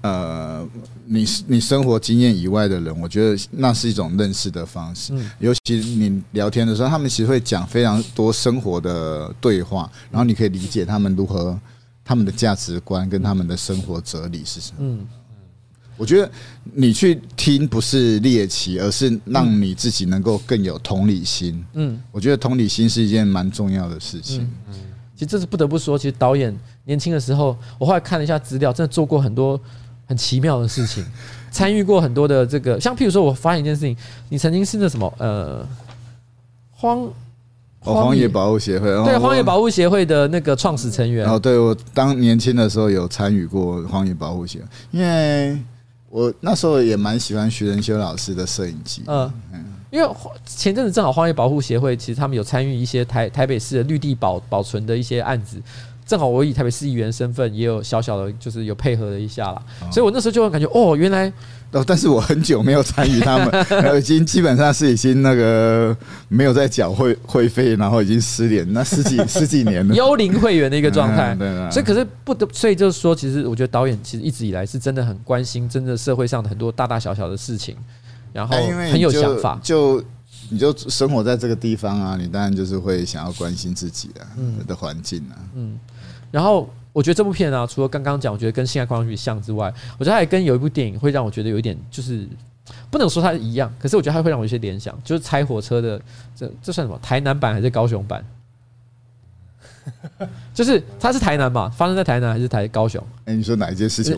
[0.02, 0.66] 呃，
[1.04, 5.12] 你你生活经验以外的人，我觉得那是一种认识的方式。
[5.38, 11.58] 尤其你聊天的时候，他们其实会讲非常多生活的对话，然后你可以理解他们如何
[12.02, 14.76] 他们的价值观跟他们的生活哲理是什么。
[14.78, 15.06] 嗯，
[15.98, 16.30] 我觉得
[16.72, 21.62] 你去听不是猎奇，而是让你自己能够更有同理心。
[21.74, 24.50] 嗯，我觉得同理心是一件蛮重要的事情。
[24.68, 24.74] 嗯，
[25.14, 29.60] 其实这是不得不说，其实导演年轻的时候，我后来看了一下资料，真的做过很多。
[30.10, 31.06] 很奇妙的事情，
[31.52, 33.96] 参与过很多的这个，像譬如说，我发现一件事情，
[34.28, 35.64] 你曾经是那什么呃
[36.72, 37.08] 荒
[37.78, 41.24] 荒野保护协会，对荒野保护协会的那个创始成员。
[41.30, 45.56] 哦，对，我当年轻的时候有参与过荒野保护协会，因为
[46.08, 49.04] 我那时候也蛮喜欢徐仁修老师的摄影机。
[49.06, 50.08] 嗯嗯，因为
[50.44, 55.62] 前阵子正好荒野保护协会其实他们有参与一些台台北市的绿地保保存的一些案子。
[56.10, 59.62] 正好我以台北市议员身份，也有小小的，就是有配合了一下啦。
[59.92, 61.32] 所以我那时候就会感觉，哦，原来
[61.70, 65.96] 哦，但是我很久没有参与他们，已经基本上是已经那个
[66.26, 71.36] 没有在缴会会费，然后已经失联那十几 十几年了，幽灵会员的一个状态。
[71.70, 77.76] 所以可是不得，所以就是说，其实我觉得导演其实一直以来是真的很关心，真的社会上的很多大大小小的事情，
[78.32, 78.56] 然后
[78.90, 79.60] 很有想法。
[79.62, 80.02] 就
[80.48, 84.26] 你就生活在这个地方啊，你当然就是会想要关心自己的
[84.66, 85.78] 的环境啊，嗯。
[86.30, 92.26] 然后我觉得这部片啊，除了刚刚讲，我觉得跟《性爱狂想曲》像之外，我觉得还跟有一部电影会让我觉得有一点，就是
[92.90, 96.00] 不能说它一样，可是我觉得它会让我有些联想，就是《拆火车》的
[96.34, 96.98] 这这算什么？
[97.02, 98.24] 台南版还是高雄版？
[100.54, 101.68] 就是他是台南嘛？
[101.70, 103.02] 发生在台南还是台高雄？
[103.24, 104.16] 哎，你说哪一件事情？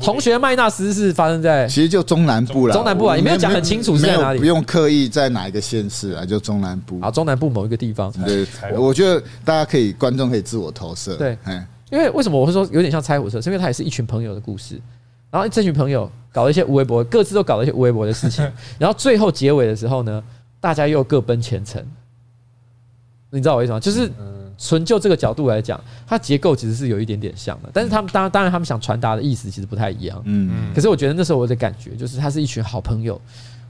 [0.00, 2.74] 同学麦纳斯是发生在，其实就中南部啦。
[2.74, 4.38] 中南部啊，你没有讲很清楚是在哪里？
[4.38, 7.00] 不用刻意在哪一个县市啊，就中南部。
[7.00, 8.12] 啊，中南部某一个地方。
[8.24, 11.16] 对，我觉得大家可以，观众可以自我投射。
[11.16, 11.36] 对，
[11.90, 13.40] 因为为什么我会说有点像猜火车？
[13.40, 14.80] 是因为它也是一群朋友的故事。
[15.30, 18.44] 然后这群朋友搞了一些无微博，各自都搞了一些无微博的事情。
[18.78, 20.22] 然后最后结尾的时候呢，
[20.60, 21.84] 大家又各奔前程。
[23.30, 23.78] 你知道我意思吗？
[23.78, 24.10] 就是。
[24.58, 30.20] 纯就这个角度来讲，它结构其实是有一点点像的，但是他们当然当然他们想传达的意思其实不太一样。
[30.24, 30.74] 嗯嗯。
[30.74, 33.20] 可是我觉得那时候我的感觉就是，他是一群好朋友，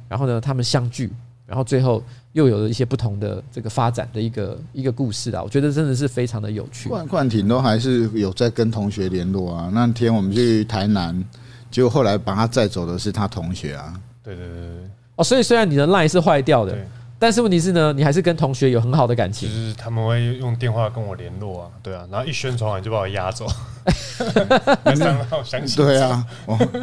[0.08, 1.12] 然后呢，他们相聚，
[1.44, 2.02] 然后最后
[2.32, 6.88] 又有了一些不同的这个发展的一个一个故事啊，我觉得真的是非常的有趣。
[6.88, 9.70] 冠冠廷都还是有在跟同学联络啊。
[9.72, 11.24] 那天我们去台南，
[11.70, 14.00] 结果后来把他载走的是他同学啊。
[14.22, 14.90] 对对对对。
[15.16, 16.78] 哦，所以虽然你的 line 是坏掉的。
[17.18, 19.48] 但是问题是呢，你还是跟同学有很好的感情。
[19.48, 23.46] 就是他们会用电话跟我联络啊，对啊，然后一宣传完就把我押走。
[24.96, 26.26] 上到厢型对啊，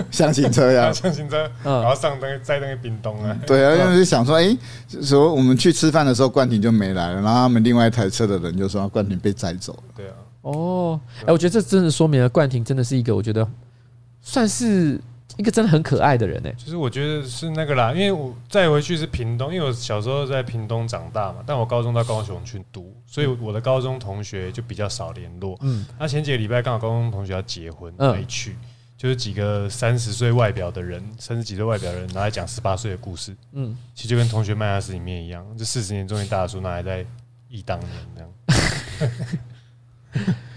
[0.09, 3.37] 厢型车呀， 厢型车，然后上那个在那个冰冻啊。
[3.45, 4.57] 对啊，因为就想说，哎，
[5.03, 9.83] 说我们去吃饭的时候，冠廷就没来了，然后他们另外一台车的人就说冠廷被载走了。
[9.95, 10.13] 对啊。
[10.41, 13.47] 哦，哎，我觉得这真的说明了冠廷真的是一个，我觉得
[14.21, 14.99] 算是。
[15.37, 25.57] 一个真的很可爱的人呢，其实我觉得是那个啦，因为我再回去是屏东，因为我小时候在屏东长大嘛，但我高中到高雄去读，所以我的高中同学就比较少联络。
[25.61, 28.55] 嗯，那前几个礼拜刚好高中同学要结婚，没去，
[28.95, 33.35] 就是几个三十岁外表的人，三十几岁外表的人拿来讲十八岁的故事。
[33.53, 37.05] 嗯，其实就跟同学麦芽斯里面一样，这四十年中年大叔拿来在
[37.49, 38.29] 忆当年这样。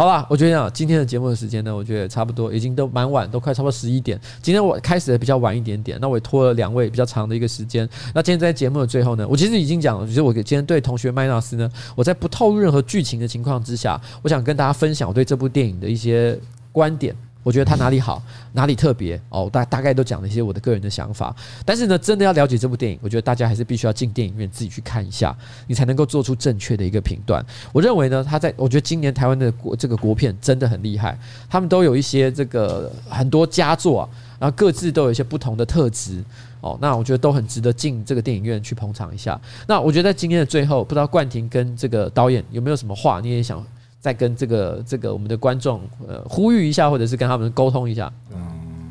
[0.00, 4.18] 好吧，我觉得啊，今天的节目的时间呢，我觉得差不多，已经都蛮晚，都快差不多十一点。
[4.40, 7.86] 今天我开始的比较晚一点点，那我也拖了两位比较长的一个时间。
[8.14, 16.34] 那今天在节目的最后呢，我其实已经讲了，就是我今天对同学麦纳斯呢，我在不透露任何剧情的情况之下，我想跟大家分享我对这部电影的一些
[16.72, 17.14] 观点。
[17.42, 18.22] 我觉得他哪里好，
[18.52, 21.34] 哪里特别哦，大大概都讲了一些我的个人的想法。
[21.64, 25.34] 但是呢，真的要了解这部电影，我觉得大家还是必须要进电影院自己去看一下，
[25.66, 27.44] 你才能够做出正确的一个评断。
[27.72, 31.18] 我认为呢，他在我觉得今年台湾的国这个国片真的很厉害，
[31.48, 34.08] 他们都有一些这个很多佳作啊，
[34.38, 36.22] 然后各自都有一些不同的特质
[36.60, 36.76] 哦。
[36.80, 39.40] 那我觉得都很值得进这个电影院去捧场一下。
[39.66, 43.64] 那我觉得在今天的最后，不知道冠廷跟这个导演有没有什么话，你也想？
[44.00, 48.10] 再跟这个这个我们的观众呃呼吁一下，或者是跟他们沟通一下。
[48.32, 48.90] 嗯，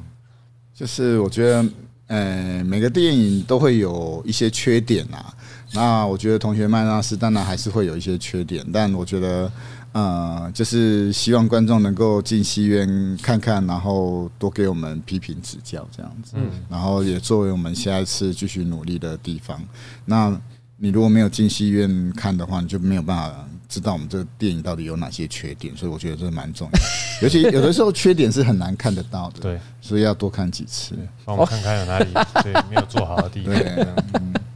[0.74, 1.66] 就是我觉得，
[2.08, 5.34] 呃，每个电影都会有一些缺点啊。
[5.74, 9.52] 那我觉得《同学麦纳斯》当然还是会有一些缺点，但我觉得，
[9.92, 16.34] 呃，就是希望观众能够进戏院看看，然后多给我们批评指教这样子。
[16.36, 19.60] 嗯，然后也作为我们下一次继续努力的地方。
[20.06, 20.40] 那
[20.78, 23.46] 你如果没有进戏院看的话，你就没有办法。
[23.70, 26.80] 知道我们这个电影到底有哪些缺点，所以我觉得这蛮重要。
[27.22, 32.12] 尤其有的时候缺点是很难看得到的，对，所以要多看几次，帮我们看看有哪里
[32.44, 33.54] 对没有做好的地方。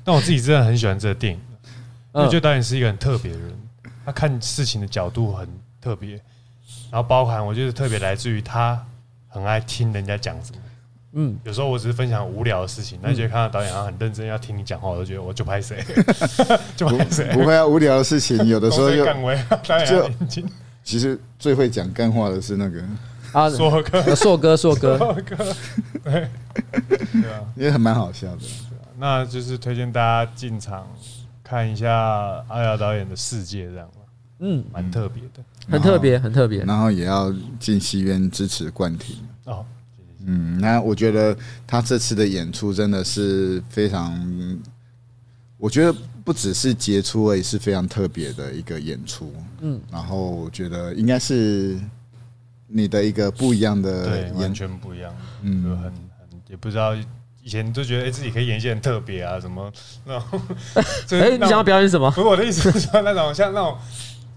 [0.04, 1.40] 但我自己真的很喜欢这个电影，
[2.16, 3.54] 因为觉得导演是一个很特别的人，
[4.04, 5.48] 他看事情的角度很
[5.80, 6.14] 特别，
[6.90, 8.84] 然后包含我觉得特别来自于他
[9.28, 10.58] 很爱听人家讲什么。
[11.14, 15.84] 嗯，有时候我只是分享无聊的事情，那觉得看到导演他很认真要听你讲话，我就觉得我就拍谁，
[16.76, 17.30] 就拍谁。
[17.34, 19.06] 不会啊，无聊的事情有的时候又
[19.86, 20.10] 就
[20.84, 22.84] 其实最会讲干话的是那个
[23.32, 25.38] 啊，硕哥，硕哥，硕哥，硕哥，
[26.04, 26.30] 对，
[26.74, 28.42] 对啊，也很蛮好笑的。
[29.00, 30.88] 那就是推荐大家进场
[31.44, 31.92] 看一下
[32.48, 33.88] 阿瑶导演的世界，这样。
[34.40, 36.64] 嗯，蛮特别的，很特别，很特别。
[36.66, 39.16] 然后也要进戏院支持冠廷。
[39.46, 39.66] 哦。
[40.26, 41.36] 嗯，那我觉得
[41.68, 44.18] 他这次的演出真的是非常，
[45.58, 45.94] 我觉得
[46.24, 49.34] 不只是杰出而已，是非常特别的一个演出。
[49.62, 51.78] 嗯，然后我觉得应该是
[52.68, 55.14] 你的一个不一样的，对，完全不一样。
[55.42, 55.94] 嗯，很很
[56.50, 56.96] 也不知道，
[57.42, 59.72] 以前就觉得哎、欸、自己可以演一些很特别啊，什么
[60.06, 60.42] 那种。
[61.20, 62.10] 哎，你想要表演什么？
[62.12, 63.78] 不是我的意思是说那种像那种。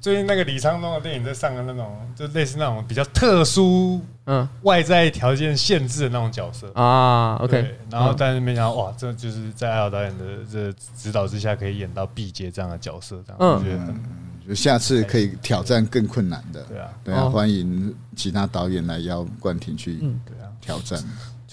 [0.06, 6.70] 最近那个李沧东的电影在上的那种，就类似那种比较特殊，嗯，外在条件限制的那种角色。
[6.74, 7.34] 啊。
[7.40, 14.00] OK，然后但是没想到哇，这就是在艾豪导演的这指导之下，可以演到毕节这样的角色，这样我觉得很，
[14.46, 16.62] 就下次可以挑战更困难的。
[16.68, 21.02] 对啊，对啊，欢迎其他导演来邀冠廷去，对啊，挑战。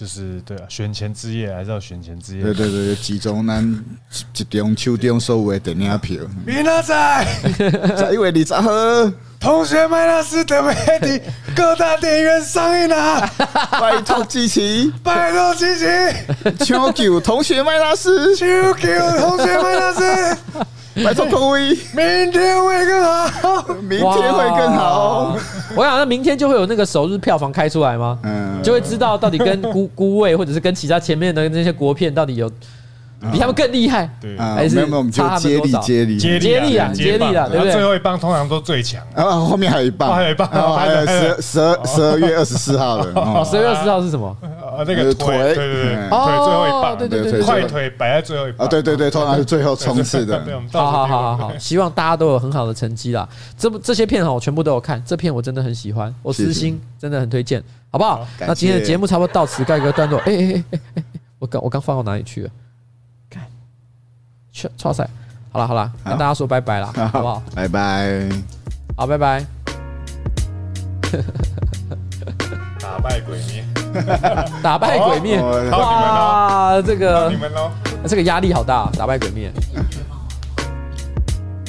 [0.04, 2.44] 就是对啊，选前之夜还是要选前之夜。
[2.44, 3.64] 对对对，集中咱
[4.36, 6.18] 一中秋中所有的电影票。
[6.46, 7.26] 明仔载，
[7.96, 8.70] 在一月二十号，
[9.40, 11.24] 同学麦纳斯特别的
[11.56, 13.32] 各大电影院上映啊！
[13.80, 16.14] 拜托支持，拜托支持，
[16.66, 20.38] 求救同学麦纳斯，求救同学麦纳斯。
[21.04, 25.36] 拜托各位，明天会更好，明天会更好。
[25.76, 28.20] 我想，那明天就会有那个首日票房开出来吗？
[28.24, 32.52] 嗯，就会知道到底跟孤孤位，或者是跟其他前面的那些国片到底有。
[33.32, 37.72] 比他们更厉害，对，还是差他们接力，接力，接力啊，接力啊，对不对？
[37.74, 44.36] 最后一棒通常都最强，啊后后面还有一棒，还有一棒，还有十十二十二月二十四号的，哦， 十二月二十四号是什么？
[44.86, 50.42] 那个腿，对对对，腿最后一棒，对对对，快腿摆在最后一棒，啊，对对对，通常是最后冲刺的。
[50.72, 53.28] 好好好好好，希望大家都有很好的成绩啦。
[53.58, 58.28] 这部这些片哈，我全部都有看，这片我真的很喜欢，我私心真的很推荐，好不好？
[58.40, 60.20] 那今天的节目差不多到此告一个段落。
[60.20, 61.04] 哎哎哎哎哎，
[61.40, 62.50] 我刚我刚放到哪里去了？
[64.54, 65.10] 超超赛。
[65.52, 67.44] 好了好了，跟大家说拜拜了，好不好？
[67.54, 68.30] 拜拜。
[68.96, 69.46] 好，拜拜。
[72.80, 73.66] 打败鬼灭，
[74.64, 77.70] 打败鬼灭，哇，这个你们喽，
[78.08, 79.52] 这个压力好大，打败鬼灭。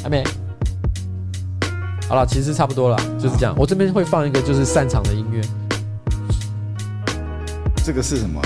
[0.02, 0.24] 还没。
[2.09, 3.55] 好了，其实差不多了，就是这样。
[3.59, 5.40] 我这边会放一个就是散场的音乐。
[7.85, 8.40] 这个是什么？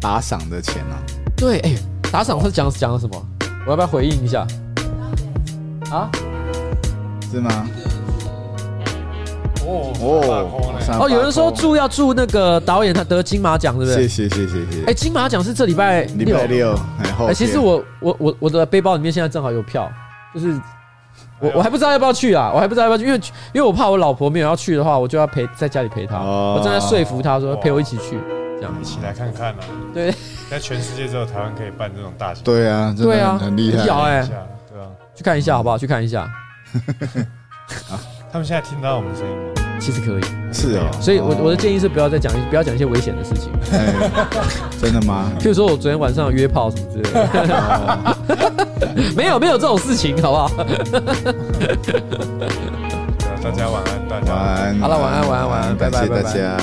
[0.00, 0.96] 打赏的钱啊？
[1.36, 1.74] 对，哎，
[2.10, 3.26] 打赏是讲讲了什么？
[3.66, 4.46] 我要不要回应一下？
[5.90, 6.10] 啊？
[7.30, 7.66] 是吗？
[9.64, 11.08] 哦哦哦！
[11.08, 14.08] 有人说祝要祝那个导演他得金马奖，对不对？
[14.08, 14.84] 谢谢谢谢谢谢。
[14.86, 16.76] 哎，金马奖是这礼拜礼拜六。
[17.28, 19.88] 哎，其实我我我我的背包里面现在正好有票，
[20.34, 20.60] 就是
[21.38, 23.20] 我我还不知道要不要去啊，我还不知道要不要去，因为
[23.54, 26.18] 因为我怕我老婆没有要去的话，我就要陪在家里陪她。
[26.18, 28.18] 我正在说服她说陪我一起去，
[28.62, 29.58] 这样一起来看看啊。
[29.92, 30.14] 对，
[30.48, 32.44] 在全世界只有台湾可以办这种大型。
[32.44, 33.82] 对啊，对啊，很厉害。
[33.82, 34.22] 哎，
[34.70, 34.86] 对啊，
[35.16, 35.76] 去看一下好不好？
[35.76, 36.30] 去看一下。
[38.30, 39.42] 他们现在听到我们声音吗？
[39.80, 40.22] 其实可以，
[40.54, 40.88] 是哦。
[41.00, 43.50] 所以我我的建议是不要再讲，不要讲一些危险的事情。
[44.80, 45.32] 真的吗？
[45.40, 48.16] 譬如说我昨天晚上约炮什么之类的。
[49.16, 50.48] 没有没有这种事情，好不好？
[53.42, 54.78] 大家晚安，大家晚安。
[54.78, 56.22] 好了，晚安晚安晚安，拜拜拜拜。
[56.22, 56.56] 大家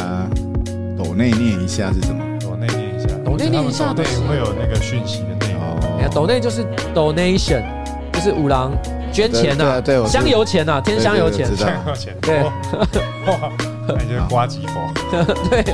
[1.01, 2.21] 抖内念一下是什么？
[2.41, 5.59] 抖内念一下，抖内念一下，对，会有那个讯息的内容。
[6.13, 7.63] 抖内就是 donation，
[8.11, 8.71] 就是五郎。
[9.11, 12.51] 捐钱呐，对香油钱呐，添香油钱，香油钱，对，哇，
[13.87, 14.79] 那就是刮吉佛，
[15.49, 15.63] 对，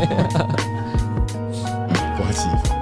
[2.15, 2.74] 刮吉佛，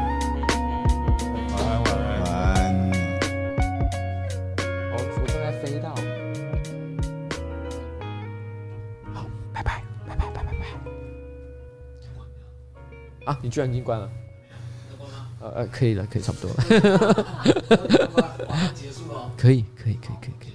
[13.25, 14.09] 啊，你居然已经关了，
[15.41, 16.63] 呃呃，可以了，可以差不多了，
[18.73, 20.52] 结束了，可以可以可以可以可以。